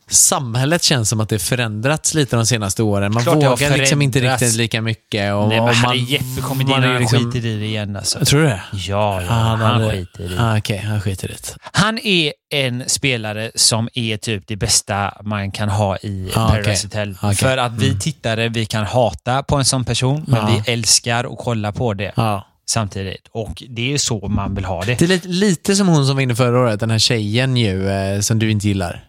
samhället 0.09 0.83
känns 0.83 1.09
som 1.09 1.19
att 1.19 1.29
det 1.29 1.39
förändrats 1.39 2.13
lite 2.13 2.35
de 2.35 2.45
senaste 2.45 2.83
åren. 2.83 3.13
Man 3.13 3.23
Klart 3.23 3.35
vågar 3.35 3.77
liksom 3.77 4.01
inte 4.01 4.19
riktigt 4.19 4.55
lika 4.55 4.81
mycket. 4.81 5.33
Och, 5.33 5.47
Nej 5.49 5.59
och 5.59 5.65
men 5.65 5.75
man, 5.75 5.75
hade 5.75 5.97
Jeppe 5.97 6.23
in 6.25 6.67
man 6.67 6.83
och 6.83 6.89
han 6.89 6.99
liksom- 6.99 7.31
skiter 7.31 7.47
i 7.47 7.59
det 7.59 7.65
igen 7.65 7.95
alltså. 7.95 8.25
Tror 8.25 8.39
du 8.41 8.45
det? 8.47 8.61
Ja, 8.73 9.21
ja 9.21 9.27
Ah, 9.29 9.33
han, 9.33 9.59
hade- 9.59 9.91
skiter 9.91 10.23
i 10.23 10.27
det. 10.27 10.41
Ah, 10.43 10.57
Okej, 10.57 10.77
han 10.77 11.01
skiter 11.01 11.27
i 11.31 11.31
det. 11.33 11.55
Han 11.71 11.99
är 11.99 12.33
en 12.53 12.83
spelare 12.87 13.51
som 13.55 13.89
är 13.93 14.17
typ 14.17 14.43
det 14.47 14.55
bästa 14.55 15.13
man 15.23 15.51
kan 15.51 15.69
ha 15.69 15.97
i 15.97 16.29
Ah, 16.35 16.47
Paradise 16.47 16.87
okej. 16.87 17.01
Hotel. 17.01 17.17
Okej. 17.21 17.35
För 17.35 17.57
att 17.57 17.71
vi 17.73 17.99
tittare, 17.99 18.49
vi 18.49 18.65
kan 18.65 18.85
hata 18.85 19.43
på 19.43 19.55
en 19.55 19.65
sån 19.65 19.85
person, 19.85 20.23
men 20.27 20.39
Ja. 20.39 20.61
vi 20.65 20.71
älskar 20.71 21.23
att 21.33 21.37
kolla 21.39 21.71
på 21.71 21.93
det 21.93 22.11
Ja. 22.15 22.47
samtidigt. 22.69 23.27
Och 23.31 23.63
det 23.69 23.93
är 23.93 23.97
så 23.97 24.27
man 24.27 24.55
vill 24.55 24.65
ha 24.65 24.83
det. 24.83 24.95
Det 24.99 25.05
är 25.05 25.09
lite, 25.09 25.27
lite 25.27 25.75
som 25.75 25.87
hon 25.87 26.05
som 26.07 26.15
var 26.15 26.21
inne 26.23 26.35
förra 26.35 26.59
året, 26.59 26.79
den 26.79 26.91
här 26.91 26.99
tjejen 26.99 27.57
ju, 27.57 27.89
eh, 27.89 28.19
som 28.19 28.39
du 28.39 28.51
inte 28.51 28.67
gillar. 28.67 29.03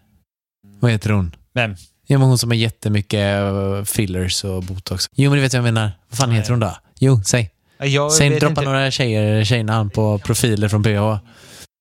Vad 0.80 0.90
heter 0.90 1.10
hon? 1.10 1.34
Vem? 1.54 1.74
Ja, 2.06 2.18
men 2.18 2.28
hon 2.28 2.38
som 2.38 2.50
har 2.50 2.56
jättemycket 2.56 3.42
eh, 3.42 3.84
fillers 3.84 4.44
och 4.44 4.62
botox. 4.62 5.06
Jo, 5.14 5.30
men 5.30 5.36
du 5.36 5.42
vet 5.42 5.52
vad 5.54 5.58
jag 5.58 5.74
menar. 5.74 5.92
Vad 6.10 6.18
fan 6.18 6.30
heter 6.30 6.50
hon 6.50 6.60
då? 6.60 6.76
Jo, 6.98 7.22
säg. 7.24 7.50
Jag 7.78 8.12
Säg, 8.12 8.30
droppa 8.30 8.48
inte. 8.48 8.62
några 8.62 8.90
tjejer, 8.90 9.44
tjejnamn 9.44 9.90
på 9.90 10.18
profiler 10.18 10.68
från 10.68 10.82
PH. 10.82 11.26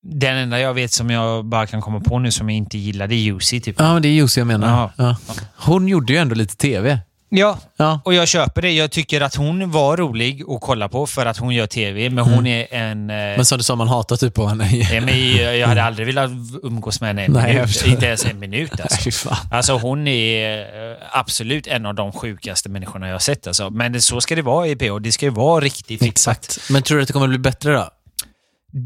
Den 0.07 0.37
enda 0.37 0.59
jag 0.59 0.73
vet 0.73 0.91
som 0.91 1.09
jag 1.09 1.45
bara 1.45 1.67
kan 1.67 1.81
komma 1.81 1.99
på 1.99 2.19
nu 2.19 2.31
som 2.31 2.49
jag 2.49 2.57
inte 2.57 2.77
gillar, 2.77 3.07
det 3.07 3.15
är 3.15 3.19
Jussi 3.19 3.61
typ. 3.61 3.75
Ja, 3.79 3.93
men 3.93 4.01
det 4.01 4.07
är 4.07 4.13
Jussi 4.13 4.39
jag 4.39 4.47
menar. 4.47 4.91
Ja. 4.97 5.17
Hon 5.55 5.87
gjorde 5.87 6.13
ju 6.13 6.19
ändå 6.19 6.35
lite 6.35 6.55
tv. 6.55 6.99
Ja, 7.29 7.59
Ja. 7.77 8.01
och 8.05 8.13
jag 8.13 8.27
köper 8.27 8.61
det. 8.61 8.71
Jag 8.71 8.91
tycker 8.91 9.21
att 9.21 9.35
hon 9.35 9.71
var 9.71 9.97
rolig 9.97 10.43
att 10.49 10.61
kolla 10.61 10.89
på 10.89 11.07
för 11.07 11.25
att 11.25 11.37
hon 11.37 11.55
gör 11.55 11.67
tv, 11.67 12.09
men 12.09 12.23
hon 12.25 12.47
är 12.47 12.73
en... 12.73 13.09
eh, 13.09 13.15
Men 13.15 13.45
som 13.45 13.57
du 13.57 13.63
sa, 13.63 13.75
man 13.75 13.87
hatar 13.87 14.15
typ 14.15 14.33
på 14.33 14.47
henne. 14.47 14.67
Ja, 14.75 15.01
men 15.01 15.31
jag 15.59 15.67
hade 15.67 15.83
aldrig 15.89 16.07
velat 16.07 16.31
umgås 16.63 17.01
med 17.01 17.07
henne 17.09 17.25
en 17.25 17.31
Nej, 17.31 17.53
minut. 17.53 17.83
Inte 17.87 18.05
ens 18.05 18.25
en 18.25 18.39
minut 18.39 18.71
alltså. 18.81 19.29
Alltså 19.51 19.73
hon 19.77 20.07
är 20.07 20.59
eh, 20.91 20.97
absolut 21.11 21.67
en 21.67 21.85
av 21.85 21.95
de 21.95 22.11
sjukaste 22.11 22.69
människorna 22.69 23.07
jag 23.07 23.13
har 23.13 23.19
sett. 23.19 23.47
Alltså. 23.47 23.69
Men 23.69 24.01
så 24.01 24.21
ska 24.21 24.35
det 24.35 24.41
vara 24.41 24.67
i 24.67 24.75
PH. 24.75 24.99
Det 25.01 25.11
ska 25.11 25.25
ju 25.25 25.31
vara 25.31 25.61
riktigt 25.63 25.99
fixat. 26.03 26.37
Exakt. 26.37 26.69
Men 26.69 26.81
tror 26.83 26.97
du 26.97 27.01
att 27.01 27.07
det 27.07 27.13
kommer 27.13 27.27
bli 27.27 27.37
bättre 27.37 27.73
då? 27.73 27.89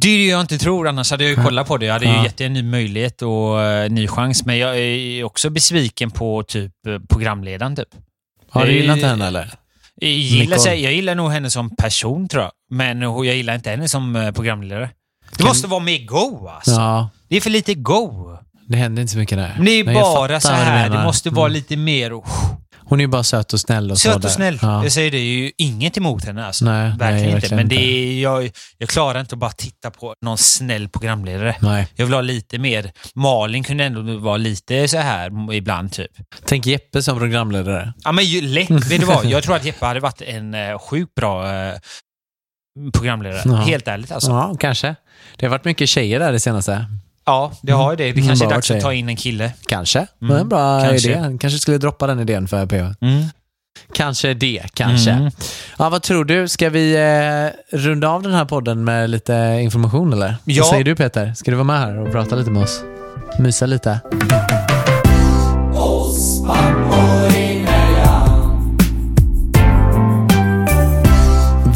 Det 0.02 0.08
är 0.10 0.18
det 0.18 0.26
jag 0.28 0.42
inte 0.42 0.58
tror, 0.58 0.88
annars 0.88 1.12
hade 1.12 1.24
jag 1.24 1.32
ju 1.38 1.44
kollat 1.44 1.68
på 1.68 1.78
det. 1.78 1.86
Jag 1.86 1.94
hade 1.94 2.06
ju 2.06 2.12
Ja. 2.12 2.24
gett 2.24 2.42
en 2.42 2.54
ny 2.54 2.64
möjlighet 2.64 3.22
och 3.22 3.62
eh, 3.62 3.90
ny 3.92 4.08
chans. 4.08 4.46
Men 4.46 4.58
jag 4.58 4.78
är 4.80 5.24
också 5.24 5.50
besviken 5.50 6.12
på 6.12 6.44
typ 6.44 6.72
eh, 6.88 7.00
programledaren. 7.10 7.76
Typ. 7.76 7.88
Har 8.52 8.66
du 8.66 8.72
Eh, 8.72 8.78
gillat 8.82 9.02
henne 9.02 9.28
eller? 9.28 9.54
Jag 10.02 10.12
gillar, 10.12 10.58
sig, 10.58 10.84
jag 10.84 10.94
gillar 10.94 11.16
nog 11.16 11.32
henne 11.32 11.50
som 11.50 11.76
person 11.76 12.28
tror 12.28 12.44
jag. 12.44 12.52
Men 12.72 13.02
jag 13.02 13.26
gillar 13.26 13.56
inte 13.56 13.70
henne 13.70 13.88
som 13.90 14.16
eh, 14.16 14.32
programledare. 14.32 14.90
Det 15.38 15.44
måste 15.44 15.68
vara 15.68 15.80
mer 15.80 16.06
go 16.06 16.48
alltså. 16.56 16.72
Ja, 16.72 17.10
Det 17.30 17.38
är 17.38 17.42
för 17.42 17.50
lite 17.50 17.74
go. 17.74 18.38
det 18.68 18.78
händer 18.78 19.02
inte 19.02 19.14
så 19.14 19.20
mycket 19.20 19.38
där. 19.38 19.54
Men 19.56 19.66
det 19.66 19.72
är 19.72 19.84
Nej, 19.84 19.94
bara 19.94 20.40
så 20.40 20.50
här. 20.50 20.90
Det 20.90 21.04
måste 21.04 21.30
vara 21.30 21.46
Mm. 21.46 21.54
lite 21.54 21.78
mer 21.78 22.20
oh, 22.20 22.26
Hon 22.90 23.00
är 23.00 23.04
ju 23.04 23.08
bara 23.08 23.24
söt 23.24 23.54
och 23.54 23.60
snäll 23.60 23.92
och 23.92 23.98
söt 23.98 24.22
där. 24.22 24.28
och 24.28 24.34
snäll. 24.34 24.60
Ja. 24.62 24.84
Jag 24.84 24.92
säger 24.92 25.12
det, 25.12 25.18
är 25.18 25.24
ju 25.24 25.52
inget 25.58 25.98
emot 25.98 26.26
henne 26.26 26.46
alltså. 26.46 26.66
Nej, 26.66 26.90
verkligen 26.90 27.12
nej, 27.12 27.24
inte. 27.24 27.34
verkligen 27.34 27.56
Men 27.56 27.68
det 27.68 27.76
inte. 27.76 27.86
är, 27.86 28.22
jag, 28.22 28.52
jag 28.78 28.90
klarar 28.90 29.20
inte 29.20 29.36
att 29.36 29.40
bara 29.40 29.52
titta 29.52 29.92
på 29.92 30.14
någon 30.22 30.38
snäll 30.38 30.90
programledare. 30.90 31.56
Nej. 31.60 31.88
Jag 31.96 32.06
vill 32.06 32.14
ha 32.14 32.22
lite 32.22 32.58
mer. 32.58 32.92
Malin 33.16 33.64
kunde 33.64 33.84
ändå 33.84 34.18
vara 34.18 34.38
lite 34.38 34.88
så 34.88 34.98
här 34.98 35.54
ibland 35.54 35.92
typ. 35.92 36.12
Tänk 36.46 36.66
Jeppe 36.66 37.04
som 37.04 37.20
programledare. 37.20 37.94
Ja 38.04 38.12
men 38.12 38.26
ju, 38.26 38.42
lätt, 38.42 38.70
vet 38.92 39.00
du 39.00 39.06
vad? 39.06 39.26
Jag 39.26 39.44
tror 39.44 39.56
att 39.56 39.66
Jeppe 39.66 39.86
hade 39.86 40.00
varit 40.00 40.22
en 40.22 40.54
uh, 40.56 40.80
sjukt 40.80 41.16
bra 41.16 41.56
eh, 41.56 41.74
programledare. 42.94 43.42
Ja. 43.46 43.56
Helt 43.56 43.88
ärligt 43.88 44.12
alltså. 44.12 44.32
Ja, 44.32 44.56
kanske. 44.60 44.96
Det 45.38 45.46
har 45.46 45.52
varit 45.52 45.66
mycket 45.66 45.90
tjejer 45.90 46.20
där 46.20 46.32
det 46.32 46.40
senaste. 46.40 46.86
Ja, 47.30 47.52
det 47.62 47.72
har 47.72 47.92
ju 47.92 47.98
det. 47.98 48.04
Det 48.04 48.10
Mm, 48.10 48.28
kanske 48.28 48.46
är 48.46 48.48
bara 48.50 48.56
dags 48.56 48.72
att 48.72 48.82
ta 48.82 48.94
in 48.94 49.10
en 49.10 49.16
kille. 49.16 49.52
Kanske. 49.68 50.08
Mm, 50.22 50.36
är 50.36 50.40
en 50.40 50.50
bra 50.50 50.82
kanske. 50.82 51.10
idé. 51.10 51.38
Kanske 51.42 51.60
skulle 51.60 51.78
droppa 51.78 52.08
den 52.08 52.20
idén 52.20 52.48
för 52.48 52.66
PH. 52.66 52.74
Mm. 53.02 53.24
Kanske 53.94 54.34
det, 54.34 54.64
kanske. 54.74 55.12
Mm. 55.12 55.32
Ja, 55.78 55.90
vad 55.90 56.02
tror 56.04 56.26
du? 56.26 56.48
Ska 56.48 56.70
vi 56.70 56.96
eh, 56.96 57.78
runda 57.78 58.10
av 58.10 58.24
den 58.24 58.34
här 58.34 58.46
podden 58.46 58.84
med 58.84 59.10
lite 59.10 59.60
information 59.62 60.14
eller? 60.14 60.36
Ja. 60.46 60.64
Vad 60.64 60.70
säger 60.70 60.84
du 60.84 60.96
Peter? 60.96 61.34
Ska 61.34 61.52
du 61.52 61.58
vara 61.58 61.64
med 61.64 61.80
här 61.80 61.98
och 62.00 62.12
prata 62.12 62.36
lite 62.36 62.52
med 62.52 62.64
oss? 62.64 62.82
Mysa 63.40 63.66
lite? 63.66 64.00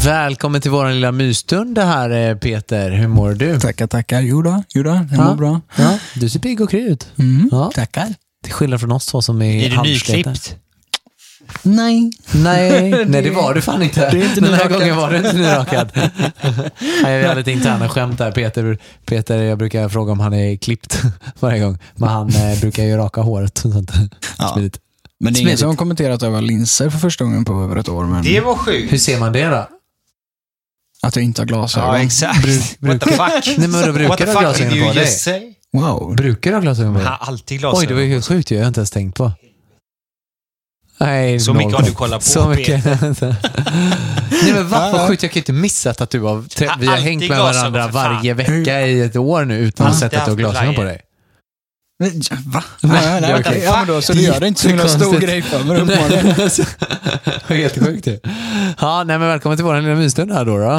Välkommen 0.04 0.60
till 0.60 0.70
vår 0.70 0.90
lilla 0.90 1.12
mysstund 1.12 1.78
här 1.78 2.10
eh, 2.30 2.36
Peter. 2.36 2.90
Hur 2.90 3.08
mår 3.08 3.32
du? 3.32 3.60
Tackar, 3.60 3.86
tackar. 3.86 4.20
Jo 4.20 4.42
då, 4.42 4.62
jo 4.74 4.82
då, 4.82 4.90
det 4.92 5.08
Ja. 5.16 5.24
mår 5.24 5.34
bra. 5.34 5.60
Ja, 5.76 5.98
du 6.14 6.28
ser 6.28 6.40
pigg 6.40 6.60
och 6.60 6.70
kry 6.70 6.80
ut. 6.80 7.08
Mm. 7.18 7.48
Ja. 7.52 7.70
Tackar. 7.74 8.14
Till 8.44 8.52
skillnad 8.52 8.80
från 8.80 8.92
oss 8.92 9.06
två 9.06 9.22
som 9.22 9.42
är 9.42 9.64
Är 9.66 9.70
du 9.70 9.82
nyklippt? 9.82 10.56
Nej. 11.62 12.10
Nej, 12.32 12.90
nej 13.06 13.22
det 13.22 13.30
var 13.30 13.54
du 13.54 13.60
fan 13.60 13.82
inte. 13.82 14.10
Det 14.10 14.20
är 14.20 14.24
inte 14.24 14.40
Den 14.40 14.54
här 14.54 14.68
gången 14.68 14.96
var 14.96 15.10
du 15.10 15.16
inte 15.16 15.32
nyrakad. 15.32 15.88
Nej, 17.02 17.18
vi 17.20 17.26
har 17.26 17.34
lite 17.34 17.52
interna 17.52 17.88
skämt 17.88 18.18
där. 18.18 18.32
Peter, 18.32 18.78
Peter, 19.06 19.42
jag 19.42 19.58
brukar 19.58 19.88
fråga 19.88 20.12
om 20.12 20.20
han 20.20 20.34
är 20.34 20.56
klippt 20.56 21.02
varje 21.40 21.60
gång. 21.60 21.78
Men 21.94 22.08
han 22.08 22.28
eh, 22.28 22.60
brukar 22.60 22.84
ju 22.84 22.96
raka 22.96 23.20
håret. 23.20 23.64
och 23.64 23.72
Sånt. 23.72 23.92
Ja. 24.38 24.48
Smidigt. 24.54 24.78
Men 25.20 25.32
det 25.32 25.38
är 25.38 25.40
ingen 25.40 25.46
Smidigt. 25.46 25.60
som 25.60 25.68
har 25.68 25.76
kommenterat 25.76 26.14
att 26.14 26.22
jag 26.22 26.30
har 26.30 26.42
linser 26.42 26.90
för 26.90 26.98
första 26.98 27.24
gången 27.24 27.44
på 27.44 27.62
över 27.62 27.76
ett 27.76 27.88
år. 27.88 28.04
Men 28.04 28.24
Det 28.24 28.40
var 28.40 28.54
sjukt. 28.56 28.92
Hur 28.92 28.98
ser 28.98 29.18
man 29.18 29.32
det 29.32 29.44
då? 29.48 29.68
Att 31.06 31.16
jag 31.16 31.24
inte 31.24 31.40
har 31.42 31.46
glasögon. 31.46 31.88
Ja, 31.94 31.98
exakt. 32.02 32.46
What 32.80 33.00
the 33.00 33.10
fuck? 33.10 33.58
Nej, 33.58 33.68
men 33.68 33.86
då 33.86 33.92
brukar 33.92 34.08
What 34.08 34.18
the 34.18 34.24
du 34.24 34.32
ha 34.32 34.40
fuck 34.42 34.56
did 34.58 34.66
glasögon 34.68 34.78
you 34.78 34.88
på 34.88 34.94
dig? 34.94 35.02
just 35.04 35.20
say? 35.20 35.52
Wow. 35.72 36.16
Brukar 36.16 36.50
du 36.50 36.56
ha 36.56 36.62
glasögon 36.62 36.92
på 36.94 36.98
dig? 37.00 37.08
har 37.08 37.26
alltid 37.28 37.58
glasögon. 37.58 37.80
Oj, 37.80 37.86
det 37.86 37.94
var 37.94 38.00
ju 38.00 38.08
helt 38.12 38.26
sjukt 38.26 38.50
ju. 38.50 38.54
Jag 38.56 38.62
har 38.62 38.68
inte 38.68 38.80
ens 38.80 38.90
tänkt 38.90 39.16
på. 39.16 39.32
Nej, 40.98 41.40
Så 41.40 41.52
noll 41.52 41.58
mycket 41.64 41.74
har 41.80 41.86
du 41.86 41.86
koll. 41.92 41.96
kollat 41.96 42.20
på, 42.24 42.30
Så 42.30 42.48
mycket. 42.48 42.84
Nej 44.30 44.52
men 44.54 44.68
vad 44.68 44.92
vad 44.92 45.00
Ja. 45.00 45.08
sjukt, 45.08 45.22
jag 45.22 45.32
kan 45.32 45.34
ju 45.34 45.40
inte 45.40 45.52
missat 45.52 46.00
att 46.00 46.10
du 46.10 46.20
har, 46.20 46.42
trä- 46.42 46.70
vi 46.78 46.86
har 46.86 46.92
alltid 46.92 47.08
hängt 47.08 47.20
med 47.20 47.28
glasögon, 47.28 47.72
varandra 47.72 47.84
för 47.84 47.92
fan. 47.92 48.14
varje 48.14 48.34
vecka 48.34 48.86
i 48.86 49.00
ett 49.00 49.16
år 49.16 49.44
nu 49.44 49.58
utan 49.58 49.86
att 49.86 49.98
sett 49.98 50.14
att 50.14 50.24
du 50.24 50.30
har 50.30 50.36
glasögon 50.38 50.74
på 50.74 50.82
dig. 50.82 51.00
Va? 51.98 52.64
Nej, 52.82 52.92
Nej, 53.02 53.20
nej, 53.20 53.34
okej. 53.40 53.62
Ja, 53.64 53.76
men 53.78 53.86
då, 53.86 54.02
så 54.02 54.12
du 54.12 54.20
gör 54.20 54.40
det 54.40 54.48
inte 54.48 54.60
så 54.60 54.68
himla 54.68 54.88
stor 54.88 55.18
grej 55.18 55.42
för 55.42 55.64
mig 55.64 55.80
uppenbarligen. 55.80 56.26
Helt 57.58 57.84
sjukt 57.84 58.06
ju. 58.06 58.18
Ja, 58.80 59.04
nej 59.04 59.18
men 59.18 59.28
välkommen 59.28 59.58
till 59.58 59.64
vår 59.64 59.80
lilla 59.80 59.94
mysstund 59.94 60.32
här 60.32 60.44
då. 60.44 60.58
då. 60.58 60.70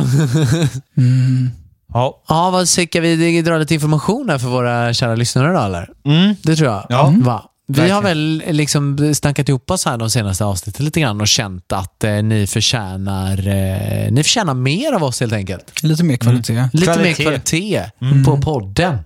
Mm. 0.98 1.52
Ja. 1.94 2.24
Ja, 2.28 2.50
vad 2.50 2.70
ska 2.70 3.02
vi 3.02 3.42
dra 3.42 3.58
lite 3.58 3.74
information 3.74 4.30
här 4.30 4.38
för 4.38 4.48
våra 4.48 4.94
kära 4.94 5.16
lyssnare 5.16 5.54
då 5.54 5.60
eller? 5.60 5.90
Mm. 6.06 6.36
Det 6.44 6.56
tror 6.56 6.70
jag. 6.70 6.86
Ja. 6.90 7.14
Va? 7.18 7.46
Vi 7.68 7.74
Verkligen. 7.74 7.96
har 7.96 8.02
väl 8.04 8.44
liksom 8.52 9.14
snackat 9.16 9.50
ihop 9.50 9.72
oss 9.72 9.86
här 9.86 9.98
de 9.98 10.10
senaste 10.10 10.46
avsnitten 10.46 10.86
lite 10.86 11.02
grann 11.02 11.22
och 11.22 11.28
känt 11.28 11.72
att 11.74 12.04
eh, 12.04 12.12
ni, 12.12 12.48
förtjänar, 12.48 13.48
eh, 13.48 14.12
ni 14.12 14.24
förtjänar 14.24 14.54
mer 14.54 14.94
av 14.94 15.04
oss 15.04 15.20
helt 15.20 15.34
enkelt. 15.34 15.84
Lite 15.84 16.04
mer 16.04 16.18
kvalitet. 16.18 16.70
Lite 16.74 16.86
Kvalitet. 16.94 17.08
mer 17.08 17.40
kvalitet 17.40 17.92
på 18.26 18.38
podden. 18.38 18.98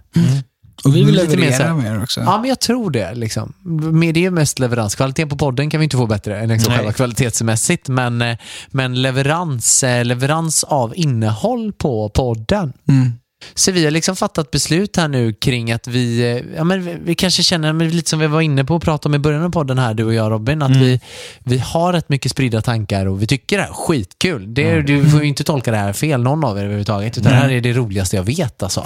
Och 0.84 0.96
vi 0.96 1.04
vill 1.04 1.16
Lite 1.16 1.38
mer 1.38 1.52
så 1.52 1.64
här- 1.64 1.74
mer 1.74 2.04
också. 2.04 2.22
Ja, 2.22 2.38
men 2.42 2.50
jag 2.50 2.60
tror 2.60 2.92
det. 2.92 3.14
Liksom. 3.16 3.54
Men 3.64 4.14
Det 4.14 4.26
är 4.26 4.32
mest 4.32 4.60
leverans. 4.60 4.96
Kvaliteten 4.96 5.30
på 5.30 5.38
podden 5.38 5.70
kan 5.70 5.80
vi 5.80 5.84
inte 5.84 5.98
få 5.98 6.06
bättre 6.06 6.40
än 6.40 6.50
liksom 6.50 6.70
Nej. 6.72 6.78
själva 6.78 6.94
kvalitetsmässigt. 6.94 7.88
Men, 7.88 8.22
eh, 8.22 8.38
men 8.72 9.02
leverans, 9.02 9.84
eh, 9.84 10.06
leverans 10.06 10.64
av 10.64 10.94
innehåll 10.96 11.74
på 11.74 12.10
podden. 12.10 12.74
Mm. 12.88 13.12
Så 13.54 13.72
vi 13.72 13.84
har 13.84 13.92
liksom 13.92 14.16
fattat 14.16 14.52
beslut 14.52 14.96
här 14.98 15.08
nu 15.08 15.34
kring 15.34 15.72
att 15.72 15.88
vi, 15.88 16.20
eh, 16.22 16.56
ja 16.58 16.64
men 16.64 16.84
vi, 16.84 16.98
vi 17.04 17.16
kanske 17.16 17.44
känner, 17.44 17.74
men 17.74 17.90
lite 17.90 18.10
som 18.10 18.20
vi 18.20 18.28
var 18.28 18.42
inne 18.42 18.64
på 18.66 18.76
att 18.76 18.84
prata 18.84 19.10
om 19.10 19.16
i 19.16 19.20
början 19.20 19.44
av 19.44 19.50
podden 19.50 19.78
här, 19.80 19.94
du 19.94 20.04
och 20.04 20.14
jag 20.14 20.32
Robin, 20.32 20.62
att 20.62 20.76
vi, 20.76 21.00
vi 21.44 21.58
har 21.58 21.94
rätt 21.94 22.10
mycket 22.10 22.32
spridda 22.32 22.62
tankar 22.62 23.06
och 23.06 23.22
vi 23.22 23.28
tycker 23.28 23.58
det 23.58 23.64
här 23.64 23.70
är 23.70 23.74
skitkul. 23.74 24.54
Det, 24.54 24.82
Du 24.82 25.10
får 25.10 25.22
ju 25.22 25.28
inte 25.28 25.44
tolka 25.44 25.72
det 25.72 25.78
här 25.78 25.94
fel, 25.94 26.22
någon 26.24 26.44
av 26.44 26.58
er 26.58 26.62
överhuvudtaget, 26.62 27.18
utan 27.18 27.32
det 27.32 27.38
här 27.38 27.50
är 27.50 27.62
det 27.62 27.74
roligaste 27.74 28.16
jag 28.16 28.24
vet 28.24 28.64
alltså. 28.64 28.86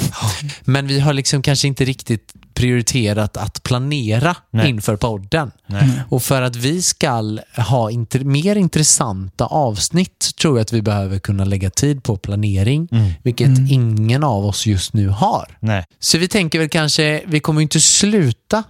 Men 0.61 0.87
vi 0.87 0.99
har 0.99 1.13
liksom 1.13 1.41
kanske 1.41 1.67
inte 1.67 1.85
riktigt 1.85 2.33
prioriterat 2.53 3.37
att 3.37 3.63
planera 3.63 4.35
Nej. 4.51 4.69
inför 4.69 4.95
podden. 4.95 5.51
Nej. 5.67 6.01
Och 6.09 6.23
för 6.23 6.41
att 6.41 6.55
vi 6.55 6.81
ska 6.81 7.09
ha 7.57 7.89
int- 7.89 8.23
mer 8.23 8.55
intressanta 8.55 9.45
avsnitt 9.45 10.31
tror 10.41 10.57
jag 10.57 10.61
att 10.61 10.73
vi 10.73 10.81
behöver 10.81 11.19
kunna 11.19 11.45
lägga 11.45 11.69
tid 11.69 12.03
på 12.03 12.17
planering, 12.17 12.87
vilket 13.23 13.49
ingen 13.69 14.23
av 14.23 14.42
oss 14.43 14.67
just 14.67 14.93
nu 14.93 15.07
har. 15.07 15.57
Nej. 15.59 15.85
Så 15.99 16.17
vi 16.17 16.27
tänker 16.27 16.59
väl 16.59 16.69
kanske, 16.69 17.23
vi 17.25 17.39
kommer 17.39 17.61
inte 17.61 17.81
sluta 17.81 18.63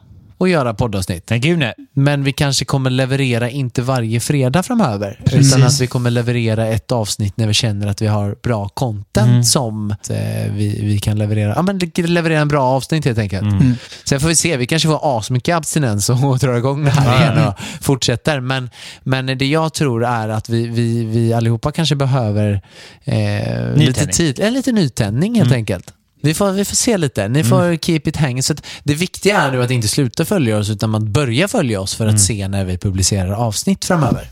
att 0.43 0.49
göra 0.49 0.73
poddavsnitt, 0.73 1.29
Nej, 1.29 1.39
gud 1.39 1.59
nej. 1.59 1.73
men 1.93 2.23
vi 2.23 2.33
kanske 2.33 2.65
kommer 2.65 2.89
leverera 2.89 3.49
inte 3.49 3.81
varje 3.81 4.19
fredag 4.19 4.63
framöver, 4.63 5.19
utan 5.31 5.63
att 5.63 5.81
vi 5.81 5.87
kommer 5.87 6.09
leverera 6.09 6.67
ett 6.67 6.91
avsnitt 6.91 7.37
när 7.37 7.47
vi 7.47 7.53
känner 7.53 7.87
att 7.87 8.01
vi 8.01 8.07
har 8.07 8.35
bra 8.43 8.69
content 8.69 9.47
som 9.47 9.91
eh, 9.91 10.51
vi, 10.53 10.79
vi 10.81 10.99
kan 10.99 11.17
leverera. 11.17 11.53
Ja, 11.55 11.61
men 11.61 11.79
leverera 11.95 12.39
en 12.39 12.47
bra 12.47 12.63
avsnitt 12.63 13.05
helt 13.05 13.19
enkelt. 13.19 13.43
Mm. 13.43 13.75
Sen 14.03 14.19
får 14.19 14.27
vi 14.27 14.35
se, 14.35 14.57
vi 14.57 14.67
kanske 14.67 14.87
får 14.87 15.17
asmycket 15.17 15.55
abstinens 15.55 16.09
och, 16.09 16.23
och 16.29 16.39
drar 16.39 16.53
igång 16.57 16.85
det 16.85 16.91
här 16.91 17.21
igen 17.21 17.47
och 17.47 17.53
fortsätter. 17.81 18.39
Men, 18.39 18.69
men 19.03 19.25
det 19.25 19.45
jag 19.45 19.73
tror 19.73 20.05
är 20.05 20.29
att 20.29 20.49
vi, 20.49 20.67
vi, 20.67 21.05
vi 21.05 21.33
allihopa 21.33 21.71
kanske 21.71 21.95
behöver 21.95 22.61
eh, 23.03 23.75
lite 23.75 24.07
tid, 24.07 24.39
en 24.39 24.53
lite 24.53 24.71
nytändning 24.71 25.35
helt 25.35 25.53
enkelt. 25.53 25.93
Vi 26.24 26.34
får, 26.34 26.51
vi 26.51 26.65
får 26.65 26.76
se 26.76 26.97
lite. 26.97 27.28
Ni 27.28 27.43
får 27.43 27.76
keep 27.78 28.01
it 28.05 28.17
hanging. 28.17 28.43
Så 28.43 28.53
att 28.53 28.65
det 28.84 28.93
viktiga 28.95 29.41
är 29.41 29.51
nu 29.51 29.63
att 29.63 29.71
inte 29.71 29.88
sluta 29.88 30.26
följa 30.26 30.57
oss 30.57 30.69
utan 30.69 30.95
att 30.95 31.03
börja 31.03 31.47
följa 31.47 31.82
oss 31.82 31.95
för 31.95 32.07
att 32.07 32.21
se 32.21 32.47
när 32.47 32.65
vi 32.65 32.78
publicerar 32.78 33.32
avsnitt 33.32 33.86
framöver. 33.86 34.28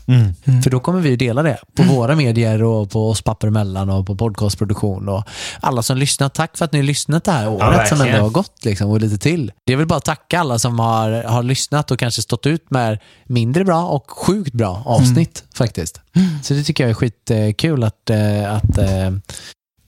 För 0.62 0.70
då 0.70 0.80
kommer 0.80 1.00
vi 1.00 1.08
ju 1.10 1.16
dela 1.16 1.42
det 1.42 1.58
på 1.76 1.82
våra 1.82 2.16
medier 2.16 2.62
och 2.62 2.90
på 2.90 3.10
oss 3.10 3.22
papper 3.22 3.48
emellan 3.48 3.90
och 3.90 4.06
på 4.06 4.16
podcastproduktion 4.16 5.08
och 5.08 5.24
alla 5.60 5.82
som 5.82 5.96
lyssnar. 5.96 6.28
Tack 6.28 6.58
för 6.58 6.64
att 6.64 6.72
ni 6.72 6.78
har 6.78 6.84
lyssnat 6.84 7.24
det 7.24 7.32
här 7.32 7.48
året 7.48 7.88
som 7.88 7.98
verkligen. 7.98 8.14
ändå 8.14 8.26
har 8.26 8.30
gått 8.30 8.64
liksom, 8.64 8.90
och 8.90 9.00
lite 9.00 9.18
till. 9.18 9.52
Det 9.66 9.76
vill 9.76 9.86
bara 9.86 10.00
tacka 10.00 10.40
alla 10.40 10.58
som 10.58 10.78
har, 10.78 11.22
har 11.22 11.42
lyssnat 11.42 11.90
och 11.90 11.98
kanske 11.98 12.22
stått 12.22 12.46
ut 12.46 12.70
med 12.70 12.98
mindre 13.26 13.64
bra 13.64 13.84
och 13.84 14.10
sjukt 14.10 14.52
bra 14.52 14.82
avsnitt 14.86 15.44
faktiskt. 15.54 16.00
Så 16.42 16.54
det 16.54 16.62
tycker 16.62 16.84
jag 16.84 16.90
är 16.90 16.94
skitkul 16.94 17.84
att, 17.84 18.10
eh, 18.10 18.54
att 18.54 18.78
eh, 18.78 19.10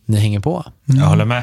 ni 0.07 0.18
hänger 0.18 0.40
på. 0.40 0.64
Jag 0.84 1.07
håller 1.07 1.24
med. 1.24 1.42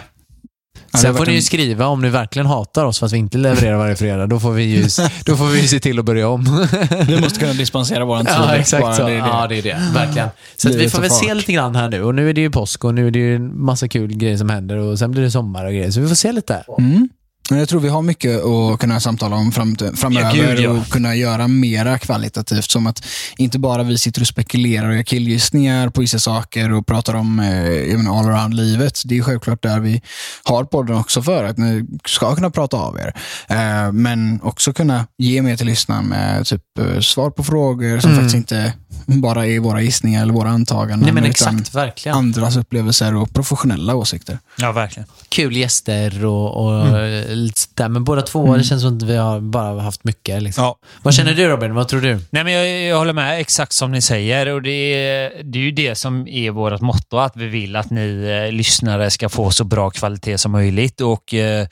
Ja, 0.92 1.00
Sen 1.00 1.16
får 1.16 1.26
ni 1.26 1.32
ju 1.32 1.38
en- 1.38 1.44
skriva 1.44 1.86
om 1.88 2.02
ni 2.02 2.10
verkligen 2.10 2.46
hatar 2.46 2.86
oss 2.86 3.00
fast 3.00 3.14
vi 3.14 3.18
inte 3.18 3.38
levererar 3.38 3.78
varje 3.78 3.96
fredag. 3.96 4.28
Då 4.28 4.40
får 4.40 4.52
vi 4.52 4.64
ju, 4.64 4.82
då 5.26 5.36
får 5.38 5.46
vi 5.48 5.68
se 5.68 5.80
till 5.80 6.00
att 6.00 6.06
börja 6.06 6.28
om. 6.28 6.68
Vi 7.08 7.20
måste 7.22 7.40
kunna 7.40 7.54
dispensera 7.54 8.06
våran 8.06 8.26
tid. 8.26 8.36
Ja, 8.38 8.56
exakt 8.56 8.96
så. 8.98 9.04
det 9.04 9.12
är 9.12 9.16
det. 9.16 9.18
Ja, 9.18 9.48
det 9.50 9.58
är 9.58 9.62
det. 9.62 9.82
Verkligen. 9.94 10.28
Så 10.56 10.70
vi 10.70 10.90
får 10.90 11.02
väl 11.02 11.10
se 11.12 11.28
fart. 11.28 11.38
lite 11.38 11.54
grann 11.54 11.76
här 11.76 11.90
nu. 11.90 12.04
Och 12.04 12.16
nu 12.16 12.30
är 12.30 12.34
det 12.34 12.42
ju 12.42 12.50
påsk 12.52 12.86
och 12.86 12.94
nu 12.94 13.08
är 13.08 13.12
det 13.12 13.20
ju 13.20 13.36
en 13.36 13.66
massa 13.66 13.88
kul 13.88 14.14
grejer 14.14 14.38
som 14.38 14.50
händer 14.50 14.78
och 14.78 15.00
sen 15.00 15.12
blir 15.12 15.22
det 15.22 15.32
sommar 15.32 15.66
och 15.66 15.72
grejer. 15.72 15.92
Så 15.92 16.02
vi 16.02 16.08
får 16.08 16.16
se 16.16 16.32
lite. 16.32 16.64
Mm. 16.80 17.10
Men 17.52 17.60
jag 17.60 17.70
tror 17.70 17.80
vi 17.80 17.90
har 17.90 18.02
mycket 18.02 18.44
att 18.44 18.80
kunna 18.80 19.00
samtala 19.00 19.36
om 19.36 19.52
fram, 19.52 19.76
framöver 19.96 20.36
Ja, 20.36 20.46
gud, 20.46 20.60
ja. 20.60 20.70
och 20.70 20.88
kunna 20.88 21.16
göra 21.16 21.48
mera 21.48 21.98
kvalitativt. 21.98 22.72
Som 22.72 22.88
att 22.88 23.06
inte 23.38 23.60
bara 23.60 23.84
vi 23.84 23.98
sitter 23.98 24.22
och 24.22 24.28
spekulerar 24.28 24.90
och 24.90 24.96
gör 24.96 25.04
killgissningar 25.04 25.90
på 25.90 26.02
vissa 26.02 26.20
saker 26.20 26.72
och 26.72 26.88
pratar 26.88 27.14
om 27.14 27.40
eh, 27.40 27.98
menar, 27.98 28.20
all 28.20 28.26
around 28.26 28.54
livet. 28.54 29.02
Det 29.06 29.18
är 29.18 29.22
självklart 29.22 29.64
där 29.64 29.80
vi 29.80 30.02
har 30.44 30.64
podden 30.64 30.98
också 30.98 31.22
för 31.22 31.44
att 31.44 31.58
ni 31.58 31.86
ska 32.06 32.36
kunna 32.36 32.50
prata 32.50 32.78
av 32.78 33.00
er. 33.00 33.14
Eh, 33.48 33.92
men 33.92 34.40
också 34.44 34.74
kunna 34.74 35.08
ge 35.18 35.42
mer 35.42 35.58
till 35.58 35.68
lyssnaren 35.68 36.06
med 36.06 36.46
typ, 36.46 36.78
eh, 36.80 37.00
svar 37.00 37.30
på 37.30 37.44
frågor 37.44 38.00
som 38.00 38.16
faktiskt 38.16 38.36
inte 38.36 38.74
bara 39.06 39.46
är 39.46 39.60
våra 39.60 39.82
gissningar 39.82 40.22
eller 40.22 40.34
våra 40.34 40.50
antaganden. 40.50 41.00
Nej 41.00 41.14
men 41.14 41.24
utan 41.24 41.32
exakt, 41.32 41.76
verkligen. 41.76 42.18
andras 42.18 42.56
upplevelser 42.56 43.16
och 43.16 43.34
professionella 43.34 43.96
åsikter. 43.96 44.40
Ja, 44.58 44.72
verkligen. 44.72 45.08
Kul 45.30 45.58
gäster 45.58 46.26
och, 46.26 46.66
och 46.66 47.00
lite 47.30 47.60
sådär. 47.60 47.90
Men 47.90 48.04
båda 48.04 48.22
två, 48.22 48.56
det 48.58 48.64
känns 48.64 48.82
som 48.82 48.98
att 48.98 49.04
vi 49.04 49.16
har 49.16 49.40
bara 49.40 49.82
haft 49.82 50.04
mycket. 50.04 50.44
Liksom. 50.44 50.64
Ja. 50.64 50.76
Vad 51.02 51.14
känner 51.14 51.34
du 51.34 51.48
Robin? 51.48 51.74
Vad 51.74 51.88
tror 51.88 52.02
du? 52.02 52.20
Nej, 52.30 52.44
men 52.44 52.54
jag, 52.54 52.82
jag 52.82 52.98
håller 52.98 53.14
med 53.14 53.40
exakt 53.40 53.74
som 53.74 53.92
ni 53.92 54.02
säger 54.02 54.48
och 54.48 54.62
det 54.62 54.72
är, 54.72 55.44
det 55.44 55.60
är 55.60 55.64
ju 55.64 55.72
det 55.72 55.96
som 55.96 56.28
är 56.28 56.52
vårt 56.52 56.82
motto, 56.82 57.18
att 57.18 57.36
vi 57.36 57.48
vill 57.48 57.76
att 57.76 57.90
ni 57.90 58.46
eh, 58.48 58.52
lyssnare 58.54 59.10
ska 59.10 59.30
få 59.30 59.52
så 59.52 59.64
bra 59.64 59.90
kvalitet 59.90 60.38
som 60.38 60.52
möjligt 60.52 61.02
och 61.02 61.34
eh, 61.34 61.68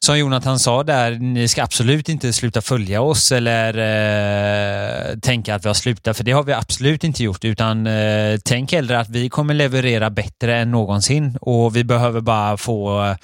som 0.00 0.18
Jonathan 0.18 0.58
sa 0.58 0.82
där, 0.82 1.10
ni 1.10 1.48
ska 1.48 1.62
absolut 1.62 2.08
inte 2.08 2.32
sluta 2.32 2.62
följa 2.62 3.00
oss 3.00 3.32
eller 3.32 3.68
eh, 3.78 5.18
tänka 5.18 5.54
att 5.54 5.64
vi 5.64 5.68
har 5.68 5.74
slutat, 5.74 6.16
för 6.16 6.24
det 6.24 6.32
har 6.32 6.42
vi 6.42 6.52
absolut 6.52 6.71
inte 6.80 7.22
gjort, 7.22 7.44
utan 7.44 7.86
eh, 7.86 8.38
tänk 8.44 8.72
hellre 8.72 9.00
att 9.00 9.08
vi 9.08 9.28
kommer 9.28 9.54
leverera 9.54 10.10
bättre 10.10 10.58
än 10.58 10.70
någonsin 10.70 11.36
och 11.40 11.76
vi 11.76 11.84
behöver 11.84 12.20
bara 12.20 12.56
få 12.56 13.04
eh, 13.04 13.16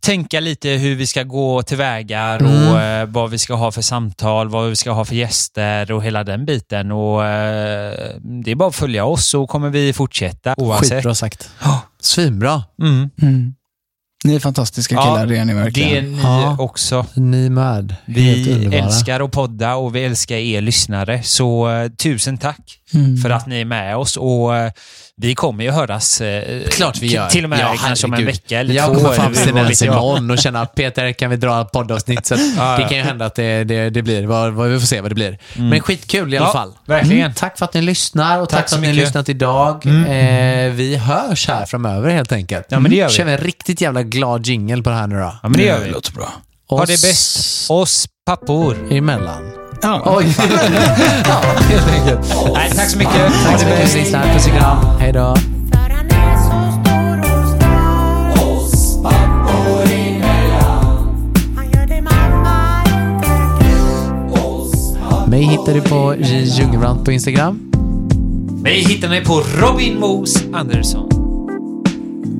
tänka 0.00 0.40
lite 0.40 0.68
hur 0.68 0.94
vi 0.94 1.06
ska 1.06 1.22
gå 1.22 1.62
tillvägar 1.62 2.42
och 2.42 2.80
eh, 2.80 3.06
vad 3.06 3.30
vi 3.30 3.38
ska 3.38 3.54
ha 3.54 3.72
för 3.72 3.82
samtal, 3.82 4.48
vad 4.48 4.68
vi 4.68 4.76
ska 4.76 4.90
ha 4.90 5.04
för 5.04 5.14
gäster 5.14 5.92
och 5.92 6.02
hela 6.02 6.24
den 6.24 6.46
biten. 6.46 6.92
Och, 6.92 7.24
eh, 7.24 7.94
det 8.20 8.50
är 8.50 8.54
bara 8.54 8.68
att 8.68 8.76
följa 8.76 9.04
oss 9.04 9.26
så 9.26 9.46
kommer 9.46 9.70
vi 9.70 9.92
fortsätta 9.92 10.54
oavsett. 10.56 10.90
Skitbra 10.90 11.14
sagt. 11.14 11.50
Ja. 11.62 11.80
Svinbra. 12.00 12.62
Mm. 12.82 13.10
Mm. 13.22 13.54
Ni 14.24 14.34
är 14.34 14.38
fantastiska 14.38 14.96
killar, 14.96 15.26
det 15.26 15.36
är 15.38 15.44
ni 15.44 15.52
det 15.52 15.58
är 15.60 15.64
verkligen. 15.64 16.12
ni 16.12 16.22
Ja. 16.22 16.56
också. 16.58 17.06
Ni 17.14 17.50
med. 17.50 17.94
Vi 18.06 18.66
älskar 18.76 19.20
att 19.20 19.30
podda 19.30 19.74
och 19.74 19.96
vi 19.96 20.04
älskar 20.04 20.36
er 20.36 20.60
lyssnare. 20.60 21.22
Så 21.22 21.70
eh, 21.70 21.88
tusen 21.90 22.38
tack 22.38 22.60
Mm. 22.94 23.16
för 23.16 23.30
att 23.30 23.46
ni 23.46 23.60
är 23.60 23.64
med 23.64 23.96
oss. 23.96 24.16
Och 24.16 24.56
eh, 24.56 24.72
vi 25.20 25.34
kommer 25.34 25.64
ju 25.64 25.70
höras 25.70 26.20
eh, 26.20 26.62
Klart 26.68 26.98
vi 27.02 27.06
gör. 27.06 27.28
till 27.28 27.44
och 27.44 27.50
med 27.50 27.60
Ja, 27.60 27.74
kanske 27.86 28.06
om 28.06 28.14
en 28.14 28.24
vecka 28.26 28.60
eller 28.60 28.74
jag 28.74 28.86
två. 28.86 28.94
kommer 28.94 29.12
få 29.14 29.22
abstinens 29.22 29.82
jag. 29.82 29.94
imorgon 29.94 30.30
och 30.30 30.38
känna 30.38 30.60
att 30.60 30.74
Peter, 30.74 31.12
kan 31.12 31.30
vi 31.30 31.36
dra 31.36 31.60
ett 31.60 31.72
poddavsnitt? 31.72 32.26
Så 32.26 32.34
det 32.34 32.86
kan 32.88 32.96
ju 32.96 33.02
hända 33.02 33.26
att 33.26 33.34
det, 33.34 33.64
det, 33.64 33.90
det 33.90 34.02
blir. 34.02 34.26
Vad, 34.26 34.52
vad, 34.52 34.68
vi 34.68 34.80
får 34.80 34.86
se 34.86 35.00
vad 35.00 35.10
det 35.10 35.14
blir. 35.14 35.38
Men 35.56 35.80
skitkul 35.80 36.34
i 36.34 36.36
alla 36.36 36.46
Ja, 36.46 36.52
fall. 36.52 36.72
verkligen. 36.86 37.34
Tack 37.34 37.58
för 37.58 37.64
att 37.64 37.74
ni 37.74 37.82
lyssnar 37.82 38.40
och 38.42 38.48
tack, 38.48 38.60
Tack 38.60 38.68
för 38.68 38.76
att 38.76 38.82
ni 38.82 38.88
har 38.88 38.94
lyssnat 38.94 39.28
idag. 39.28 39.86
Eh, 39.86 40.72
vi 40.72 40.96
hörs 40.96 41.48
här 41.48 41.66
framöver 41.66 42.10
helt 42.10 42.32
enkelt. 42.32 42.66
Ja, 42.68 42.78
men 42.80 42.90
det 42.90 42.96
gör 42.96 43.08
vi. 43.08 43.14
Kör 43.14 43.24
vi 43.24 43.32
en 43.32 43.38
riktigt 43.38 43.80
jävla 43.80 44.02
glad 44.02 44.46
jingle 44.46 44.82
på 44.82 44.90
det 44.90 44.96
här 44.96 45.06
nu 45.06 45.14
då. 45.16 45.20
Ja, 45.42 45.48
men 45.48 45.52
det 45.52 45.62
gör 45.64 45.78
vi. 45.78 45.90
låter 45.90 46.12
bra. 46.12 46.32
Ha 46.70 46.80
det 46.80 46.86
bäst. 46.86 47.70
Oss 47.70 48.06
pappor. 48.26 48.92
Emellan. 48.92 49.42
Ja. 49.82 50.02
Oj. 50.04 50.34
ja, 51.24 51.40
helt 51.68 51.88
enkelt. 51.88 52.34
Nej, 52.54 52.70
tack 52.70 52.90
så 52.90 52.98
mycket. 52.98 53.32
Tack 53.46 53.60
så 53.60 53.66
mycket. 53.66 53.80
Vi 53.80 53.84
ses 53.84 54.12
där. 54.12 54.32
Puss 54.34 54.46
och 54.46 54.52
kram. 54.52 54.76
Hej 55.00 55.12
då. 55.12 55.34
Och 65.22 65.28
Mig 65.28 65.42
hittar 65.42 65.74
du 65.74 65.80
på 65.80 66.14
J. 66.18 66.44
Jungebrant 66.44 67.04
på 67.04 67.12
Instagram. 67.12 67.60
Mig 68.62 68.84
hittar 68.84 69.08
ni 69.08 69.20
på 69.20 69.42
Robin 69.60 69.98
Mos 70.00 70.44
Andersson. 70.52 71.08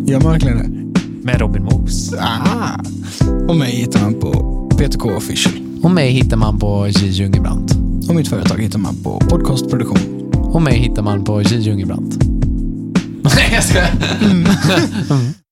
Gör 0.07 0.20
man 0.20 0.32
verkligen 0.32 0.59
det? 0.59 1.01
Med 1.22 1.41
Robin 1.41 1.64
Mos. 1.64 2.14
Ah. 2.14 2.80
Och 3.49 3.57
mig 3.57 3.70
hittar 3.70 4.01
man 4.01 4.14
på 4.14 4.32
PTK 4.78 5.05
Official. 5.05 5.68
Och 5.83 5.91
mig 5.91 6.11
hittar 6.11 6.37
man 6.37 6.59
på 6.59 6.89
J. 6.89 7.07
Jungebrant. 7.09 7.74
Och 8.09 8.14
mitt 8.14 8.29
företag 8.29 8.59
hittar 8.59 8.79
man 8.79 9.03
på 9.03 9.18
Podcastproduktion. 9.18 10.33
Och 10.35 10.62
mig 10.62 10.79
hittar 10.79 11.03
man 11.03 11.24
på 11.24 11.43
J. 11.43 11.57
Jungebrant. 11.57 12.24
Nej, 13.22 13.51
jag 13.53 13.64
skojar. 13.64 13.91